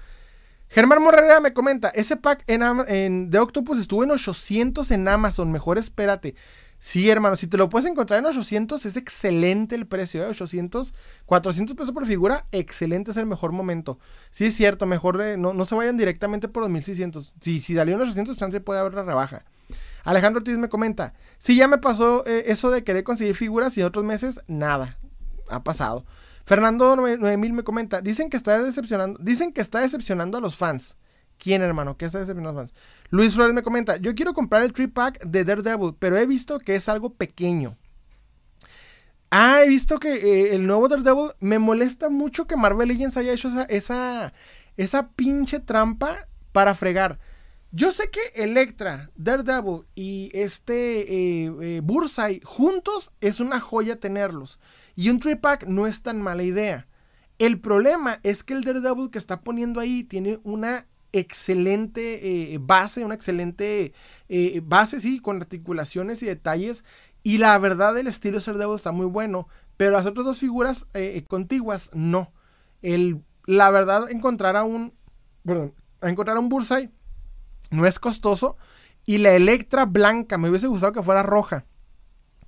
[0.70, 5.52] Germán Morrera me comenta, ese pack en, en, de Octopus estuvo en 800 en Amazon,
[5.52, 6.34] mejor espérate.
[6.80, 10.28] Sí, hermano, si te lo puedes encontrar en 800 es excelente el precio, ¿eh?
[10.28, 10.94] 800,
[11.26, 13.98] 400 pesos por figura, excelente es el mejor momento.
[14.30, 17.34] Sí, es cierto, mejor no, se vayan directamente por los 1600.
[17.42, 19.46] Si, si salió en 800, chance puede haber la rebaja.
[20.04, 23.82] Alejandro Ortiz me comenta, sí, ya me pasó eh, eso de querer conseguir figuras y
[23.82, 25.00] otros meses, nada,
[25.50, 26.06] ha pasado.
[26.46, 30.96] Fernando 9000 me comenta, dicen que está decepcionando, dicen que está decepcionando a los fans.
[31.40, 31.98] ¿Quién, hermano?
[31.98, 32.82] ¿Qué está decepcionando a los fans?
[33.16, 36.76] Luis Flores me comenta, yo quiero comprar el 3-pack de Daredevil, pero he visto que
[36.76, 37.78] es algo pequeño.
[39.32, 43.32] Ah, he visto que eh, el nuevo Daredevil me molesta mucho que Marvel Legends haya
[43.32, 44.34] hecho esa, esa,
[44.76, 47.20] esa pinche trampa para fregar.
[47.72, 54.60] Yo sé que Electra, Daredevil y este eh, eh, Bursay juntos es una joya tenerlos.
[54.94, 56.90] Y un 3-pack no es tan mala idea.
[57.40, 60.86] El problema es que el Daredevil que está poniendo ahí tiene una
[61.20, 63.94] excelente eh, base, una excelente
[64.30, 66.84] eh, base, sí, con articulaciones y detalles.
[67.24, 69.48] Y la verdad, el estilo de Daredevil está muy bueno,
[69.78, 72.32] pero las otras dos figuras eh, contiguas, no.
[72.82, 74.94] El, la verdad, encontrar a un,
[75.44, 76.92] perdón, encontrar un Bursay
[77.72, 78.58] no es costoso.
[79.08, 81.66] Y la Electra blanca, me hubiese gustado que fuera roja.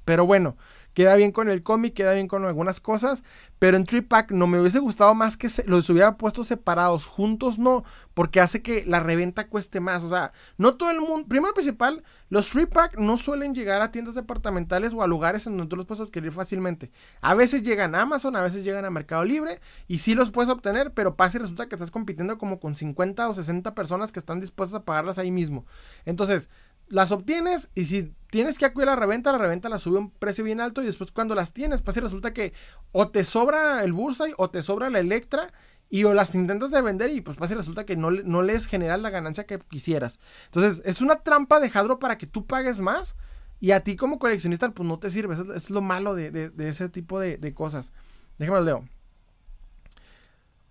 [0.06, 0.57] Pero bueno,
[0.97, 3.23] queda bien con el cómic, queda bien con algunas cosas,
[3.59, 7.59] pero en Pack no me hubiese gustado más que se, los hubiera puesto separados, juntos
[7.59, 7.83] no,
[8.15, 12.03] porque hace que la reventa cueste más, o sea, no todo el mundo, primero principal,
[12.29, 15.85] los Pack no suelen llegar a tiendas departamentales o a lugares en donde tú los
[15.85, 16.89] puedes adquirir fácilmente.
[17.21, 20.49] A veces llegan a Amazon, a veces llegan a Mercado Libre y sí los puedes
[20.49, 24.17] obtener, pero pasa y resulta que estás compitiendo como con 50 o 60 personas que
[24.17, 25.67] están dispuestas a pagarlas ahí mismo.
[26.05, 26.49] Entonces,
[26.89, 30.01] las obtienes y si tienes que acudir a la reventa, la reventa la sube a
[30.01, 32.53] un precio bien alto y después cuando las tienes, pues resulta que
[32.91, 35.51] o te sobra el Bursay o te sobra la Electra
[35.89, 38.97] y o las intentas de vender y pues pasa resulta que no, no les genera
[38.97, 40.19] la ganancia que quisieras.
[40.45, 43.15] Entonces es una trampa de Hadro para que tú pagues más
[43.59, 45.35] y a ti como coleccionista pues no te sirve.
[45.55, 47.91] Es lo malo de, ese tipo de, de cosas.
[48.38, 48.85] Déjame leo.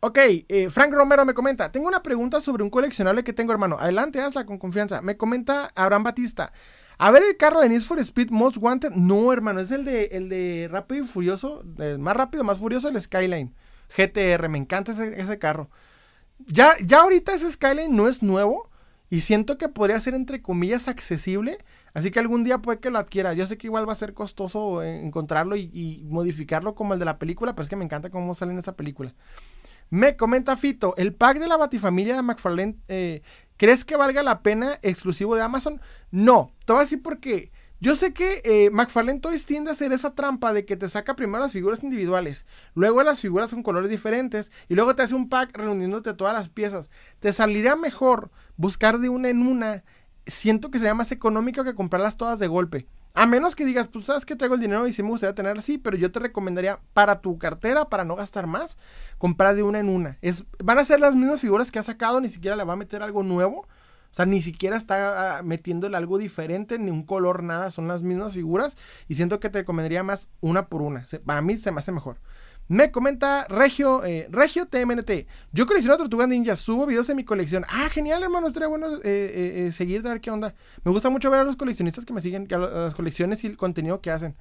[0.01, 3.77] Ok, eh, Frank Romero me comenta, tengo una pregunta sobre un coleccionable que tengo, hermano.
[3.79, 5.01] Adelante, hazla con confianza.
[5.01, 6.53] Me comenta Abraham Batista.
[6.99, 8.93] A ver el carro de Need for Speed Most Wanted.
[8.93, 11.63] No, hermano, es el de, el de Rápido y Furioso.
[11.99, 13.55] más rápido, más furioso, el Skyline.
[13.97, 15.71] GTR, me encanta ese, carro.
[16.39, 18.71] Ya, ya ahorita ese Skyline no es nuevo.
[19.09, 21.59] Y siento que podría ser entre comillas accesible.
[21.95, 23.35] Así que algún día puede que lo adquiera.
[23.35, 27.05] Yo sé que igual va a ser costoso encontrarlo y, y modificarlo como el de
[27.05, 27.55] la película.
[27.55, 29.15] Pero es que me encanta cómo sale en esa película.
[29.91, 33.23] Me comenta Fito, el pack de la Batifamilia de McFarlane, eh,
[33.57, 35.81] ¿crees que valga la pena exclusivo de Amazon?
[36.11, 40.53] No, todo así porque yo sé que eh, McFarlane Toys tiende a hacer esa trampa
[40.53, 44.75] de que te saca primero las figuras individuales, luego las figuras con colores diferentes y
[44.75, 46.91] luego te hace un pack reuniéndote todas las piezas.
[47.21, 49.85] Te saldría mejor buscar de una en una.
[50.27, 52.87] Siento que sería más económico que comprarlas todas de golpe.
[53.17, 55.57] A menos que digas, pues sabes que traigo el dinero y sí me gustaría tener
[55.57, 58.77] así, pero yo te recomendaría para tu cartera, para no gastar más,
[59.17, 60.19] comprar de una en una.
[60.21, 62.77] Es, van a ser las mismas figuras que ha sacado, ni siquiera le va a
[62.77, 63.61] meter algo nuevo.
[63.61, 67.71] O sea, ni siquiera está ah, metiéndole algo diferente, ni un color, nada.
[67.71, 68.77] Son las mismas figuras.
[69.09, 71.07] Y siento que te recomendaría más una por una.
[71.25, 72.19] Para mí se me hace mejor.
[72.69, 75.27] Me comenta Regio, eh, Regio TMNT.
[75.53, 77.65] Yo colecciono Tortugas Ninja, subo videos de mi colección.
[77.69, 78.49] Ah, genial, hermano.
[78.49, 80.53] Estaría bueno eh, eh, seguir, de ver qué onda.
[80.83, 83.57] Me gusta mucho ver a los coleccionistas que me siguen, a las colecciones y el
[83.57, 84.35] contenido que hacen.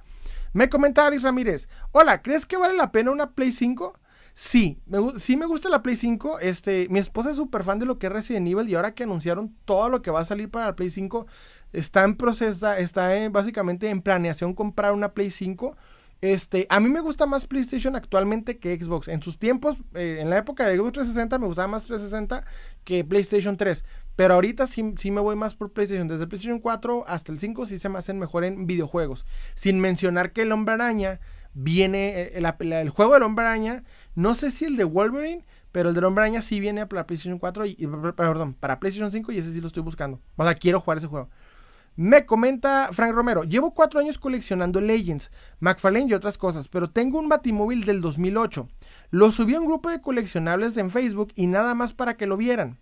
[0.52, 1.68] Me comenta Aris Ramírez.
[1.92, 3.96] Hola, ¿crees que vale la pena una Play 5?
[4.34, 6.40] Sí, me, sí me gusta la Play 5.
[6.40, 9.04] Este, mi esposa es súper fan de lo que es Resident Evil y ahora que
[9.04, 11.26] anunciaron todo lo que va a salir para la Play 5,
[11.72, 15.76] está en proceso, está básicamente en planeación comprar una Play 5
[16.22, 19.08] este, a mí me gusta más PlayStation actualmente que Xbox.
[19.08, 22.44] En sus tiempos, eh, en la época de Xbox 360, me gustaba más 360
[22.84, 23.84] que PlayStation 3.
[24.16, 26.08] Pero ahorita sí, sí, me voy más por PlayStation.
[26.08, 29.26] Desde PlayStation 4 hasta el 5 sí se me hacen mejor en videojuegos.
[29.54, 31.20] Sin mencionar que el Hombre Araña
[31.52, 33.84] viene, eh, el, juego del Hombre Araña,
[34.14, 37.38] no sé si el de Wolverine, pero el del Hombre Araña sí viene para PlayStation
[37.38, 37.86] 4 y,
[38.16, 40.20] perdón, para PlayStation 5 y ese sí lo estoy buscando.
[40.36, 41.28] O sea, quiero jugar ese juego.
[41.96, 47.18] Me comenta Frank Romero, llevo cuatro años coleccionando Legends, McFarlane y otras cosas, pero tengo
[47.18, 48.68] un batimóvil del 2008.
[49.10, 52.36] Lo subí a un grupo de coleccionables en Facebook y nada más para que lo
[52.36, 52.78] vieran.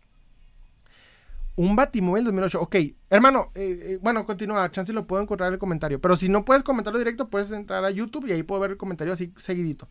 [1.56, 2.60] Un Batimóvil 2008.
[2.60, 2.76] Ok,
[3.10, 4.68] hermano, eh, eh, bueno, continúa.
[4.72, 6.00] Chance lo puedo encontrar en el comentario.
[6.00, 8.76] Pero si no puedes comentarlo directo, puedes entrar a YouTube y ahí puedo ver el
[8.76, 9.88] comentario así seguidito.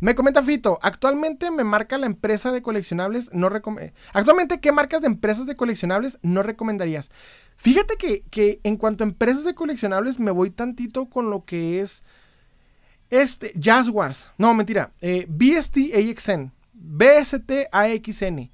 [0.00, 5.02] Me comenta Fito, actualmente me marca la empresa de coleccionables, no eh, Actualmente, ¿qué marcas
[5.02, 7.10] de empresas de coleccionables no recomendarías?
[7.56, 12.02] Fíjate que, en cuanto a empresas de coleccionables me voy tantito con lo que es
[13.10, 14.32] este, Jaguars.
[14.38, 14.92] No, mentira.
[15.02, 18.50] Eh, BST AXN, BST AXN.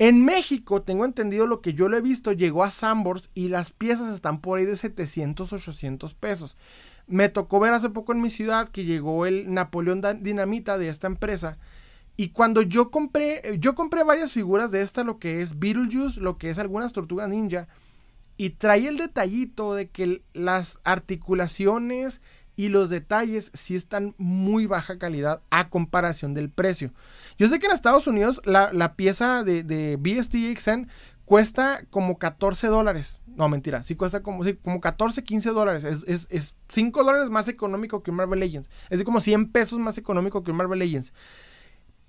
[0.00, 3.72] En México, tengo entendido lo que yo lo he visto, llegó a Sambors y las
[3.72, 6.56] piezas están por ahí de 700, 800 pesos.
[7.08, 11.06] Me tocó ver hace poco en mi ciudad que llegó el Napoleón Dinamita de esta
[11.06, 11.58] empresa.
[12.16, 16.36] Y cuando yo compré, yo compré varias figuras de esta, lo que es Beetlejuice, lo
[16.36, 17.68] que es algunas tortugas ninja.
[18.36, 22.20] Y trae el detallito de que las articulaciones
[22.56, 26.92] y los detalles sí están muy baja calidad a comparación del precio.
[27.38, 30.88] Yo sé que en Estados Unidos la, pieza de, de BSTXN
[31.28, 33.22] cuesta como 14 dólares.
[33.26, 35.84] No, mentira, sí cuesta como, como 14, 15 dólares.
[35.84, 38.70] Es, es, 5 dólares más económico que un Marvel Legends.
[38.88, 41.12] Es de como 100 pesos más económico que un Marvel Legends.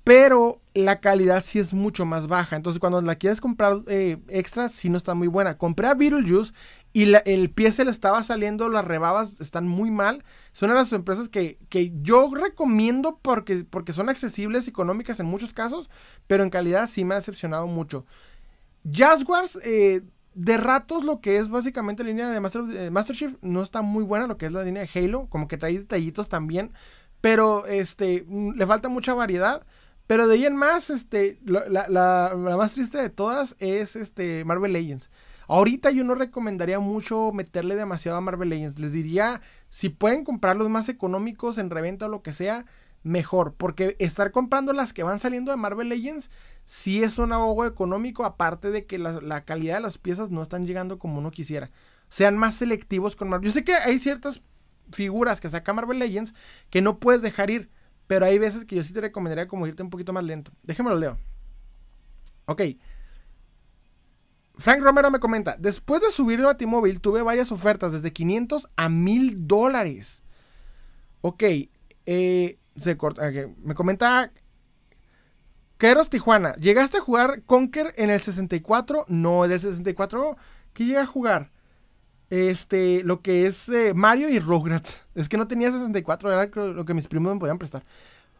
[0.05, 2.55] Pero la calidad sí es mucho más baja.
[2.55, 5.57] Entonces, cuando la quieres comprar eh, extra, sí no está muy buena.
[5.57, 6.53] Compré a Beetlejuice
[6.93, 10.23] y el pie se le estaba saliendo, las rebabas están muy mal.
[10.53, 11.59] Son las empresas que,
[12.01, 15.89] yo recomiendo porque, porque son accesibles, económicas en muchos casos,
[16.25, 18.05] pero en calidad sí me ha decepcionado mucho.
[18.89, 20.01] Jaguars, eh,
[20.33, 23.81] de ratos lo que es básicamente la línea de Master, eh, Master Chief no está
[23.81, 26.71] muy buena, lo que es la línea de Halo, como que trae detallitos también,
[27.21, 29.65] pero este, mm, le falta mucha variedad.
[30.07, 34.73] Pero de ahí en más, este, la, la, más triste de todas es este Marvel
[34.73, 35.11] Legends.
[35.47, 38.79] Ahorita yo no recomendaría mucho meterle demasiado a Marvel Legends.
[38.79, 42.65] Les diría, si pueden comprar los más económicos en reventa o lo que sea,
[43.03, 43.53] mejor.
[43.55, 46.29] Porque estar comprando las que van saliendo de Marvel Legends,
[46.65, 50.41] sí es un ahogo económico, aparte de que la, la calidad de las piezas no
[50.41, 51.71] están llegando como uno quisiera.
[52.09, 53.47] Sean más selectivos con Marvel.
[53.47, 54.41] Yo sé que hay ciertas
[54.91, 56.33] figuras que saca Marvel Legends
[56.69, 57.69] que no puedes dejar ir.
[58.07, 60.51] Pero hay veces que yo sí te recomendaría como irte un poquito más lento.
[60.63, 61.19] Déjame lo leo.
[62.45, 62.63] Ok.
[64.59, 68.89] Frank Romero me comenta, después de subir el Batimóvil tuve varias ofertas desde 500 a
[68.89, 70.21] 1000 dólares.
[71.21, 71.43] Ok,
[72.05, 73.31] eh, se corta,
[73.63, 74.31] me comenta
[75.77, 79.05] Queros Tijuana, ¿llegaste a jugar Conker en el 64?
[79.07, 80.37] No, del 64,
[80.73, 81.51] ¿qué llega a jugar?
[82.29, 85.03] este, lo que es eh, Mario y Rugrats.
[85.15, 87.83] Es que no tenía 64, era lo que mis primos me podían prestar.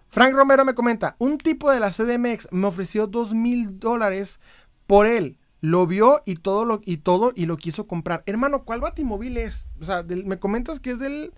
[0.09, 4.39] Frank Romero me comenta, un tipo de la CDMX me ofreció dos mil dólares
[4.87, 5.37] por él.
[5.61, 8.23] Lo vio y todo lo, y todo y lo quiso comprar.
[8.25, 9.67] Hermano, ¿cuál batimóvil es?
[9.81, 11.33] O sea, me comentas que es del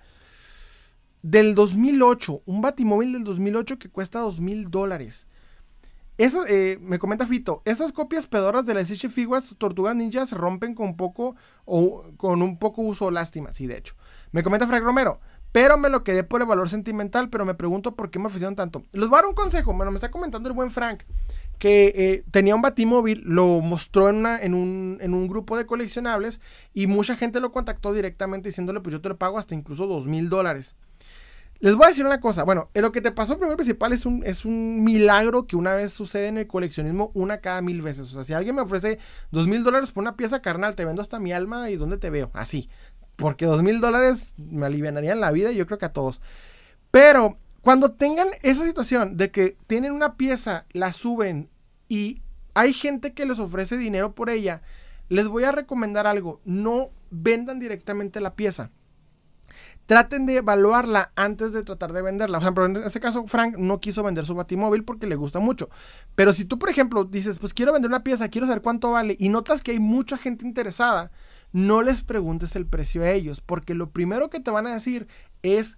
[1.22, 5.28] del 2008, un batimóvil del 2008 que cuesta dos mil dólares.
[6.18, 10.76] Eh, me comenta Fito, esas copias pedoras de las Stitch Figuras Tortugas Ninja se rompen
[10.76, 11.36] con poco
[11.66, 13.96] o con un poco uso o lástima, sí, de hecho.
[14.32, 15.20] Me comenta Frank Romero,
[15.52, 18.56] pero me lo quedé por el valor sentimental, pero me pregunto por qué me ofrecieron
[18.56, 18.84] tanto.
[18.92, 21.06] Les voy a dar un consejo, bueno, me está comentando el buen Frank,
[21.58, 26.40] que eh, tenía un batimóvil, lo mostró en, en, un, en un grupo de coleccionables
[26.72, 30.06] y mucha gente lo contactó directamente diciéndole, pues yo te lo pago hasta incluso dos
[30.06, 30.76] mil dólares.
[31.62, 32.44] Les voy a decir una cosa.
[32.44, 35.94] Bueno, lo que te pasó primero principal es un, es un milagro que una vez
[35.94, 38.12] sucede en el coleccionismo una cada mil veces.
[38.12, 38.98] O sea, si alguien me ofrece
[39.30, 42.10] dos mil dólares por una pieza carnal, te vendo hasta mi alma y dónde te
[42.10, 42.32] veo.
[42.34, 42.68] Así.
[43.16, 46.20] Porque dos mil dólares me aliviarían la vida y yo creo que a todos.
[46.90, 51.48] Pero cuando tengan esa situación de que tienen una pieza, la suben
[51.88, 52.24] y
[52.56, 54.64] hay gente que les ofrece dinero por ella,
[55.10, 56.42] les voy a recomendar algo.
[56.44, 58.72] No vendan directamente la pieza
[59.92, 62.38] traten de evaluarla antes de tratar de venderla.
[62.38, 65.70] Por ejemplo, en este caso, Frank no quiso vender su batimóvil porque le gusta mucho.
[66.16, 69.18] Pero si tú, por ejemplo, dices, pues quiero vender una pieza, quiero saber cuánto vale,
[69.20, 71.12] y notas que hay mucha gente interesada,
[71.52, 75.10] no les preguntes el precio a ellos, porque lo primero que te van a decir
[75.42, 75.78] es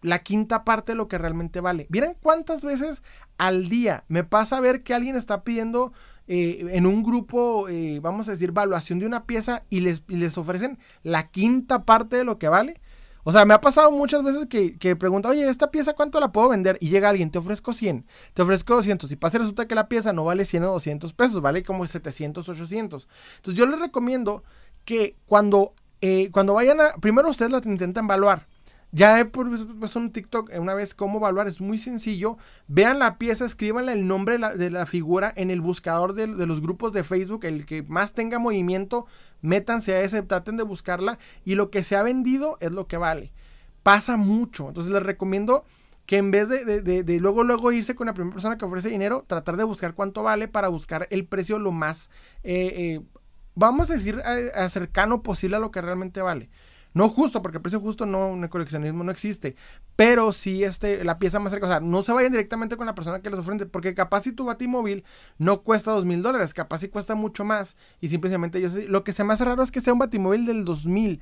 [0.00, 1.86] la quinta parte de lo que realmente vale.
[1.90, 3.02] ¿Vieron cuántas veces
[3.36, 5.92] al día me pasa a ver que alguien está pidiendo
[6.26, 10.16] eh, en un grupo, eh, vamos a decir, evaluación de una pieza y les, y
[10.16, 12.80] les ofrecen la quinta parte de lo que vale?
[13.24, 16.32] O sea, me ha pasado muchas veces que, que pregunta, oye, ¿esta pieza cuánto la
[16.32, 16.76] puedo vender?
[16.80, 19.10] Y llega alguien, te ofrezco 100, te ofrezco 200.
[19.12, 22.48] Y pasa resulta que la pieza no vale 100 o 200 pesos, vale como 700,
[22.48, 23.08] 800.
[23.36, 24.42] Entonces yo les recomiendo
[24.84, 28.48] que cuando, eh, cuando vayan a, primero ustedes la intentan evaluar.
[28.94, 32.36] Ya he puesto un TikTok una vez cómo evaluar, es muy sencillo.
[32.68, 36.92] Vean la pieza, escríbanle el nombre de la, figura en el buscador de, los grupos
[36.92, 39.06] de Facebook, el que más tenga movimiento,
[39.40, 42.98] métanse a ese, traten de buscarla y lo que se ha vendido es lo que
[42.98, 43.32] vale.
[43.82, 45.64] Pasa mucho, entonces les recomiendo
[46.04, 49.56] que en vez de, luego luego irse con la primera persona que ofrece dinero, tratar
[49.56, 52.10] de buscar cuánto vale para buscar el precio lo más,
[52.44, 53.00] eh, eh,
[53.54, 54.20] vamos a decir,
[54.68, 56.50] cercano posible a lo que realmente vale.
[56.94, 59.56] No justo, porque el precio justo no, el coleccionismo no existe.
[59.96, 61.66] Pero sí este, la pieza más cerca.
[61.66, 63.66] O sea, no se vayan directamente con la persona que les ofrece.
[63.66, 65.04] Porque capaz si tu batimóvil
[65.38, 66.52] no cuesta dos mil dólares.
[66.54, 67.76] Capaz si cuesta mucho más.
[68.00, 68.88] Y simplemente yo sé.
[68.88, 71.20] Lo que se me hace raro es que sea un batimóvil del 2000.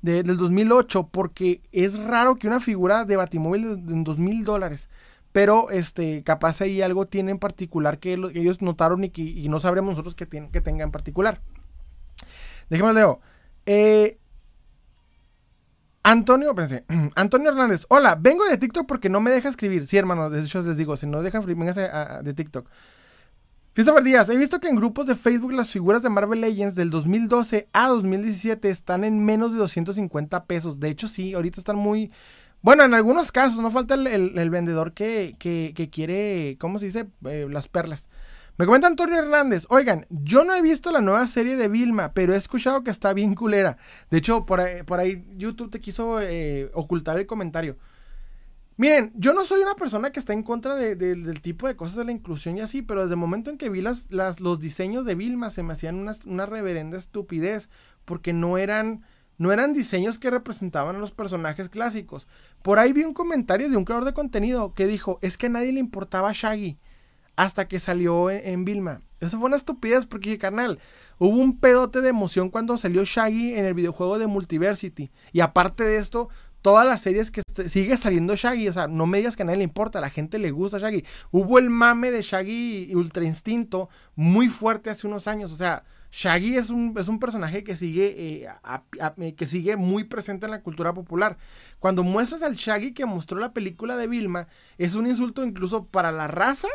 [0.00, 1.08] del 2008.
[1.08, 4.88] Porque es raro que una figura de batimóvil de, dos mil dólares.
[5.32, 9.92] pero este, capaz ahí algo tiene en particular que, ellos notaron y que no sabremos
[9.92, 11.40] nosotros que, tiene, que tenga en particular.
[12.70, 13.20] Déjeme leo.
[13.66, 14.18] Eh,
[16.10, 16.54] Antonio,
[17.14, 19.86] Antonio Hernández, hola, vengo de TikTok porque no me deja escribir.
[19.86, 21.88] Sí, hermano, de hecho les digo, si no dejan escribir, véngase
[22.22, 22.68] de TikTok.
[23.74, 26.90] Christopher Díaz, he visto que en grupos de Facebook las figuras de Marvel Legends del
[26.90, 30.80] 2012 a 2017 están en menos de 250 pesos.
[30.80, 32.10] De hecho, sí, ahorita están muy...
[32.60, 35.36] Bueno, en algunos casos, no falta el, vendedor que,
[35.92, 37.06] quiere, ¿cómo se dice?
[37.24, 38.08] Eh, las perlas.
[38.60, 42.34] Me comenta Antonio Hernández, oigan, yo no he visto la nueva serie de Vilma, pero
[42.34, 43.78] he escuchado que está bien culera.
[44.10, 47.78] De hecho, por ahí, YouTube te quiso eh, ocultar el comentario.
[48.76, 52.04] Miren, yo no soy una persona que está en contra del tipo de cosas de
[52.04, 55.14] la inclusión y así, pero desde el momento en que vi las, los diseños de
[55.14, 57.70] Vilma se me hacían una, reverenda estupidez,
[58.04, 59.06] porque no eran,
[59.38, 62.28] no eran diseños que representaban a los personajes clásicos.
[62.60, 65.48] Por ahí vi un comentario de un creador de contenido que dijo, es que a
[65.48, 66.78] nadie le importaba Shaggy
[67.36, 69.00] hasta que salió en, Vilma.
[69.20, 70.78] Eso fue una estupidez porque, carnal,
[71.18, 75.10] hubo un pedote de emoción cuando salió Shaggy en el videojuego de Multiversity.
[75.32, 76.28] Y aparte de esto,
[76.62, 79.58] todas las series que sigue saliendo Shaggy, o sea, no me digas que a nadie
[79.58, 81.04] le importa, a la gente le gusta Shaggy.
[81.30, 86.56] Hubo el mame de Shaggy Ultra Instinto muy fuerte hace unos años, o sea, Shaggy
[86.56, 90.92] es un, es un personaje que sigue, eh, que sigue muy presente en la cultura
[90.92, 91.38] popular.
[91.78, 96.10] Cuando muestras al Shaggy que mostró la película de Vilma, es un insulto incluso para
[96.10, 96.68] la raza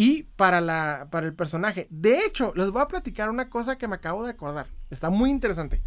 [0.00, 1.86] y para, la, para el personaje.
[1.90, 4.66] De hecho, les voy a platicar una cosa que me acabo de acordar.
[4.88, 5.82] Está muy interesante.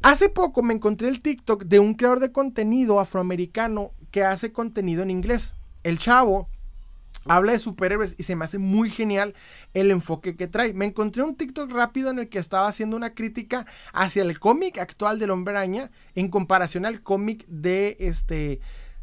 [0.00, 5.02] Hace poco me encontré el TikTok de un creador de contenido afroamericano que hace contenido
[5.02, 5.56] en inglés.
[5.82, 6.48] El chavo
[7.24, 9.34] habla de superhéroes y se me hace muy genial
[9.74, 10.72] el enfoque que trae.
[10.72, 14.78] Me encontré un TikTok rápido en el que estaba haciendo una crítica hacia el cómic
[14.78, 18.60] actual del Hombre Araña en comparación al cómic de este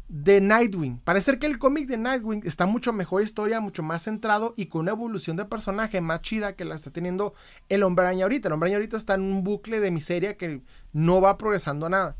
[0.08, 1.00] de Nightwing.
[1.04, 4.82] Parece que el cómic de Nightwing está mucho mejor historia, mucho más centrado y con
[4.82, 7.34] una evolución de personaje más chida que la está teniendo
[7.68, 8.48] el Hombre ahorita.
[8.48, 10.62] El Hombre ahorita está en un bucle de miseria que
[10.92, 12.16] no va progresando nada.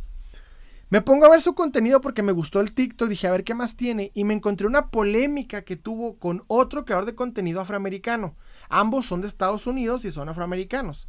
[0.91, 3.55] Me pongo a ver su contenido porque me gustó el TikTok, dije a ver qué
[3.55, 8.37] más tiene y me encontré una polémica que tuvo con otro creador de contenido afroamericano.
[8.71, 11.07] Ambos son de Estados Unidos y son afroamericanos.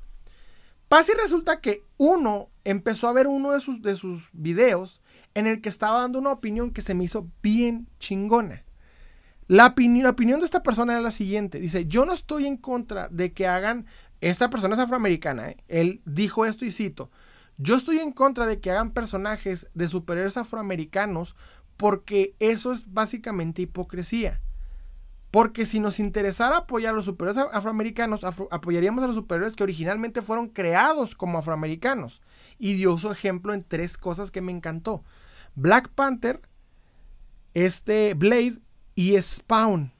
[0.90, 5.02] Pasa y resulta que uno empezó a ver uno de sus, de sus videos
[5.40, 8.64] en el que estaba dando una opinión que se me hizo bien chingona.
[9.48, 11.60] La, opinión de esta persona era la siguiente.
[11.60, 13.88] Dice, yo no estoy en contra de que hagan,
[14.22, 15.58] esta persona es afroamericana, ¿eh?
[15.68, 17.10] él dijo esto y cito,
[17.58, 21.36] yo estoy en contra de que hagan personajes de superhéroes afroamericanos
[21.78, 24.40] porque eso es básicamente hipocresía.
[25.32, 30.22] Porque si nos interesara apoyar a los superhéroes afroamericanos, apoyaríamos a los superhéroes que originalmente
[30.22, 32.22] fueron creados como afroamericanos.
[32.58, 35.04] Y dio su ejemplo en tres cosas que me encantó.
[35.60, 36.42] Black Panther,
[37.54, 38.60] este Blade
[38.96, 39.92] y Spawn.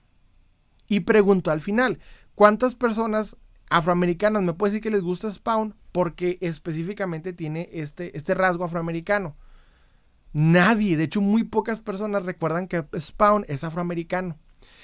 [0.88, 2.00] Y preguntó al final,
[2.34, 3.36] ¿cuántas personas
[3.70, 9.36] afroamericanas me puede decir que les gusta Spawn porque específicamente tiene este, este rasgo afroamericano?
[10.32, 14.38] Nadie, de hecho muy pocas personas recuerdan que Spawn es afroamericano.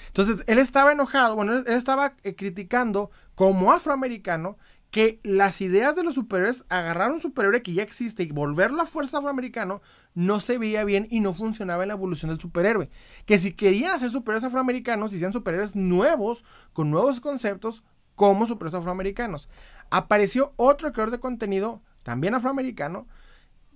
[0.07, 4.57] Entonces, él estaba enojado, bueno, él estaba eh, criticando como afroamericano
[4.95, 8.85] que las ideas de los superhéroes, agarrar un superhéroe que ya existe y volverlo a
[8.85, 9.81] fuerza afroamericano,
[10.13, 12.89] no se veía bien y no funcionaba en la evolución del superhéroe.
[13.25, 17.83] Que si querían hacer superhéroes afroamericanos, hicieran superhéroes nuevos, con nuevos conceptos,
[18.15, 19.49] como superhéroes afroamericanos.
[19.89, 23.05] Apareció otro creador de contenido, también afroamericano,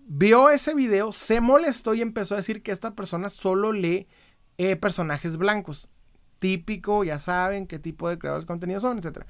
[0.08, 4.08] vio ese video, se molestó y empezó a decir que esta persona solo lee
[4.58, 5.90] eh, personajes blancos
[6.40, 9.26] típico, ya saben qué tipo de creadores de contenido son, etc.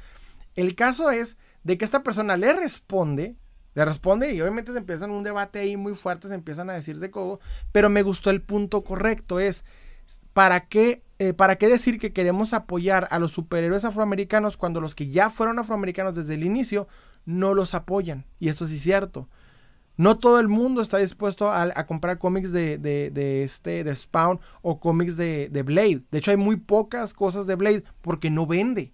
[0.53, 3.35] El caso es de que esta persona le responde,
[3.75, 6.99] le responde y obviamente se empiezan un debate ahí muy fuerte, se empiezan a decir
[6.99, 7.39] de codo,
[7.71, 9.63] pero me gustó el punto correcto, es,
[10.33, 14.95] ¿para qué, eh, ¿para qué decir que queremos apoyar a los superhéroes afroamericanos cuando los
[14.95, 16.87] que ya fueron afroamericanos desde el inicio
[17.25, 18.25] no los apoyan?
[18.39, 19.29] Y esto sí es cierto.
[19.99, 25.17] No todo el mundo está dispuesto a, comprar cómics de, este, de Spawn o cómics
[25.17, 26.03] de, Blade.
[26.09, 28.93] De hecho, hay muy pocas cosas de Blade porque no vende.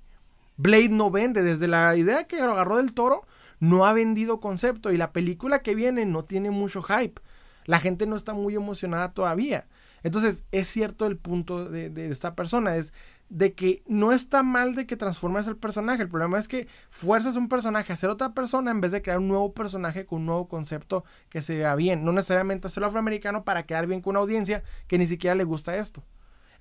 [0.57, 1.43] Blade no vende.
[1.43, 3.25] Desde la idea que lo agarró del toro,
[3.59, 4.91] no ha vendido concepto.
[4.91, 7.21] Y la película que viene no tiene mucho hype.
[7.65, 9.67] La gente no está muy emocionada todavía.
[10.03, 12.75] Entonces, es cierto el punto de, de esta persona.
[12.75, 12.93] Es
[13.29, 16.03] de que no está mal de que transformes el personaje.
[16.03, 19.19] El problema es que fuerzas un personaje a ser otra persona en vez de crear
[19.19, 22.05] un nuevo personaje con un nuevo concepto que se vea bien.
[22.05, 25.75] No necesariamente hacerlo afroamericano para quedar bien con una audiencia que ni siquiera le gusta
[25.77, 26.03] esto.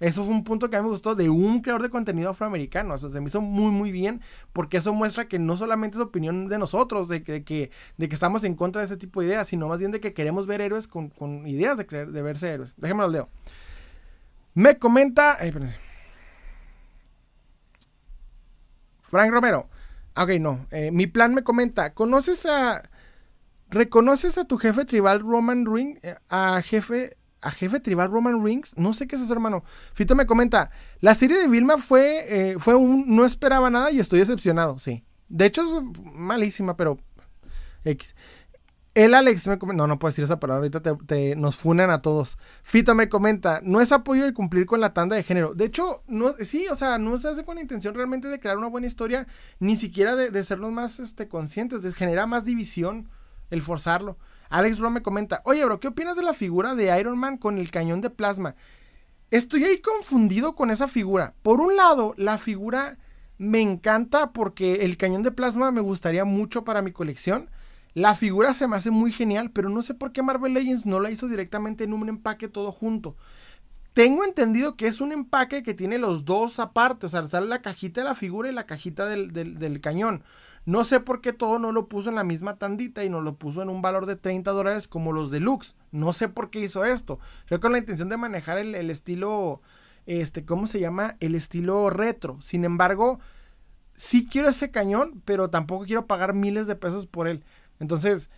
[0.00, 2.94] Eso fue un punto que a mí me gustó de un creador de contenido afroamericano.
[2.94, 4.20] O sea, se me hizo muy, muy bien
[4.52, 8.44] porque eso muestra que no solamente es opinión de nosotros, de que, de que estamos
[8.44, 10.88] en contra de ese tipo de ideas, sino más bien de que queremos ver héroes
[10.88, 11.12] con,
[11.46, 12.74] ideas de, creer, de verse héroes.
[12.76, 13.28] Déjenme lo leo.
[14.54, 15.38] Me comenta.
[19.02, 19.68] Frank Romero.
[20.16, 20.66] Ok, no.
[20.70, 21.92] Eh, mi plan me comenta.
[21.94, 22.88] ¿Conoces a.
[23.68, 25.98] ¿Reconoces a tu jefe tribal Roman Ring?
[26.02, 27.16] Eh, a jefe.
[27.44, 28.76] A jefe tribal Roman Rings.
[28.76, 29.64] No sé qué es eso, hermano.
[29.92, 30.70] Fito me comenta.
[31.00, 32.24] La serie de Vilma fue.
[32.28, 33.04] Eh, fue un.
[33.14, 34.78] No esperaba nada y estoy decepcionado.
[34.78, 35.04] Sí.
[35.28, 36.98] De hecho, es malísima, pero.
[37.84, 38.14] X.
[38.94, 42.00] El Alex me comenta, no, no puedo decir esa palabra, ahorita te, nos funan a
[42.00, 42.38] todos.
[42.62, 45.52] Fita me comenta, no es apoyo de cumplir con la tanda de género.
[45.52, 48.56] De hecho, no, sí, o sea, no se hace con la intención realmente de crear
[48.56, 49.26] una buena historia,
[49.58, 53.08] ni siquiera de, de sernos más este, conscientes, de generar más división,
[53.50, 54.16] el forzarlo.
[54.54, 57.58] Alex Ro me comenta, oye, bro, ¿qué opinas de la figura de Iron Man con
[57.58, 58.54] el cañón de plasma?
[59.32, 61.34] Estoy ahí confundido con esa figura.
[61.42, 62.96] Por un lado, la figura
[63.36, 67.50] me encanta porque el cañón de plasma me gustaría mucho para mi colección.
[67.94, 71.00] La figura se me hace muy genial, pero no sé por qué Marvel Legends no
[71.00, 73.16] la hizo directamente en un empaque todo junto.
[73.92, 77.62] Tengo entendido que es un empaque que tiene los dos aparte, o sea, sale la
[77.62, 80.24] cajita de la figura y la cajita del, cañón.
[80.66, 83.36] No sé por qué todo no lo puso en la misma tandita y no lo
[83.36, 85.76] puso en un valor de 30 dólares como los deluxe.
[85.92, 87.18] No sé por qué hizo esto.
[87.46, 89.60] Creo con la intención de manejar el, el estilo,
[90.06, 91.16] este, ¿cómo se llama?
[91.20, 92.38] El estilo retro.
[92.40, 93.20] Sin embargo,
[93.94, 97.44] sí quiero ese cañón, pero tampoco quiero pagar miles de pesos por él.
[97.78, 98.30] Entonces,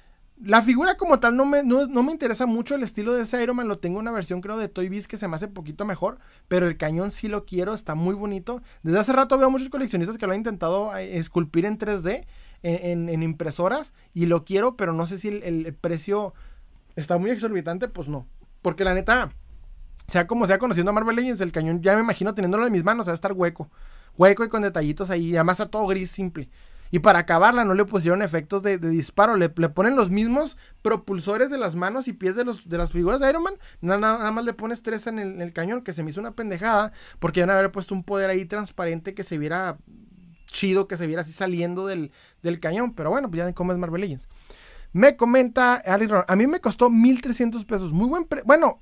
[0.43, 3.57] la figura como tal no me, no, me interesa mucho el estilo de ese Iron
[3.57, 3.69] Man.
[3.69, 6.19] Lo tengo una versión creo de Toy Biz que se me hace poquito mejor.
[6.47, 8.63] Pero el cañón sí lo quiero, está muy bonito.
[8.83, 12.27] Desde hace rato veo muchos coleccionistas que lo han intentado eh, esculpir en 3D,
[12.63, 13.95] en, impresoras.
[14.13, 16.35] Y lo quiero, pero no sé si el, precio
[16.97, 17.89] está muy exorbitante.
[17.89, 18.27] Pues no.
[18.61, 19.33] Porque la neta,
[20.07, 22.85] sea como sea conociendo a Marvel Legends, el cañón ya me imagino teniéndolo en mis
[22.85, 23.71] manos, va a estar hueco.
[24.19, 25.35] Hueco y con detallitos ahí.
[25.35, 26.51] Además está todo gris simple.
[26.91, 31.59] Y para acabarla no le pusieron efectos de, disparo, le, ponen los mismos propulsores de
[31.59, 33.55] las manos y pies de, los, de las figuras de Iron Man.
[33.81, 37.41] Nada, más le pones tres en el, cañón, que se me hizo una pendejada, porque
[37.41, 39.79] iban a haber puesto un poder ahí transparente que se viera
[40.47, 42.11] chido, que se viera así saliendo del,
[42.61, 42.95] cañón.
[42.95, 44.29] Pero bueno, pues ya cómo es Marvel Legends.
[44.93, 47.93] Me comenta Ali a mí me costó 1300 pesos.
[47.93, 48.47] Muy buen precio.
[48.47, 48.81] Bueno,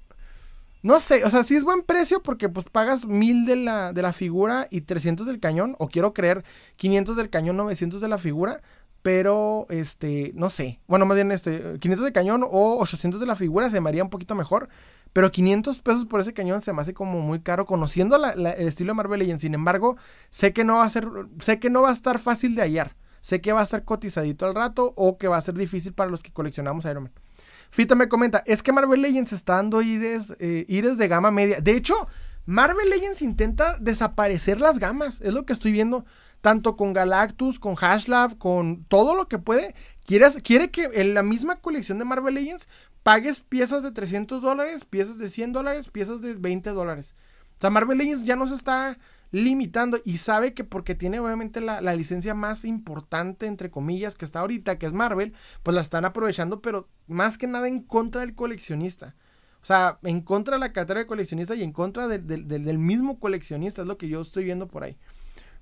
[0.85, 4.03] no sé, o sea, sí es buen precio porque pues pagas 1000 de la, de
[4.03, 6.45] la figura y 300 del cañón, o quiero creer
[6.77, 8.61] 500 del cañón, 900 de la figura,
[9.01, 13.35] pero este, no sé, bueno, más bien este, 500 del cañón o 800 de la
[13.35, 14.69] figura se me haría un poquito mejor,
[15.15, 18.89] pero 500 pesos por ese cañón se me hace como muy caro, conociendo el estilo
[18.89, 19.97] de Marvel Legends, sin embargo,
[20.29, 21.09] sé que no va a ser,
[21.41, 24.45] sé que no va a estar fácil de hallar, sé que va a estar cotizadito
[24.45, 27.24] al rato o que va a ser difícil para los que coleccionamos Iron Man.
[27.71, 31.61] Fita me comenta, es que Marvel Legends está dando ires, eh, de gama media.
[31.61, 32.09] De hecho,
[32.47, 36.05] Marvel Legends intenta desaparecer las gamas, es lo que estoy viendo,
[36.41, 39.75] tanto con Galactus, con Hashlab, con todo lo que puede.
[40.05, 42.69] Quiere, quiere que en la misma colección de Marvel Legends
[43.03, 47.15] pagues piezas de 300 dólares, piezas de 100 dólares, piezas de 20 dólares.
[47.57, 48.99] O sea, Marvel Legends ya no se está
[49.35, 54.39] limitando y sabe que porque tiene obviamente la, licencia más importante, entre comillas, que está
[54.39, 55.35] ahorita, que es Marvel,
[55.65, 59.17] pues la están aprovechando, pero más que nada en contra del coleccionista.
[59.61, 63.83] O sea, en contra de la cartera de coleccionista y en contra del mismo coleccionista,
[63.83, 64.97] es lo que yo estoy viendo por ahí.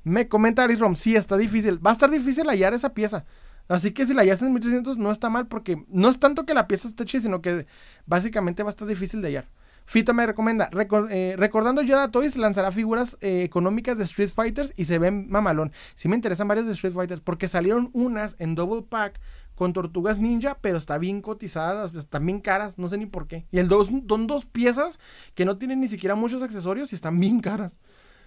[0.05, 1.85] Me comenta Aris Rom, sí, está difícil.
[1.85, 3.25] Va a estar difícil hallar esa pieza.
[3.69, 6.53] Así que si la hallas en 1300 no está mal porque no es tanto que
[6.53, 7.67] la pieza esté chida, sino que
[8.05, 9.49] básicamente va a estar difícil de hallar.
[9.85, 10.71] Fita me recomienda,
[11.11, 15.73] eh, recordando Yoda Toys lanzará figuras eh, económicas de Street Fighters y se ven mamalón.
[15.95, 19.21] Sí me interesan varias de Street Fighters porque salieron unas en double pack
[19.55, 23.47] con tortugas ninja, pero está bien cotizadas, están bien caras, no sé ni por qué.
[23.51, 24.99] Y el dos, son dos piezas
[25.35, 27.79] que no tienen ni siquiera muchos accesorios y están bien caras.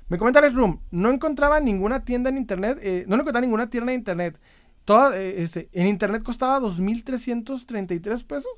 [0.07, 3.91] Me comenta Red Room, no encontraba ninguna tienda en internet, eh, no encontraba ninguna tienda
[3.91, 4.39] en internet.
[4.83, 8.51] Toda, este, en internet costaba 2.333 pesos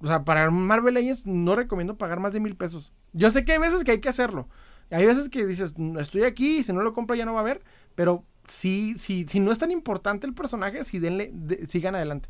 [0.00, 2.92] o sea, para Marvel Legends no recomiendo pagar más de mil pesos.
[3.12, 4.48] Yo sé que hay veces que hay que hacerlo.
[4.90, 7.42] Hay veces que dices, estoy aquí y si no lo compro ya no va a
[7.42, 7.62] haber.
[7.94, 11.32] Pero si, si, si no es tan importante el personaje, si denle,
[11.68, 12.28] sigan adelante.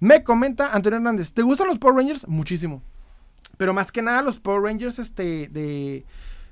[0.00, 2.26] Me comenta Antonio Hernández, ¿te gustan los Power Rangers?
[2.26, 2.82] Muchísimo.
[3.56, 6.04] Pero más que nada los Power Rangers este, de...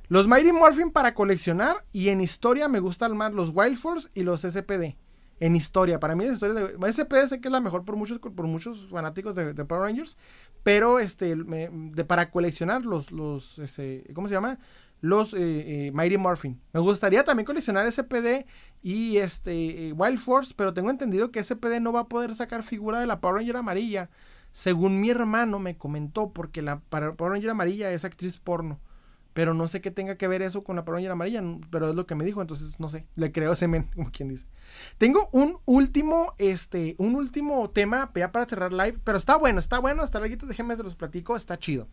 [0.09, 4.23] Los Mighty Morphin para coleccionar y en historia me gustan más los Wild Force y
[4.23, 4.97] los SPD
[5.43, 5.98] en historia.
[5.98, 8.89] Para mí la historia de SPD sé que es la mejor por muchos, por muchos
[8.89, 10.16] fanáticos de, Power Rangers,
[10.62, 11.36] pero este,
[12.06, 14.60] para coleccionar los, los este, ¿cómo se llama?
[15.01, 15.39] Los eh,
[15.89, 16.60] eh, Mighty Morphin.
[16.73, 18.47] Me gustaría también coleccionar SPD
[18.82, 22.62] y este eh, Wild Force, pero tengo entendido que SPD no va a poder sacar
[22.62, 24.10] figura de la Power Ranger amarilla,
[24.52, 28.78] según mi hermano me comentó, porque la Power Ranger amarilla es actriz porno.
[29.32, 32.06] Pero no sé qué tenga que ver eso con la Power amarilla, pero es lo
[32.06, 34.46] que me dijo, entonces no sé, le creo ese men, como quien dice.
[34.98, 39.78] Tengo un último, este, un último tema ya para cerrar live, pero está bueno, está
[39.78, 41.88] bueno, hasta luego, déjenme se los platico, está chido.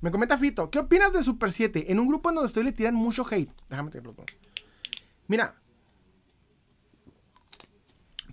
[0.00, 1.90] Me comenta Fito, ¿qué opinas de Super 7?
[1.90, 3.50] En un grupo en donde estoy le tiran mucho hate.
[3.68, 4.24] Déjame todo.
[5.28, 5.54] Mira.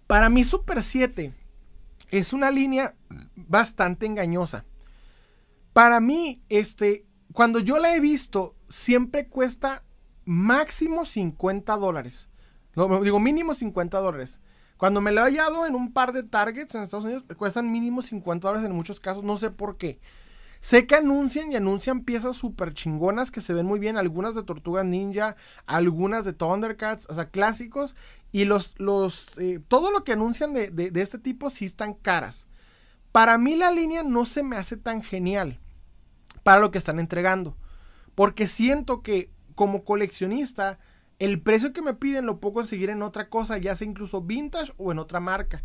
[0.07, 1.33] Para mí Super 7
[2.09, 2.95] es una línea
[3.35, 4.65] bastante engañosa.
[5.71, 9.83] Para mí, este, cuando yo la he visto, siempre cuesta
[10.25, 12.29] máximo 50 dólares.
[12.75, 14.39] digo, mínimo 50 dólares.
[14.77, 18.01] Cuando me lo he hallado en un par de targets en Estados Unidos, cuestan mínimo
[18.01, 19.99] 50 dólares en muchos casos, no sé por qué.
[20.59, 24.43] Sé que anuncian y anuncian piezas súper chingonas que se ven muy bien, algunas de
[24.43, 25.35] Tortuga Ninja,
[25.65, 27.95] algunas de Thundercats, o sea, clásicos.
[28.31, 32.47] Y los, los, eh, todo lo que anuncian de, de este tipo sí están caras.
[33.11, 35.59] Para mí la línea no se me hace tan genial
[36.43, 37.57] para lo que están entregando.
[38.15, 40.79] Porque siento que como coleccionista,
[41.19, 44.73] el precio que me piden lo puedo conseguir en otra cosa, ya sea incluso vintage
[44.77, 45.63] o en otra marca.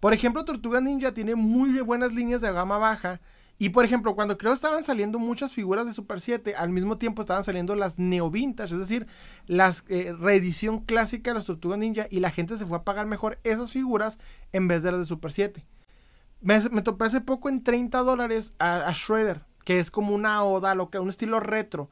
[0.00, 3.20] Por ejemplo, Tortuga Ninja tiene muy buenas líneas de gama baja.
[3.58, 7.22] Y por ejemplo, cuando creo estaban saliendo muchas figuras de Super 7, al mismo tiempo
[7.22, 9.06] estaban saliendo las neo vintage, es decir,
[9.46, 13.06] las eh, reedición clásica de las Tortugas Ninja y la gente se fue a pagar
[13.06, 14.18] mejor esas figuras
[14.52, 15.66] en vez de las de Super 7.
[16.42, 20.90] Me, topé hace poco en 30 dólares a, Shredder, que es como una oda, lo
[20.90, 21.90] que un estilo retro.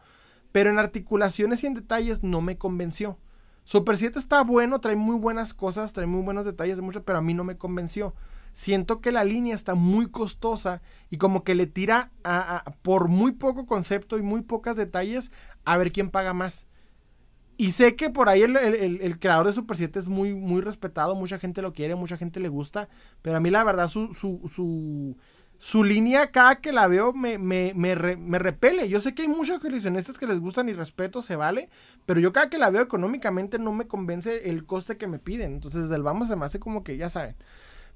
[0.53, 3.19] Pero en articulaciones y en detalles no me convenció.
[3.65, 7.19] Super 7 está bueno, trae muy buenas cosas, trae muy buenos detalles de mucho, pero
[7.19, 8.15] a mí no me convenció.
[8.53, 12.13] Siento que la línea está muy costosa y como que le tira
[12.83, 15.33] por muy poco concepto y muy pocos detalles
[15.65, 16.67] a ver quién paga más.
[17.57, 21.41] Y sé que por ahí el, creador de Super 7 es muy, muy respetado, mucha
[21.41, 22.89] gente lo quiere, mucha gente le gusta,
[23.21, 25.17] pero a mí la verdad su, su, su,
[25.59, 27.95] su línea cada que la veo me, me, me,
[28.39, 28.89] repele.
[28.89, 31.71] Yo sé que hay muchos coleccionistas que les gustan y respeto, se vale,
[32.07, 35.55] pero yo cada que la veo económicamente no me convence el coste que me piden.
[35.55, 37.37] Entonces desde el vamos se me hace como que ya saben.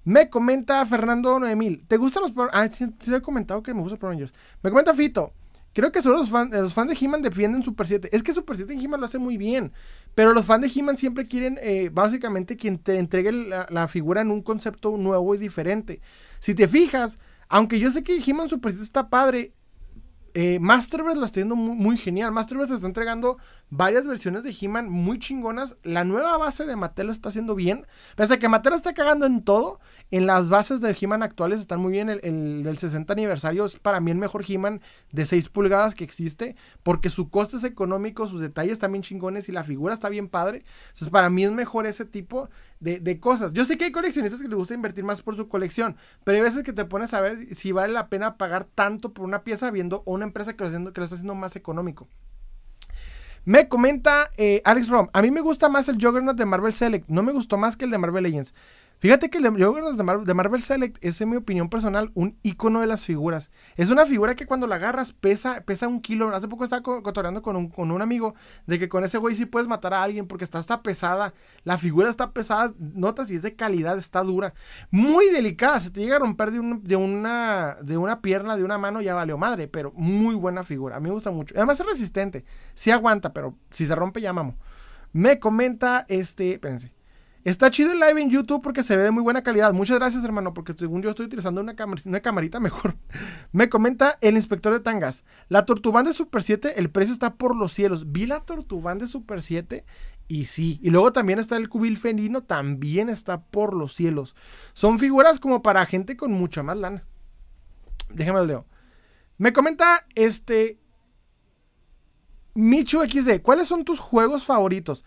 [0.04, 4.00] Me comenta Fernando 9000, ¿te gustan los Ah, sí, he comentado que me gustan los
[4.00, 4.32] Power Rangers.
[4.62, 5.32] Me comenta Fito,
[5.78, 8.08] Creo que solo los, los fans de He-Man defienden Super 7.
[8.10, 9.72] Es que Super 7 en He-Man lo hace muy bien.
[10.14, 14.32] Pero los fans de He-Man siempre quieren, eh, básicamente, quien te entregue la, figura en
[14.32, 16.00] un concepto nuevo y diferente.
[16.40, 19.54] Si te fijas, aunque yo sé que He-Man Super 7 está padre,
[20.34, 22.30] eh, Masterverse lo está haciendo muy, genial.
[22.30, 23.38] Masterverse está entregando
[23.70, 25.76] varias versiones de He-Man muy chingonas.
[25.82, 27.86] La nueva base de Mattel lo está haciendo bien.
[28.14, 31.80] Pese a que Mattel está cagando en todo, en las bases de He-Man actuales están
[31.80, 32.08] muy bien.
[32.08, 34.80] El, del 60 aniversario es para mí el mejor He-Man
[35.12, 36.56] de 6 pulgadas que existe.
[36.82, 40.28] Porque su coste es económico, sus detalles están bien chingones y la figura está bien
[40.28, 40.64] padre.
[40.88, 42.48] Entonces, para mí es mejor ese tipo
[42.80, 43.52] de, cosas.
[43.52, 45.96] Yo sé que hay coleccionistas que les gusta invertir más por su colección.
[46.24, 49.24] Pero hay veces que te pones a ver si vale la pena pagar tanto por
[49.24, 52.08] una pieza viendo una empresa que lo, que lo está haciendo más económico.
[53.44, 57.08] Me comenta eh, Alex Rom, a mí me gusta más el Juggernaut de Marvel Select,
[57.08, 58.52] no me gustó más que el de Marvel Legends.
[59.00, 59.50] Fíjate que el de,
[60.02, 63.52] Marvel, de Marvel Select es, en mi opinión personal, un icono de las figuras.
[63.76, 66.34] Es una figura que cuando la agarras pesa, pesa un kilo.
[66.34, 68.34] Hace poco estaba cotorreando con un, con un amigo
[68.66, 71.32] de que con ese güey sí puedes matar a alguien porque está hasta pesada.
[71.62, 74.54] La figura está pesada, notas y es de calidad, está dura.
[74.90, 75.78] Muy delicada.
[75.78, 79.14] Se te llega a romper de, de, una, de una pierna, de una mano, ya
[79.14, 79.68] valió madre.
[79.68, 80.96] Pero muy buena figura.
[80.96, 81.54] A mí me gusta mucho.
[81.56, 82.44] Además es resistente.
[82.74, 84.56] Sí aguanta, pero si se rompe ya mamo.
[85.12, 86.54] Me comenta este.
[86.54, 86.97] Espérense.
[87.44, 89.72] Está chido el live en YouTube porque se ve de muy buena calidad.
[89.72, 91.74] Muchas gracias, hermano, porque según yo estoy utilizando una,
[92.04, 92.96] una camarita mejor.
[93.52, 95.24] Me comenta el inspector de tangas.
[95.48, 98.12] La Tortuban de Super 7, el precio está por los cielos.
[98.12, 99.84] Vi la Tortuban de Super 7
[100.26, 100.78] y sí.
[100.82, 104.36] Y luego también está el cubil felino, también está por los cielos.
[104.74, 107.04] Son figuras como para gente con mucha más lana.
[108.10, 108.66] Déjame el dedo.
[109.38, 110.78] Me comenta este.
[112.54, 115.04] Micho XD, ¿cuáles son tus juegos favoritos?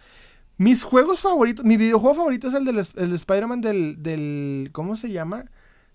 [0.61, 5.09] Mis juegos favoritos, mi videojuego favorito es el del, el Spider-Man del, del, ¿cómo se
[5.09, 5.45] llama?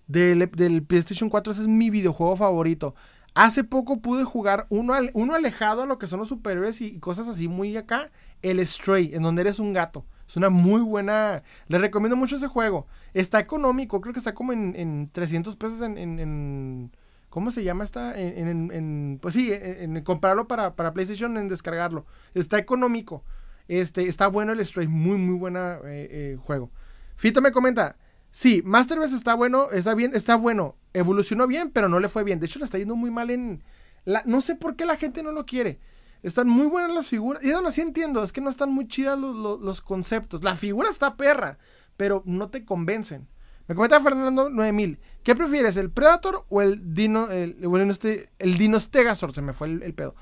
[0.07, 2.93] Del, del, PlayStation 4, ese es mi videojuego favorito.
[3.33, 7.29] Hace poco pude jugar uno, uno alejado a lo que son los superhéroes y cosas
[7.29, 8.11] así muy acá,
[8.41, 10.05] el Stray, en donde eres un gato.
[10.27, 12.87] Es una muy buena, le recomiendo mucho ese juego.
[13.13, 16.91] Está económico, creo que está como en, en 300 pesos en, en,
[17.29, 18.19] ¿Cómo se llama esta?
[18.19, 22.05] En, pues sí, en, comprarlo para, para PlayStation, en descargarlo.
[22.33, 23.23] Está económico.
[23.67, 26.71] Este, está bueno el Stray, muy, muy buena eh, eh, juego.
[27.15, 27.97] Fito me comenta,
[28.31, 30.75] sí, Masterverse está bueno, está bien, está bueno.
[30.93, 32.39] Evolucionó bien, pero no le fue bien.
[32.39, 33.63] De hecho, le está yendo muy mal en...
[34.05, 35.79] La, no sé por qué la gente no lo quiere.
[36.23, 37.43] Están muy buenas las figuras.
[37.43, 40.43] Y aún así entiendo, es que no están muy chidas los, conceptos.
[40.43, 41.57] La figura está perra,
[41.97, 43.27] pero no te convencen.
[43.67, 44.99] Me comenta Fernando 9000.
[45.23, 47.57] ¿Qué prefieres, el Predator o el Dino, el,
[47.91, 49.33] este, el Dinostegazor?
[49.33, 50.15] Se me fue el, el pedo.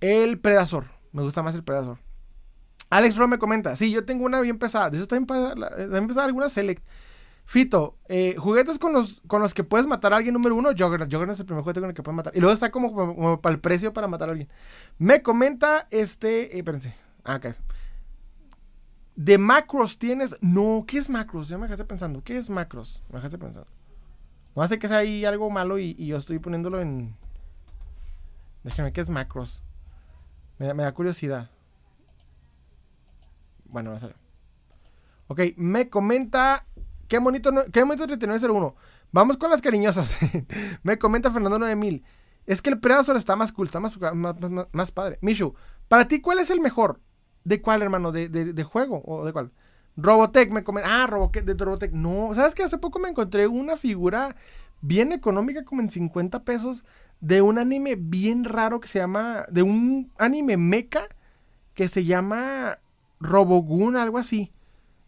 [0.00, 0.84] El Predazor.
[1.12, 1.98] Me gusta más el Predazor.
[2.90, 4.90] Alex Ro me comenta, sí, yo tengo una bien pesada.
[4.90, 6.84] De eso está bien pesada, alguna Select.
[7.44, 11.10] Fito, eh, juguetes con los, con los que puedes matar a alguien número uno, Juggernaut.
[11.10, 12.36] Juggernaut es el primer juguete con el que puedes matar.
[12.36, 14.50] Y luego está como, para el precio para matar a alguien.
[14.98, 16.54] Me comenta este.
[16.54, 16.94] Eh, espérense.
[17.24, 17.60] Ah, acá es.
[19.16, 20.34] ¿De macros tienes?
[20.42, 21.48] No, ¿qué es macros?
[21.48, 22.22] Ya me dejaste pensando.
[22.22, 23.02] ¿Qué es macros?
[23.08, 23.66] Me dejaste pensando.
[24.54, 27.16] No hace que sea ahí algo malo y, yo estoy poniéndolo en.
[28.62, 29.62] Déjenme, ¿qué es macros?
[30.58, 31.48] Me, me da curiosidad.
[33.68, 34.12] Bueno, no sé.
[35.28, 36.66] Ok, me comenta
[37.08, 38.76] Qué bonito, qué bonito 3901.
[39.12, 40.18] Vamos con las cariñosas.
[40.82, 42.04] Me comenta Fernando 9000.
[42.46, 43.98] Es que el Predator está más cool, está más,
[44.72, 45.18] más, padre.
[45.22, 45.54] Mishu,
[45.88, 47.00] para ti, ¿cuál es el mejor?
[47.44, 48.12] ¿De cuál, hermano?
[48.12, 49.02] ¿De, de, juego?
[49.06, 49.52] ¿O de cuál?
[49.96, 51.02] Robotech, me comenta.
[51.02, 51.92] Ah, Robotech, de Robotech.
[51.92, 54.36] No, ¿sabes que Hace poco me encontré una figura
[54.82, 56.84] bien económica, como en 50 pesos,
[57.20, 59.46] de un anime bien raro que se llama.
[59.50, 61.08] De un anime mecha
[61.72, 62.78] que se llama
[63.20, 64.52] Robogun, algo así.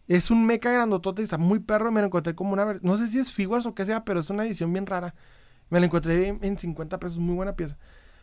[0.07, 1.91] Es un mecha grandotote está muy perro.
[1.91, 2.79] Me lo encontré como una.
[2.81, 5.15] No sé si es figuras o qué sea, pero es una edición bien rara.
[5.69, 7.17] Me la encontré en, 50 pesos.
[7.17, 7.77] Muy buena pieza.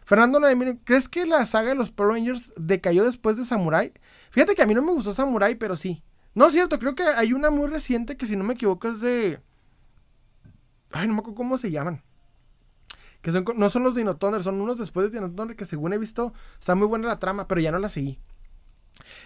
[0.04, 0.40] Fernando
[0.84, 3.92] ¿crees que la saga de los Power Rangers decayó después de Samurai?
[4.30, 6.02] Fíjate que a mí no me gustó Samurai, pero sí.
[6.34, 9.00] No es cierto, creo que hay una muy reciente que si no me equivoco es
[9.00, 9.40] de.
[10.90, 12.02] Ay, no me acuerdo cómo se llaman.
[13.22, 15.98] Que son, no son los Dino son unos después de Dino Thunder que según he
[15.98, 18.18] visto está muy buena la trama, pero ya no la seguí.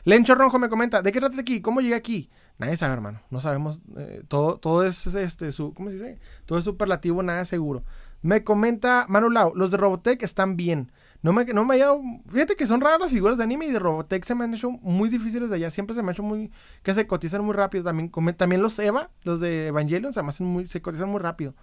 [0.05, 1.61] Lencho Ronjo me comenta, ¿de qué trata aquí?
[1.61, 2.31] ¿Cómo llegué aquí?
[2.59, 3.21] Nadie sabe, hermano.
[3.31, 3.79] No sabemos.
[3.97, 6.19] Eh, todo, todo es este, su, ¿cómo se dice?
[6.47, 7.85] Todo es superlativo, nada seguro.
[8.23, 10.93] Me comenta Manu Lau, los de Robotech están bien.
[11.23, 11.89] No me, no me haya,
[12.29, 14.71] Fíjate que son raras las figuras de anime y de Robotech se me han hecho
[14.71, 15.71] muy difíciles de allá.
[15.71, 16.51] Siempre se me han hecho muy.
[16.83, 17.85] que se cotizan muy rápido.
[17.85, 21.55] También, también los Eva, los de Evangelion, se, me hacen muy, se cotizan muy rápido.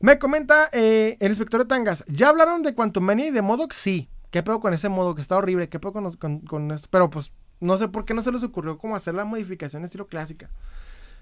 [0.00, 2.04] Me comenta eh, el inspector de Tangas.
[2.06, 3.72] ¿Ya hablaron de Quantumania y de Modoc?
[3.72, 4.08] Sí.
[4.30, 5.14] ¿Qué pedo con ese modo?
[5.14, 5.68] Que está horrible.
[5.68, 6.88] ¿Qué pedo con, esto?
[6.90, 10.06] Pero pues no sé por qué no se les ocurrió como hacer la modificación estilo
[10.06, 10.50] clásica.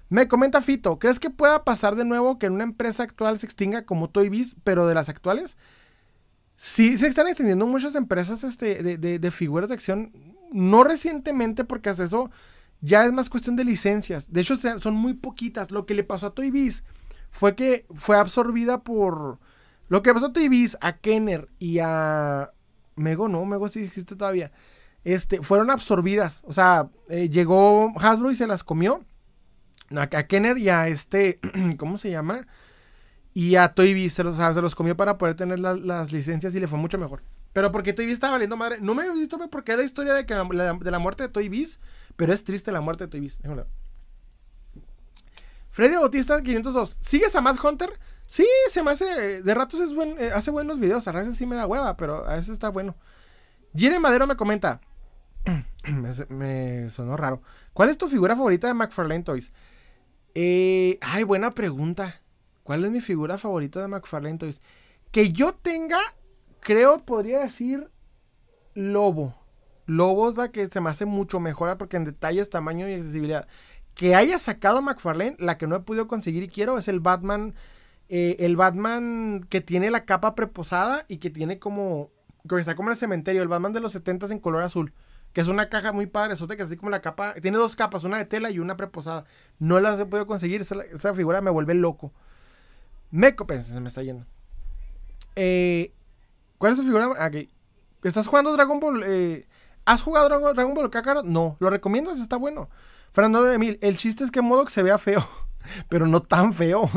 [0.09, 3.45] Me comenta Fito, ¿crees que pueda pasar de nuevo que en una empresa actual se
[3.45, 5.57] extinga como Toy Biz, pero de las actuales?
[6.55, 10.11] Sí, se están extendiendo muchas empresas este, de, figuras de acción,
[10.51, 12.31] no recientemente porque hace eso
[12.79, 14.31] ya es más cuestión de licencias.
[14.31, 15.71] De hecho, son muy poquitas.
[15.71, 16.83] Lo que le pasó a Toy Biz
[17.31, 19.39] fue que fue absorbida por...
[19.89, 22.51] Lo que pasó a Toy Biz, a Kenner y a
[22.97, 24.51] Mego no, Mego sí existe todavía.
[25.03, 26.43] Este, fueron absorbidas.
[26.45, 29.05] O sea, eh, llegó Hasbro y se las comió.
[29.95, 31.39] A, Kenner y a este,
[31.77, 32.41] ¿cómo se llama?
[33.33, 36.67] Y a Toy se los, se los comió para poder tener las licencias y le
[36.67, 37.21] fue mucho mejor.
[37.53, 38.79] Pero porque Toy estaba valiendo madre.
[38.81, 41.47] No me he visto porque es la historia de, que de la muerte de Toy
[41.47, 41.79] Biz,
[42.15, 43.39] pero es triste la muerte de Toy Biz.
[45.69, 46.97] Freddy Bautista 502.
[46.99, 47.91] ¿Sigues a Mad Hunter?
[48.27, 49.41] Sí, se me hace.
[49.41, 51.07] De ratos es eh, hace buenos videos.
[51.07, 52.95] A veces sí me da hueva, pero a veces está bueno.
[53.73, 54.81] Jire Madero me comenta.
[56.29, 57.41] me, sonó raro.
[57.73, 59.53] ¿Cuál es tu figura favorita de McFarlane Toys?
[60.35, 62.21] Eh, ay, buena pregunta.
[62.63, 64.61] ¿Cuál es mi figura favorita de McFarlane Toys?
[65.11, 65.99] Que yo tenga,
[66.59, 67.89] creo, podría decir
[68.73, 69.33] Lobo.
[69.85, 73.47] Lobo es la que se me hace mucho mejor porque en detalles, tamaño y accesibilidad.
[73.95, 77.55] Que haya sacado McFarlane, la que no he podido conseguir y quiero es el Batman
[78.09, 82.11] eh, el Batman que tiene la capa preposada y que tiene como.
[82.47, 83.41] que está como en el cementerio.
[83.41, 84.93] El Batman de los 70 en color azul.
[85.33, 87.35] Que es una caja muy padre, que así como la capa.
[87.35, 89.25] Tiene dos capas, una de tela y una preposada.
[89.59, 90.61] No las he podido conseguir.
[90.61, 92.13] Esa, figura me vuelve loco.
[93.11, 94.25] Me se me está yendo.
[95.35, 95.93] Eh,
[96.57, 97.09] ¿Cuál es tu figura?
[97.19, 97.49] Aquí.
[98.03, 99.03] ¿Estás jugando Dragon Ball?
[99.05, 99.47] Eh,
[99.85, 101.25] ¿Has jugado Dragon, Ball Kakarot?
[101.25, 101.57] No.
[101.59, 102.19] ¿Lo recomiendas?
[102.19, 102.69] Está bueno.
[103.13, 105.27] Fernando de Emil, el chiste es que Modoc se vea feo,
[105.89, 106.89] pero no tan feo.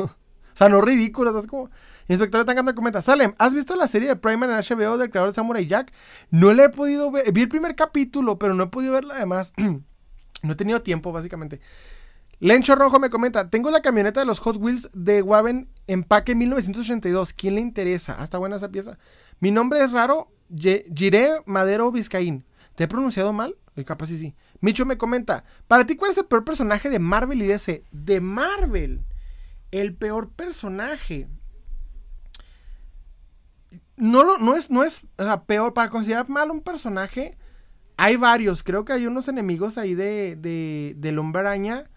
[0.61, 1.71] Sea, no ridículo, ¿sabes cómo?
[2.07, 5.31] Inspector Tanga me comenta, Salem, ¿has visto la serie de Prime en HBO del creador
[5.31, 5.91] de Samurai Jack?
[6.31, 9.55] No la he podido ver, vi el primer capítulo, pero no he podido verla además.
[9.57, 11.63] no he tenido tiempo, básicamente.
[12.41, 17.33] Lencho Rojo me comenta, tengo la camioneta de los Hot Wheels de Waven empaque 1982.
[17.33, 18.17] ¿Quién le interesa?
[18.19, 18.99] Ah, está buena esa pieza.
[19.39, 22.45] Mi nombre es raro, Giré Madero Vizcaín.
[22.75, 23.57] ¿Te he pronunciado mal?
[23.77, 24.35] Oye, capaz sí, sí.
[24.61, 27.83] Micho me comenta, para ti, ¿cuál es el peor personaje de Marvel y DC?
[27.93, 29.07] De Marvel.
[29.71, 31.29] El peor personaje.
[33.97, 35.07] No, lo, no es, no es
[35.47, 35.75] peor.
[35.75, 37.37] Para considerar mal un personaje,
[37.97, 38.63] hay varios.
[38.63, 41.91] Creo que hay unos enemigos ahí de, de, del hombre araña.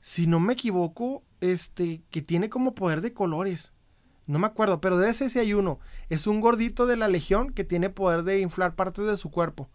[0.00, 3.72] Si no me equivoco, este, que tiene como poder de colores.
[4.26, 5.80] No me acuerdo, pero de ese sí hay uno.
[6.08, 9.68] Es un gordito de la legión que tiene poder de inflar partes de su cuerpo.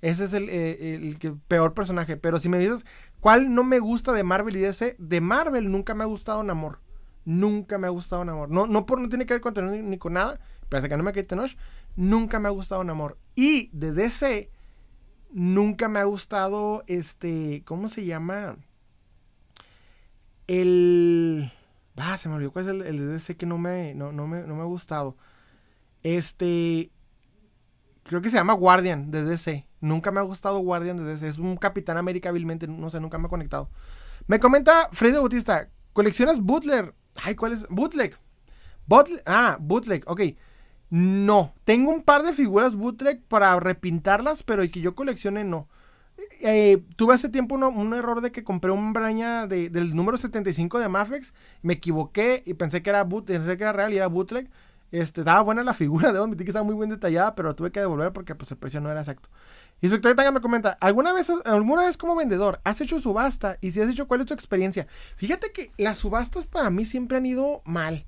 [0.00, 1.16] Ese es el, eh,
[1.48, 2.16] peor personaje.
[2.16, 2.84] Pero si me dices,
[3.20, 4.96] ¿cuál no me gusta de Marvel y ese?
[4.98, 6.80] De Marvel nunca me ha gustado amor
[7.24, 9.98] Nunca me ha gustado amor No, no, por, no tiene que ver con Tenoch ni
[9.98, 10.40] con nada.
[10.68, 11.56] Parece que no me cae Tenoch.
[11.96, 14.50] Nunca me ha gustado amor Y de DC,
[15.30, 17.62] nunca me ha gustado este.
[17.64, 18.56] ¿Cómo se llama?
[20.46, 21.52] el...
[21.96, 24.26] Ah, se me olvidó cuál es el, el de DC que no me, no, no,
[24.26, 25.16] me, no me ha gustado.
[26.02, 26.90] Este...
[28.08, 29.66] Creo que se llama Guardian de DC.
[29.80, 31.26] Nunca me ha gustado Guardian de DC.
[31.26, 32.66] Es un Capitán América hábilmente.
[32.66, 33.68] No sé, nunca me he conectado.
[34.26, 35.68] Me comenta Freddy Bautista.
[35.92, 36.94] ¿Coleccionas Bootleg?
[37.22, 37.66] Ay, ¿cuál es?
[37.68, 38.16] Bootleg.
[38.86, 39.22] Bootleg.
[39.26, 40.04] Ah, Bootleg.
[40.06, 40.20] Ok.
[40.90, 41.52] No.
[41.64, 45.68] Tengo un par de figuras Bootleg para repintarlas, pero y que yo coleccione no.
[46.40, 50.88] Eh, tuve hace tiempo un error de que compré un braña del número 75 de
[50.88, 51.34] Mafex.
[51.62, 54.48] Me equivoqué y pensé que era boot, pensé que era real y era bootleg.
[54.92, 57.80] Este, estaba buena la figura, debo admitir que estaba muy bien detallada, pero tuve que
[57.80, 59.28] devolver porque pues, el precio no era exacto.
[59.80, 63.58] Y su Tanga me comenta, ¿alguna vez, ¿alguna vez como vendedor has hecho subasta?
[63.60, 64.86] Y si has hecho, ¿cuál es tu experiencia?
[65.16, 68.06] Fíjate que las subastas para mí siempre han ido mal.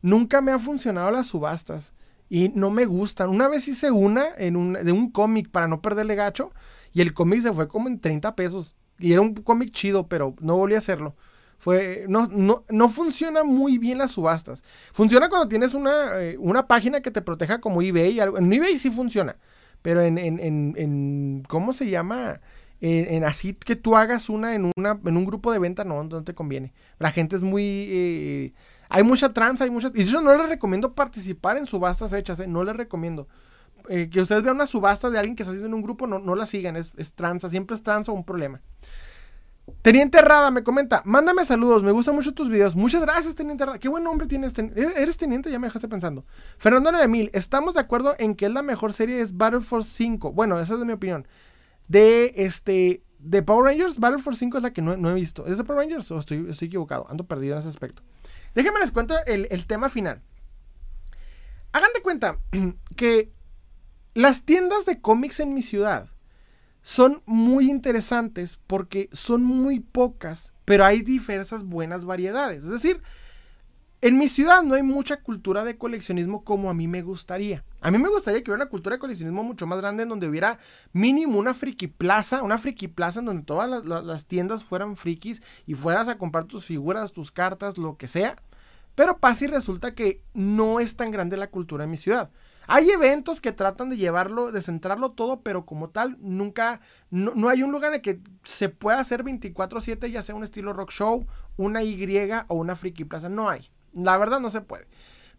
[0.00, 1.92] Nunca me han funcionado las subastas.
[2.28, 3.28] Y no me gustan.
[3.28, 6.50] Una vez hice una en un, de un cómic para no perderle gacho.
[6.94, 8.74] Y el cómic se fue como en 30 pesos.
[8.98, 11.14] Y era un cómic chido, pero no volví a hacerlo.
[11.62, 14.64] Fue, no, no, no funciona muy bien las subastas.
[14.92, 18.18] Funciona cuando tienes una, eh, una página que te proteja como eBay.
[18.18, 19.36] En eBay sí funciona.
[19.80, 22.40] Pero en, en, en, ¿cómo se llama?
[22.80, 26.24] En, así que tú hagas una en, una en un grupo de venta, no, no
[26.24, 26.72] te conviene.
[26.98, 27.62] La gente es muy...
[27.92, 28.54] Eh,
[28.88, 29.92] hay mucha tranza, hay mucha...
[29.94, 32.48] Y yo no les recomiendo participar en subastas hechas, ¿eh?
[32.48, 33.28] no les recomiendo.
[33.88, 36.18] Eh, que ustedes vean una subasta de alguien que está haciendo en un grupo, no,
[36.18, 38.60] no la sigan, es, es tranza, siempre es tranza un problema.
[39.82, 42.74] Teniente Rada me comenta, mándame saludos, me gustan mucho tus videos.
[42.74, 43.78] Muchas gracias, Teniente Rada.
[43.78, 44.56] Qué buen nombre tienes.
[44.58, 45.50] ¿E-, ¿Eres teniente?
[45.50, 46.24] Ya me dejaste pensando.
[46.58, 50.32] Fernando 9000, estamos de acuerdo en que la mejor serie es Battle Force 5.
[50.32, 51.26] Bueno, esa es de mi opinión.
[51.88, 53.04] De este.
[53.18, 55.46] De Power Rangers, Battle Force 5 es la que no, he visto.
[55.46, 57.06] ¿Es de Power Rangers o estoy, estoy equivocado?
[57.08, 58.02] Ando perdido en ese aspecto.
[58.56, 60.22] Déjenme les cuento el, el tema final.
[61.70, 62.38] Hagan de cuenta
[62.96, 63.32] que
[64.14, 66.08] las tiendas de cómics en mi ciudad
[66.82, 72.64] son muy interesantes porque son muy pocas, pero hay diversas buenas variedades.
[72.64, 73.00] Es decir,
[74.02, 77.64] en mi ciudad no hay mucha cultura de coleccionismo como a mí me gustaría.
[77.80, 80.26] A mí me gustaría que hubiera una cultura de coleccionismo mucho más grande en donde
[80.26, 80.58] hubiera
[80.92, 85.74] mínimo una friki plaza, una friki plaza en donde todas las, tiendas fueran frikis y
[85.74, 88.34] fueras a comprar tus figuras, tus cartas, lo que sea.
[88.96, 92.32] Pero pasa y resulta que no es tan grande la cultura en mi ciudad.
[92.74, 96.80] Hay eventos que tratan de llevarlo, de centrarlo todo, pero como tal, nunca,
[97.10, 100.72] no, hay un lugar en el que se pueda hacer 24/7, ya sea un estilo
[100.72, 101.26] rock show,
[101.58, 103.28] una Y o una friki plaza.
[103.28, 103.70] No hay.
[103.92, 104.86] La verdad no se puede.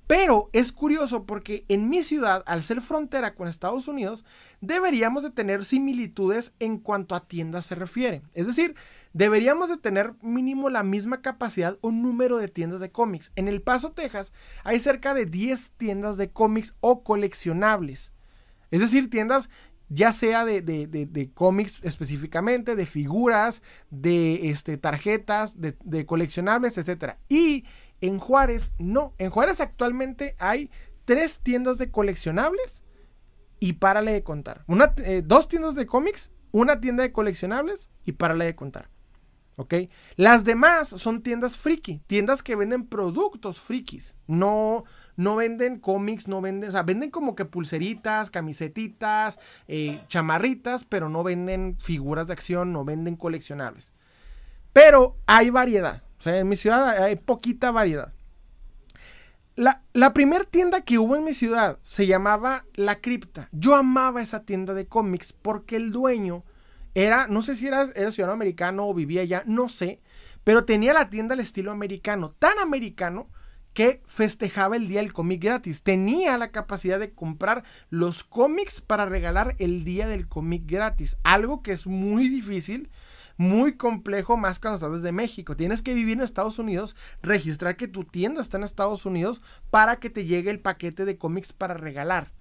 [0.05, 4.25] Pero es curioso porque en mi ciudad, al ser frontera con Estados Unidos,
[4.59, 8.21] deberíamos de tener similitudes en cuanto a tiendas se refiere.
[8.33, 8.75] Es decir,
[9.13, 13.31] deberíamos de tener mínimo la misma capacidad o número de tiendas de cómics.
[13.35, 14.33] En El Paso, Texas,
[14.65, 18.11] hay cerca de 10 tiendas de cómics o coleccionables.
[18.71, 19.49] Es decir, tiendas
[19.89, 23.61] ya sea de, cómics específicamente, de figuras,
[23.91, 27.15] de este, tarjetas, de, de coleccionables, etc.
[27.29, 27.65] Y
[28.03, 29.13] en Juárez, no.
[29.17, 30.69] En Juárez actualmente hay
[31.05, 32.83] tres tiendas de coleccionables
[33.61, 34.65] y párale de contar.
[34.67, 38.89] Una, eh, dos tiendas de cómics, una tienda de coleccionables y párale de contar.
[39.55, 39.75] ¿Ok?
[40.17, 44.15] Las demás son tiendas friki, tiendas que venden productos frikis.
[44.27, 44.83] No,
[45.15, 49.39] no venden cómics, no venden, o sea, venden como que pulseritas, camisetitas,
[49.69, 53.93] eh, chamarritas, pero no venden figuras de acción, no venden coleccionables.
[54.73, 56.03] Pero hay variedad.
[56.23, 58.13] O sea, en mi ciudad hay poquita variedad.
[59.57, 63.49] La, la primera tienda que hubo en mi ciudad se llamaba La Cripta.
[63.51, 66.45] Yo amaba esa tienda de cómics porque el dueño
[66.95, 69.99] era, no sé si era, era ciudadano americano o vivía allá, no sé,
[70.45, 73.27] pero tenía la tienda al estilo americano, tan americano
[73.73, 75.83] que festejaba el día del cómic gratis.
[75.83, 81.61] Tenía la capacidad de comprar los cómics para regalar el día del cómic gratis, algo
[81.61, 82.89] que es muy difícil
[83.43, 85.55] muy complejo más cuando estás desde México.
[85.55, 89.97] Tienes que vivir en Estados Unidos, registrar que tu tienda está en Estados Unidos para
[89.97, 92.31] que te llegue el paquete de cómics para regalar.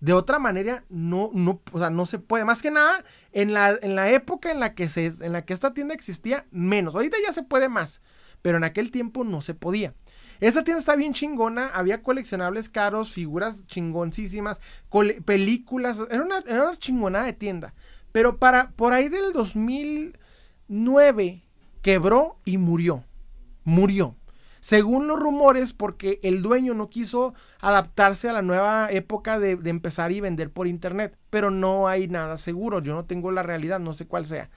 [0.00, 1.60] De otra manera, no, no,
[1.90, 2.44] no se puede.
[2.44, 5.52] Más que nada, en la, en la época en la, que se, en la que
[5.52, 6.94] esta tienda existía, menos.
[6.94, 8.00] Ahorita ya se puede más,
[8.42, 9.94] pero en aquel tiempo no se podía.
[10.40, 14.58] Esta tienda está bien chingona, había coleccionables caros, figuras chingoncísimas,
[15.26, 17.74] películas, era una, era una chingonada de tienda.
[18.10, 20.18] Pero para, por ahí del 2000,
[20.70, 21.42] 9
[21.82, 23.02] quebró y murió.
[23.64, 24.14] Murió.
[24.60, 30.12] Según los rumores, porque el dueño no quiso adaptarse a la nueva época de, empezar
[30.12, 31.18] y vender por internet.
[31.28, 32.80] Pero no hay nada seguro.
[32.80, 34.48] Yo no tengo la realidad, no sé cuál sea.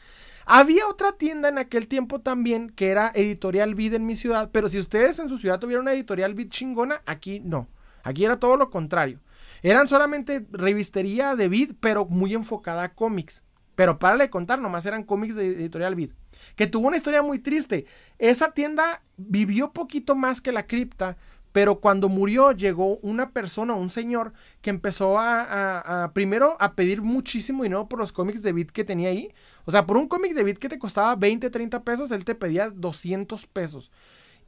[0.45, 4.51] Había otra tienda en aquel tiempo también que era Editorial Vid en mi ciudad.
[4.51, 7.69] Pero si ustedes en su ciudad tuvieran una Editorial Vid chingona, aquí no.
[8.03, 9.19] Aquí era todo lo contrario.
[9.63, 13.41] Eran solamente revistería de Vid, pero muy enfocada a cómics.
[13.75, 16.11] Pero para de contar, nomás eran cómics de Editorial Vid.
[16.55, 17.85] Que tuvo una historia muy triste.
[18.19, 21.17] Esa tienda vivió poquito más que la cripta,
[21.51, 27.63] pero cuando murió llegó una persona, un señor, que empezó a, primero a pedir muchísimo
[27.63, 29.31] dinero por los cómics de Bit que tenía ahí.
[29.65, 32.35] O sea, por un cómic de Bit que te costaba 20, 30 pesos, él te
[32.35, 33.91] pedía 200 pesos.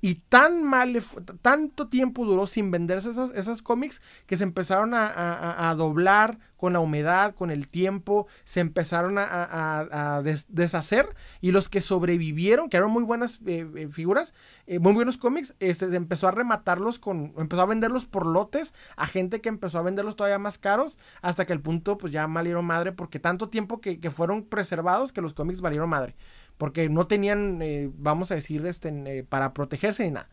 [0.01, 1.01] Y tan mal,
[1.41, 6.79] tanto tiempo duró sin venderse esos, esos cómics que se empezaron a, doblar con la
[6.79, 11.15] humedad, con el tiempo, se empezaron a, deshacer.
[11.41, 14.33] Y los que sobrevivieron, que eran muy buenas eh, eh, figuras,
[14.67, 18.73] eh, muy buenos cómics, este, se empezó a rematarlos con, empezó a venderlos por lotes
[18.95, 22.25] a gente que empezó a venderlos todavía más caros, hasta que el punto pues ya
[22.27, 26.15] valieron madre, porque tanto tiempo que, que fueron preservados que los cómics valieron madre
[26.57, 30.29] porque no tenían, eh, vamos a decir, este, eh, para protegerse ni nada.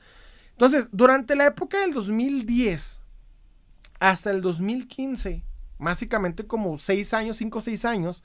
[0.53, 3.01] Entonces, durante la época del 2010
[3.99, 5.44] hasta el 2015,
[5.78, 8.23] básicamente como 6 años, 5 o 6 años,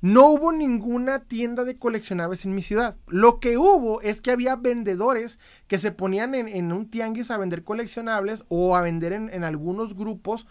[0.00, 2.96] no hubo ninguna tienda de coleccionables en mi ciudad.
[3.06, 5.38] Lo que hubo es que había vendedores
[5.68, 9.94] que se ponían en, un tianguis a vender coleccionables o a vender en, en algunos
[9.94, 10.46] grupos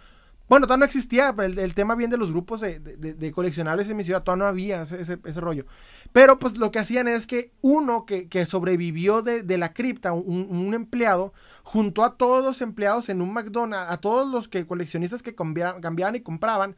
[0.51, 4.21] bueno, todavía no existía el, tema bien de los grupos de, coleccionables en mi ciudad,
[4.21, 5.65] todavía no había ese, rollo.
[6.11, 11.31] Pero pues lo que hacían es que uno que, sobrevivió de, la cripta, un, empleado,
[11.63, 16.19] juntó a todos los empleados en un McDonald's, a todos los coleccionistas que cambiaban y
[16.19, 16.75] compraban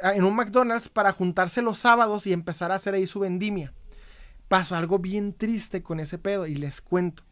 [0.00, 3.72] en un McDonald's para juntarse los sábados y empezar a hacer ahí su vendimia.
[4.46, 7.24] Pasó algo bien triste con ese pedo y les cuento.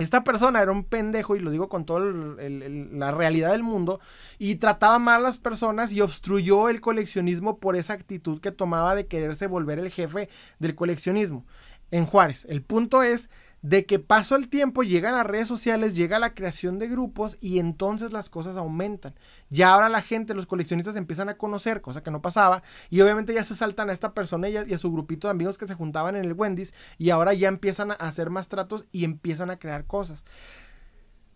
[0.00, 4.00] Esta persona era un pendejo, y lo digo con toda la realidad del mundo,
[4.38, 8.94] y trataba mal a las personas y obstruyó el coleccionismo por esa actitud que tomaba
[8.94, 11.44] de quererse volver el jefe del coleccionismo
[11.90, 12.46] en Juárez.
[12.48, 13.28] El punto es
[13.62, 17.58] de que paso el tiempo, llegan las redes sociales, llega la creación de grupos y
[17.58, 19.14] entonces las cosas aumentan.
[19.50, 23.34] Ya ahora la gente, los coleccionistas empiezan a conocer, cosa que no pasaba, y obviamente
[23.34, 26.16] ya se saltan a esta persona y a, su grupito de amigos que se juntaban
[26.16, 29.84] en el Wendy's y ahora ya empiezan a hacer más tratos y empiezan a crear
[29.84, 30.24] cosas.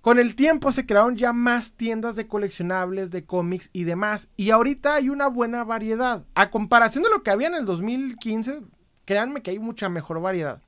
[0.01, 4.29] Con el tiempo se crearon ya más tiendas de coleccionables, de cómics y demás.
[4.37, 6.25] Y ahorita hay una buena variedad.
[6.35, 8.65] A comparación de lo que había en el 2015,
[9.07, 10.61] créanme que hay mucha mejor variedad.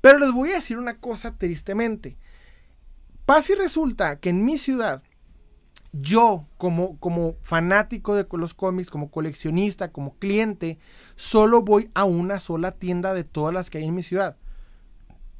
[0.00, 2.16] Pero les voy a decir una cosa tristemente.
[3.24, 5.02] Pasa y resulta que en mi ciudad,
[5.92, 10.78] yo como, como fanático de los cómics, como coleccionista, como cliente,
[11.16, 14.36] solo voy a una sola tienda de todas las que hay en mi ciudad.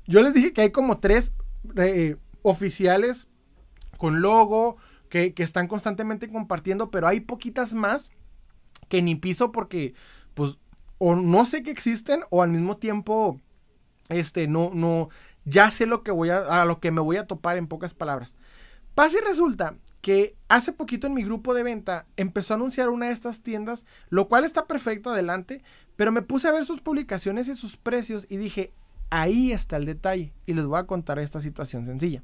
[0.06, 1.32] Yo les dije que hay como tres
[1.76, 3.28] eh, oficiales
[3.98, 4.76] con logo
[5.08, 8.10] que, que, están constantemente compartiendo, pero hay poquitas más
[8.88, 9.94] que ni piso porque,
[10.34, 10.58] pues,
[10.98, 13.40] o no sé que existen o al mismo tiempo
[14.08, 15.08] este, no, no,
[15.44, 17.94] ya sé lo que voy a, a lo que me voy a topar en pocas
[17.94, 18.36] palabras.
[18.94, 23.06] Pasa y resulta que hace poquito en mi grupo de venta empezó a anunciar una
[23.06, 25.62] de estas tiendas, lo cual está perfecto, adelante,
[25.96, 28.72] pero me puse a ver sus publicaciones y sus precios y dije,
[29.10, 32.22] ahí está el detalle y les voy a contar esta situación sencilla.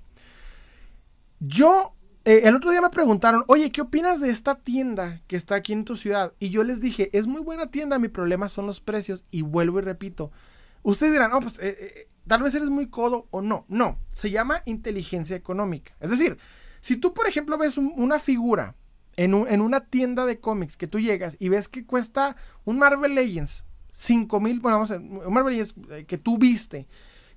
[1.40, 1.94] Yo,
[2.24, 5.72] eh, el otro día me preguntaron, oye, ¿qué opinas de esta tienda que está aquí
[5.72, 6.32] en tu ciudad?
[6.38, 9.80] Y yo les dije, es muy buena tienda, mi problema son los precios y vuelvo
[9.80, 10.30] y repito,
[10.82, 13.64] Ustedes dirán, no, pues eh, eh, tal vez eres muy codo o no.
[13.68, 15.94] No, se llama inteligencia económica.
[16.00, 16.38] Es decir,
[16.80, 18.74] si tú, por ejemplo, ves una figura
[19.16, 23.64] en, una tienda de cómics que tú llegas y ves que cuesta un Marvel Legends
[23.92, 26.88] 5 mil, bueno, vamos a ver, un Marvel Legends eh, que tú viste,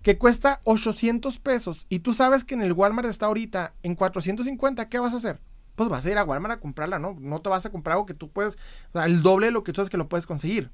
[0.01, 4.88] que cuesta 800 pesos y tú sabes que en el Walmart está ahorita en 450,
[4.88, 5.41] ¿qué vas a hacer?
[5.76, 7.17] Pues vas a ir a Walmart a comprarla, ¿no?
[7.19, 8.55] No te vas a comprar algo que tú puedes,
[8.89, 10.72] o sea, el doble de lo que tú sabes que lo puedes conseguir.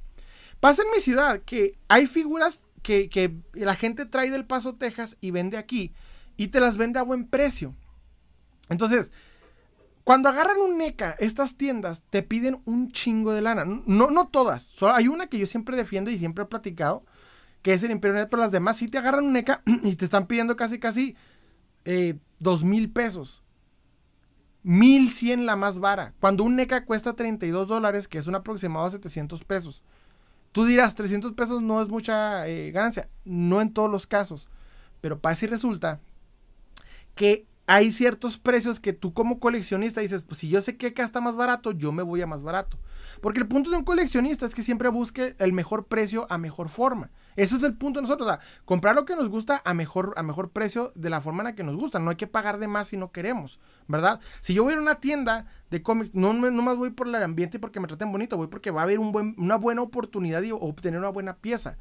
[0.62, 5.32] Pasa en mi ciudad que hay figuras que, la gente trae del Paso, Texas y
[5.32, 5.92] vende aquí
[6.38, 7.76] y te las vende a buen precio.
[8.70, 9.12] Entonces,
[10.04, 13.66] cuando agarran un NECA, estas tiendas te piden un chingo de lana.
[13.66, 14.72] No, no todas.
[14.84, 17.04] Hay una que yo siempre defiendo y siempre he platicado,
[17.64, 20.06] que es el Imperio Net, pero las demás sí te agarran un NECA y te
[20.06, 21.16] están pidiendo casi, casi
[21.86, 23.42] eh, dos mil pesos.
[24.62, 26.14] Mil cien la más vara.
[26.20, 29.82] Cuando un NECA cuesta 32 dólares, que es un aproximado a 700 pesos.
[30.52, 33.10] Tú dirás, 300 pesos no es mucha eh, ganancia.
[33.24, 34.48] No en todos los casos.
[35.00, 36.00] Pero pasa y resulta
[37.16, 41.04] que hay ciertos precios que tú como coleccionista dices, pues si yo sé que acá
[41.04, 42.78] está más barato, yo me voy a más barato.
[43.22, 46.70] Porque el punto de un coleccionista es que siempre busque el mejor precio a mejor
[46.70, 47.12] forma.
[47.36, 50.14] Ese es el punto de nosotros, o sea, comprar lo que nos gusta a mejor,
[50.18, 52.00] a mejor precio de la forma en la que nos gusta.
[52.00, 54.20] No hay que pagar de más si no queremos, ¿verdad?
[54.42, 57.58] Si yo voy a una tienda de cómics, no, no más voy por el ambiente
[57.58, 61.00] y porque me traten bonito, voy porque va a haber una buena oportunidad de obtener
[61.00, 61.78] una buena pieza.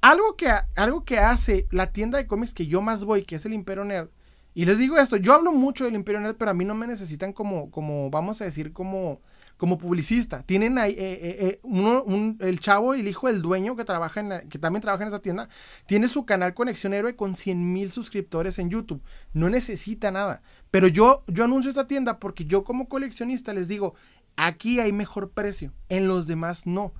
[0.00, 3.46] Algo que, algo que hace la tienda de cómics que yo más voy, que es
[3.46, 4.08] el Imperio Nerd,
[4.54, 6.86] y les digo esto, yo hablo mucho del Imperio Nerd, pero a mí no me
[6.86, 9.20] necesitan como, como vamos a decir, como
[9.62, 10.42] como publicista.
[10.42, 12.04] Tienen ahí, eh, eh, eh, uno,
[12.40, 15.48] el chavo, el hijo del dueño que trabaja en que también trabaja en esa tienda,
[15.86, 19.04] tiene su canal Conexión Héroe con 100 mil suscriptores en YouTube.
[19.32, 20.42] No necesita nada.
[20.72, 23.94] Pero yo, yo anuncio esta tienda porque yo como coleccionista les digo,
[24.34, 26.92] aquí hay mejor precio, en los demás no.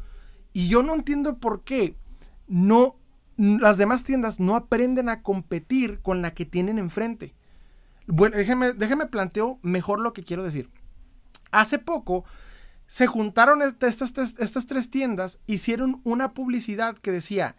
[0.53, 1.97] Y yo no entiendo por qué
[2.47, 2.95] no
[3.37, 7.35] las demás tiendas no aprenden a competir con la que tienen enfrente.
[8.07, 10.70] Bueno, déjenme, déjenme planteo mejor lo que quiero decir.
[11.51, 12.24] Hace poco
[12.87, 17.57] se juntaron estas, estas tres tiendas, hicieron una publicidad que decía,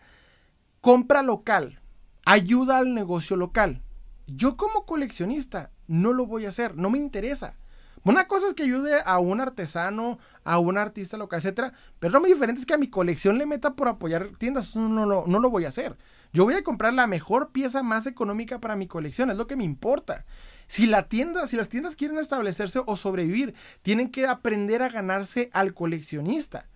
[0.81, 1.81] compra local,
[2.25, 3.81] ayuda al negocio local.
[4.27, 7.55] Yo como coleccionista no lo voy a hacer, no me interesa.
[8.03, 12.19] Una cosa es que ayude a un artesano, a un artista local, etcétera, pero lo
[12.19, 14.75] muy diferente es que a mi colección le meta por apoyar tiendas.
[14.75, 15.95] No, no, no, no lo voy a hacer.
[16.33, 19.55] Yo voy a comprar la mejor pieza más económica para mi colección, es lo que
[19.55, 20.25] me importa.
[20.67, 23.53] Si la tienda, si las tiendas quieren establecerse o sobrevivir,
[23.83, 26.67] tienen que aprender a ganarse al coleccionista.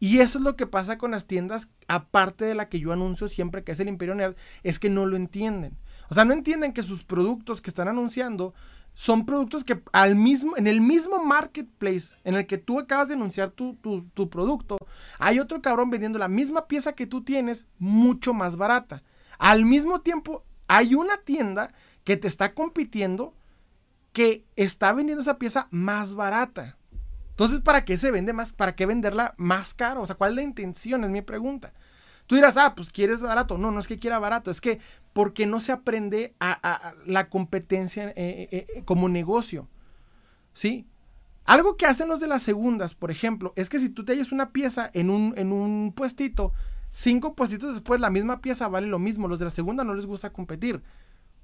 [0.00, 3.28] Y eso es lo que pasa con las tiendas, aparte de la que yo anuncio
[3.28, 4.34] siempre, que es el Imperio Nerd,
[4.64, 5.78] es que no lo entienden.
[6.10, 8.52] O sea, no entienden que sus productos que están anunciando
[8.94, 13.14] son productos que al mismo, en el mismo marketplace en el que tú acabas de
[13.14, 14.76] anunciar tu, tu, producto,
[15.18, 19.02] hay otro cabrón vendiendo la misma pieza que tú tienes mucho más barata.
[19.38, 21.72] Al mismo tiempo, hay una tienda
[22.04, 23.34] que te está compitiendo
[24.12, 26.76] que está vendiendo esa pieza más barata.
[27.30, 28.52] Entonces, ¿para qué se vende más?
[28.52, 30.02] ¿Para qué venderla más caro?
[30.02, 31.02] O sea, ¿cuál es la intención?
[31.02, 31.72] Es mi pregunta.
[32.32, 33.58] Tú dirás, ah, pues quieres barato.
[33.58, 34.80] No, no es que quiera barato, es que
[35.12, 39.68] porque no se aprende a, la competencia eh, eh, eh, como negocio.
[40.54, 40.86] ¿Sí?
[41.44, 44.32] Algo que hacen los de las segundas, por ejemplo, es que si tú te hallas
[44.32, 46.54] una pieza en un, en un puestito,
[46.90, 49.28] cinco puestitos después la misma pieza vale lo mismo.
[49.28, 50.82] Los de la segunda no les gusta competir.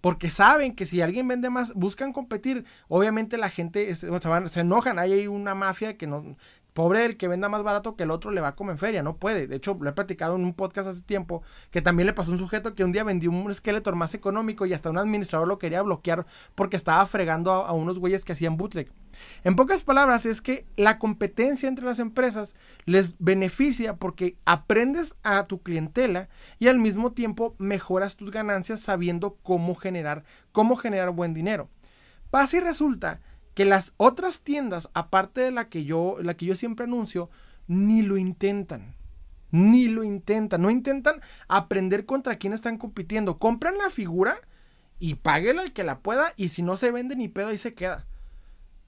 [0.00, 2.64] Porque saben que si alguien vende más, buscan competir.
[2.88, 4.08] Obviamente la gente se,
[4.48, 4.98] se enojan.
[4.98, 6.34] Hay una mafia que no,
[6.72, 9.02] Pobre el que venda más barato que el otro le va a comer en feria,
[9.02, 9.48] no puede.
[9.48, 12.34] De hecho, lo he platicado en un podcast hace tiempo que también le pasó a
[12.34, 15.58] un sujeto que un día vendió un esqueleto más económico y hasta un administrador lo
[15.58, 18.92] quería bloquear porque estaba fregando a, unos güeyes que hacían bootleg.
[19.42, 22.54] En pocas palabras, es que la competencia entre las empresas
[22.84, 26.28] les beneficia porque aprendes a tu clientela
[26.60, 30.22] y al mismo tiempo mejoras tus ganancias sabiendo cómo generar,
[30.52, 31.68] cómo generar buen dinero.
[32.30, 33.20] Pasa y resulta
[33.58, 37.28] que las otras tiendas, aparte de la que yo, la que yo siempre anuncio,
[37.66, 38.94] ni lo intentan.
[39.50, 40.62] Ni lo intentan.
[40.62, 43.40] No intentan aprender contra quién están compitiendo.
[43.40, 44.40] Compran la figura
[45.00, 46.34] y páguela al que la pueda.
[46.36, 48.06] Y si no se vende ni pedo, ahí se queda.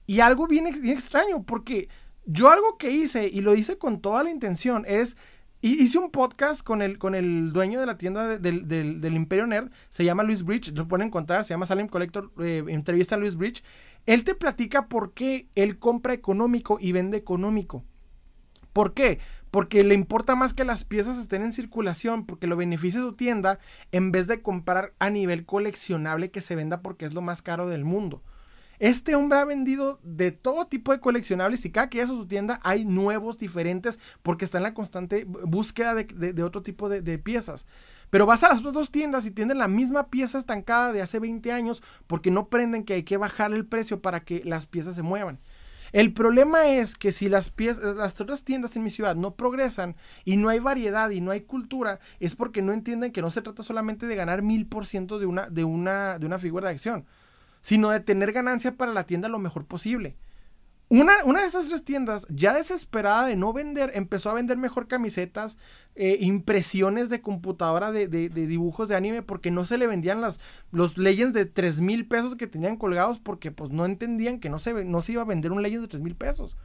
[0.07, 1.89] Y algo bien, extraño, porque
[2.23, 5.17] yo algo que hice, y lo hice con toda la intención, es
[5.59, 10.05] hice un podcast con el, con el dueño de la tienda del, Imperio Nerd, se
[10.05, 13.63] llama Luis Bridge, lo pueden encontrar, se llama Salem Collector, eh, entrevista a Luis Bridge,
[14.05, 17.83] él te platica por qué él compra económico y vende económico.
[18.73, 19.19] ¿Por qué?
[19.51, 23.59] Porque le importa más que las piezas estén en circulación, porque lo beneficia su tienda,
[23.91, 27.67] en vez de comprar a nivel coleccionable que se venda porque es lo más caro
[27.67, 28.23] del mundo.
[28.81, 32.25] Este hombre ha vendido de todo tipo de coleccionables y cada que llega a su
[32.25, 37.19] tienda hay nuevos, diferentes, porque está en la constante búsqueda de, otro tipo de, de
[37.19, 37.67] piezas.
[38.09, 41.19] Pero vas a las otras dos tiendas y tienen la misma pieza estancada de hace
[41.19, 44.95] 20 años porque no prenden que hay que bajar el precio para que las piezas
[44.95, 45.37] se muevan.
[45.91, 49.95] El problema es que si las, piezas, las otras tiendas en mi ciudad no progresan
[50.25, 53.43] y no hay variedad y no hay cultura, es porque no entienden que no se
[53.43, 56.73] trata solamente de ganar mil por ciento de una, de, una, de una figura de
[56.73, 57.05] acción,
[57.61, 60.15] sino de tener ganancia para la tienda lo mejor posible.
[60.91, 65.57] Una, de esas tres tiendas, ya desesperada de no vender, empezó a vender mejor camisetas,
[65.95, 70.97] eh, impresiones de computadora de, dibujos de anime, porque no se le vendían las, los
[70.97, 74.83] Legends de 3 mil pesos que tenían colgados, porque pues no entendían que no se,
[74.83, 76.57] no se iba a vender un Legends de 3 mil pesos.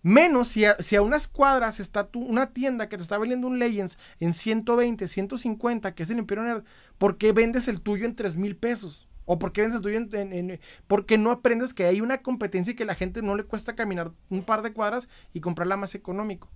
[0.00, 3.48] Menos si a, si a, unas cuadras está tu, una tienda que te está vendiendo
[3.48, 6.64] un Legends en 120, 150, que es el Imperio Nerd,
[6.96, 9.10] ¿por qué vendes el tuyo en 3 mil pesos?
[9.24, 9.68] ¿O por qué
[10.86, 14.12] porque no aprendes que hay una competencia y que la gente no le cuesta caminar
[14.30, 16.48] un par de cuadras y comprarla más económico?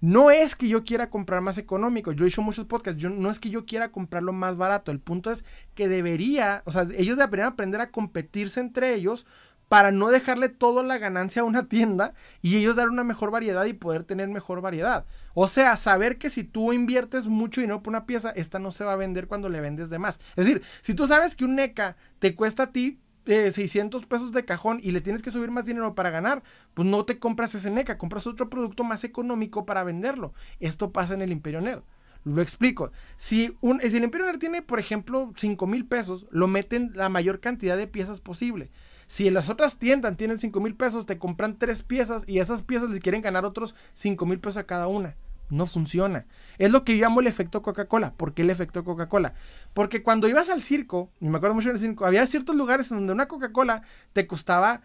[0.00, 2.12] No es que yo quiera comprar más económico.
[2.12, 3.00] Yo he hecho muchos podcasts.
[3.00, 4.92] Yo, no es que yo quiera comprarlo más barato.
[4.92, 5.44] El punto es
[5.74, 9.24] que debería, o sea, ellos deberían aprender a competirse entre ellos
[9.68, 13.64] para no dejarle toda la ganancia a una tienda y ellos dar una mejor variedad
[13.64, 15.04] y poder tener mejor variedad.
[15.34, 18.84] O sea, saber que si tú inviertes mucho dinero por una pieza, esta no se
[18.84, 20.20] va a vender cuando le vendes de más.
[20.36, 24.32] Es decir, si tú sabes que un NECA te cuesta a ti 600 eh, pesos
[24.32, 26.42] de cajón y le tienes que subir más dinero para ganar,
[26.74, 30.34] pues no te compras ese NECA, compras otro producto más económico para venderlo.
[30.60, 31.82] Esto pasa en el Imperio Nerd.
[32.24, 32.90] Lo explico.
[33.16, 37.08] Si, un, si el Imperio Nerd tiene, por ejemplo, 5 mil pesos, lo meten la
[37.08, 38.70] mayor cantidad de piezas posible.
[39.06, 42.62] Si en las otras tiendas tienen 5 mil pesos, te compran tres piezas y esas
[42.62, 45.16] piezas les quieren ganar otros 5 mil pesos a cada una.
[45.50, 46.26] No funciona.
[46.58, 48.14] Es lo que yo llamo el efecto Coca-Cola.
[48.14, 49.34] ¿Por qué el efecto Coca-Cola?
[49.74, 53.12] Porque cuando ibas al circo, y me acuerdo mucho del circo, había ciertos lugares donde
[53.12, 53.82] una Coca-Cola
[54.12, 54.82] te costaba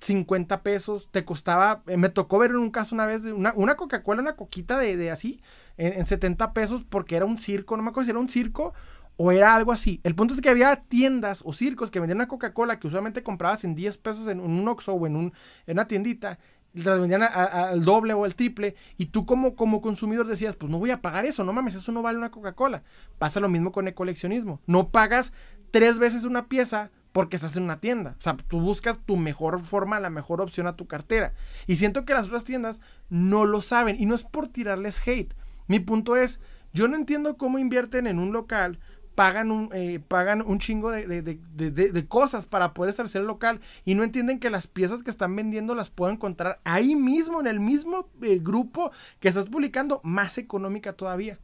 [0.00, 3.74] 50 pesos, te costaba, eh, me tocó ver en un caso una vez una, una
[3.76, 5.42] Coca-Cola, una coquita de, así,
[5.76, 8.74] en, en, 70 pesos porque era un circo, no me acuerdo si era un circo
[9.18, 10.00] o era algo así.
[10.04, 13.64] El punto es que había tiendas o circos que vendían una Coca-Cola que usualmente comprabas
[13.64, 15.32] en 10 pesos en un Oxxo o en, un,
[15.66, 16.38] en una tiendita
[16.72, 20.78] las vendían al doble o al triple y tú como, como consumidor decías, pues no
[20.78, 22.84] voy a pagar eso, no mames, eso no vale una Coca-Cola.
[23.18, 24.60] Pasa lo mismo con el coleccionismo.
[24.66, 25.32] No pagas
[25.70, 28.14] tres veces una pieza porque estás en una tienda.
[28.20, 31.34] O sea, tú buscas tu mejor forma, la mejor opción a tu cartera.
[31.66, 35.34] Y siento que las otras tiendas no lo saben y no es por tirarles hate.
[35.66, 36.38] Mi punto es,
[36.72, 38.78] yo no entiendo cómo invierten en un local
[39.18, 44.04] pagan un, eh, pagan un chingo de, cosas para poder establecer el local y no
[44.04, 48.08] entienden que las piezas que están vendiendo las puedo encontrar ahí mismo, en el mismo
[48.22, 51.40] eh, grupo que estás publicando, más económica todavía.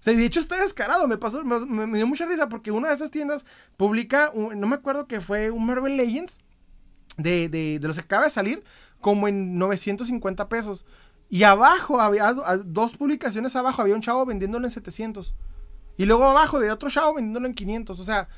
[0.00, 2.94] O sea, de hecho está descarado, me pasó, me, dio mucha risa porque una de
[2.94, 3.46] esas tiendas
[3.76, 6.40] publica, no me acuerdo que fue un Marvel Legends
[7.18, 8.64] de, de, los que acaba de salir,
[9.00, 10.84] como en 950 pesos.
[11.30, 12.34] Y abajo, había
[12.64, 15.36] dos publicaciones abajo, había un chavo vendiéndolo en 700.
[15.96, 17.98] Y luego abajo de otro chavo vendiéndolo en 500.
[17.98, 18.28] O sea,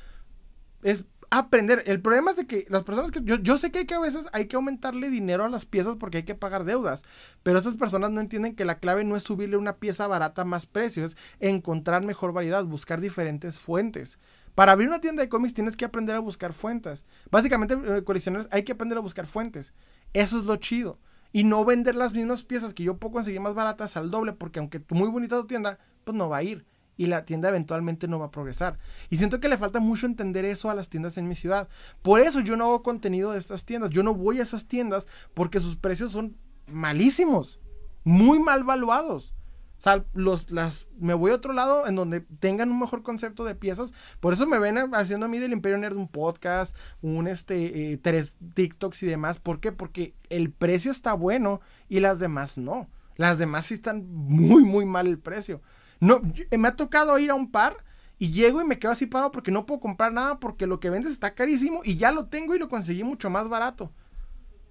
[0.83, 1.83] es aprender.
[1.85, 3.21] El problema es de que las personas que.
[3.23, 5.95] Yo, yo sé que, hay que a veces hay que aumentarle dinero a las piezas
[5.95, 7.03] porque hay que pagar deudas.
[7.43, 10.65] Pero estas personas no entienden que la clave no es subirle una pieza barata más
[10.65, 14.19] precio, es encontrar mejor variedad, buscar diferentes fuentes.
[14.53, 17.03] Para abrir una tienda de cómics tienes que aprender a buscar fuentes.
[17.29, 19.73] Básicamente, eh, colecciones hay que aprender a buscar fuentes.
[20.13, 20.99] Eso es lo chido.
[21.33, 24.59] Y no vender las mismas piezas que yo puedo conseguir más baratas al doble, porque
[24.59, 26.65] aunque muy bonita tu tienda, pues no va a ir
[26.97, 28.77] y la tienda eventualmente no va a progresar.
[29.09, 31.67] Y siento que le falta mucho entender eso a las tiendas en mi ciudad.
[32.01, 33.89] Por eso yo no hago contenido de estas tiendas.
[33.89, 37.59] Yo no voy a esas tiendas porque sus precios son malísimos,
[38.03, 39.35] muy mal valuados.
[39.77, 43.43] O sea, los, las, me voy a otro lado en donde tengan un mejor concepto
[43.43, 43.93] de piezas.
[44.19, 47.97] Por eso me ven haciendo a mí del Imperio Nerd un podcast, un este, eh,
[47.97, 49.39] tres TikToks y demás.
[49.39, 49.71] ¿Por qué?
[49.71, 51.59] Porque el precio está bueno
[51.89, 52.87] y las demás no.
[53.17, 55.61] Las demás sí están muy, muy mal el precio.
[55.99, 57.77] No, eh, me ha tocado ir a un par
[58.17, 60.89] y llego y me quedo así parado porque no puedo comprar nada porque lo que
[60.89, 63.91] vendes está carísimo y ya lo tengo y lo conseguí mucho más barato.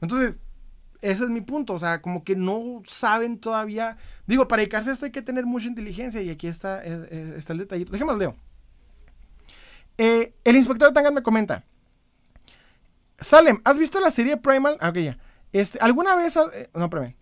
[0.00, 0.38] Entonces,
[1.00, 1.74] ese es mi punto.
[1.74, 3.96] O sea, como que no saben todavía.
[4.26, 7.58] Digo, para dedicarse a esto hay que tener mucha inteligencia y aquí está, está el
[7.60, 7.92] detallito.
[7.92, 8.36] Déjame lo leo.
[9.98, 11.64] Eh, el inspector Tangan me comenta.
[13.20, 14.76] Salem, ¿has visto la serie Primal?
[14.80, 15.18] Ah, ok, ya.
[15.52, 16.36] Este, ¿Alguna vez...
[16.36, 17.14] Eh, no, espérame.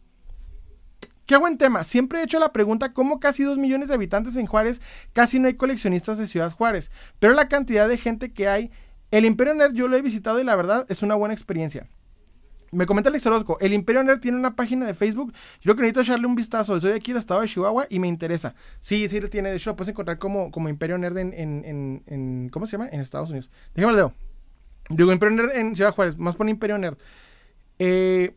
[1.27, 1.85] Qué buen tema.
[1.85, 4.81] Siempre he hecho la pregunta cómo casi dos millones de habitantes en Juárez
[5.13, 6.91] casi no hay coleccionistas de Ciudad Juárez.
[7.19, 8.71] Pero la cantidad de gente que hay,
[9.11, 11.87] el Imperio Nerd yo lo he visitado y la verdad es una buena experiencia.
[12.73, 15.35] Me comenta el Exorosco, el Imperio Nerd tiene una página de Facebook.
[15.61, 16.75] Yo que necesito echarle un vistazo.
[16.75, 18.55] Estoy aquí en el estado de Chihuahua y me interesa.
[18.81, 19.51] Sí, sí lo tiene.
[19.51, 22.89] De hecho, puedes encontrar como, como Imperio Nerd en, en, en, ¿Cómo se llama?
[22.91, 23.51] En Estados Unidos.
[23.75, 24.15] Déjame leo.
[24.89, 26.17] Digo, Imperio Nerd en Ciudad Juárez.
[26.17, 26.97] Más pone Imperio Nerd.
[27.79, 28.35] Eh,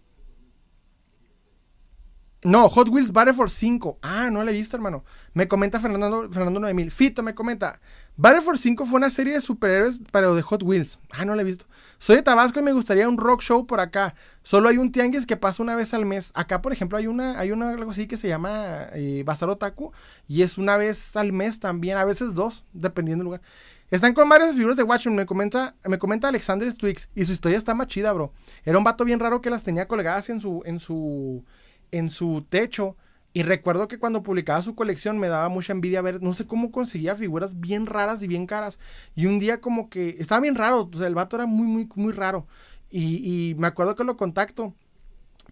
[2.45, 3.97] no, Hot Wheels Battlefield 5.
[4.03, 5.03] Ah, no la he visto, hermano.
[5.34, 6.91] Me comenta Fernando, Fernando 9000.
[6.91, 7.80] Fito me comenta.
[8.17, 10.99] Battlefield 5 fue una serie de superhéroes, pero de Hot Wheels.
[11.09, 11.65] Ah, no la he visto.
[11.97, 14.13] Soy de Tabasco y me gustaría un rock show por acá.
[14.43, 16.31] Solo hay un tianguis que pasa una vez al mes.
[16.35, 19.91] Acá, por ejemplo, hay una, hay una algo así que se llama eh, Bazar Otaku.
[20.27, 21.97] Y es una vez al mes también.
[21.97, 23.41] A veces dos, dependiendo del lugar.
[23.89, 25.15] Están con varias figuras de Watchmen.
[25.15, 27.09] Me comenta, me comenta Alexander Twix.
[27.15, 28.31] Y su historia está más chida, bro.
[28.65, 30.61] Era un vato bien raro que las tenía colgadas en su.
[30.65, 31.43] En su
[31.91, 32.95] en su techo.
[33.34, 36.72] Y recuerdo que cuando publicaba su colección me daba mucha envidia ver, no sé cómo
[36.72, 38.80] conseguía figuras bien raras y bien caras.
[39.16, 41.90] Y un día como que estaba bien raro, o sea, el vato era muy, muy,
[41.95, 42.48] muy raro.
[42.90, 44.74] Y, y me acuerdo que lo contacto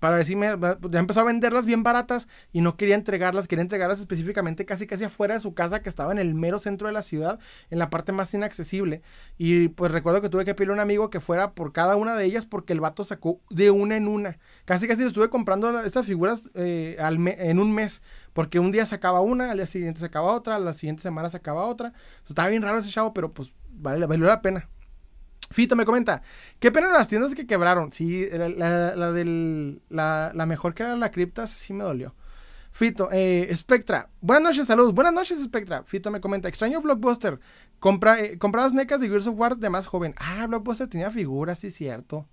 [0.04, 0.54] para decirme,
[0.90, 5.06] ya empezó a venderlas bien baratas y no quería entregarlas, quería entregarlas específicamente casi casi
[5.06, 7.40] afuera de su casa que estaba en el mero centro de la ciudad,
[7.70, 9.02] en la parte más inaccesible.
[9.38, 12.18] Y pues recuerdo que tuve que pedirle a un amigo que fuera por cada una
[12.18, 14.40] de ellas porque el vato sacó de una en una.
[14.66, 18.02] Casi casi estuve comprando estas figuras eh, en un mes,
[18.34, 21.94] porque un día sacaba una, al día siguiente sacaba otra, la siguiente semana sacaba otra.
[22.28, 24.68] estaba bien raro ese chavo, pero pues vale, valió la pena.
[25.54, 26.24] Fito me comenta,
[26.60, 27.92] qué pena las tiendas que quebraron.
[27.92, 32.16] Sí, la, del, la, mejor que era la cripta, sí me dolió.
[32.72, 34.96] Fito, eh, Spectra, buenas noches, saludos.
[34.96, 35.84] Buenas noches, Spectra.
[35.84, 37.40] Fito me comenta, extraño Blockbuster.
[37.80, 38.40] Compra, eh,
[38.74, 40.16] necas de Gears of War de más joven.
[40.18, 42.28] Ah, Blockbuster tenía figuras, sí, cierto.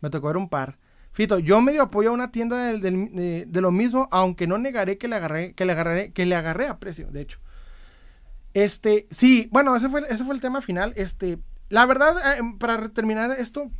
[0.00, 0.78] Me tocó ver un par.
[1.12, 5.16] Fito, yo medio apoyo a una tienda de, lo mismo, aunque no negaré que le
[5.16, 7.40] agarré, que le agarré, que le agarré a precio, de hecho.
[8.52, 10.92] Este, sí, bueno, ese fue, ese fue el tema final.
[10.96, 11.38] Este,
[11.68, 13.70] la verdad, eh, para terminar esto,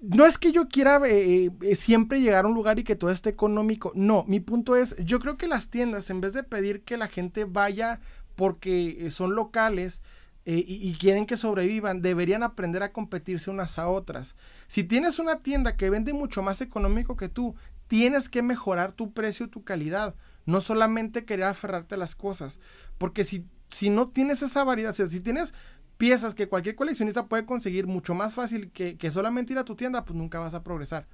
[0.00, 3.10] no es que yo quiera eh, eh, siempre llegar a un lugar y que todo
[3.10, 3.92] esté económico.
[3.94, 7.08] No, mi punto es, yo creo que las tiendas, en vez de pedir que la
[7.08, 8.00] gente vaya
[8.36, 10.00] porque son locales
[10.46, 14.34] y, y, quieren que sobrevivan, deberían aprender a competirse unas a otras.
[14.66, 17.54] Si tienes una tienda que vende mucho más económico que tú,
[17.90, 20.14] tienes que mejorar tu precio y tu calidad.
[20.46, 22.60] No solamente querer aferrarte a las cosas.
[22.98, 25.52] Porque si, si no tienes esa variedad, si tienes
[26.00, 30.06] piezas que cualquier coleccionista puede conseguir mucho más fácil que, solamente ir a tu tienda,
[30.06, 31.06] pues nunca vas a progresar.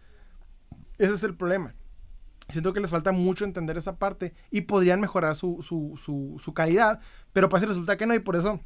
[0.97, 1.75] Ese es el problema.
[2.49, 6.55] Siento que les falta mucho entender esa parte y podrían mejorar su, su, su, su
[6.55, 7.01] calidad,
[7.33, 8.61] pero pues resulta que no y por eso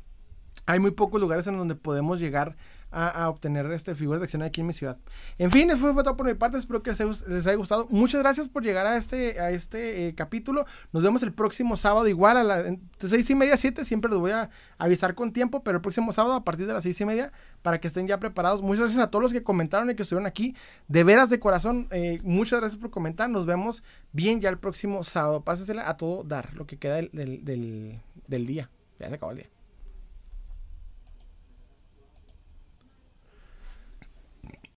[0.67, 2.55] hay muy pocos lugares en donde podemos llegar
[2.91, 4.99] a, obtener este, figuras de acción aquí en mi ciudad.
[5.39, 6.59] En fin, eso fue todo por mi parte.
[6.59, 7.01] Espero que les,
[7.47, 7.87] haya gustado.
[7.91, 10.67] Muchas gracias por llegar a este, a este eh, capítulo.
[10.93, 12.67] Nos vemos el próximo sábado, igual a las
[12.99, 13.85] seis y media, siete.
[13.85, 16.83] Siempre los voy a avisar con tiempo, pero el próximo sábado a partir de las
[16.83, 18.63] seis y media para que estén ya preparados.
[18.63, 20.57] Muchas gracias a todos los que comentaron y que estuvieron aquí.
[20.89, 23.31] De veras, de corazón, eh, muchas gracias por comentar.
[23.31, 25.43] Nos vemos bien ya el próximo sábado.
[25.43, 28.71] Pásensela a todo dar, lo que queda del, del, del día.
[28.99, 29.60] Ya se acabó el día.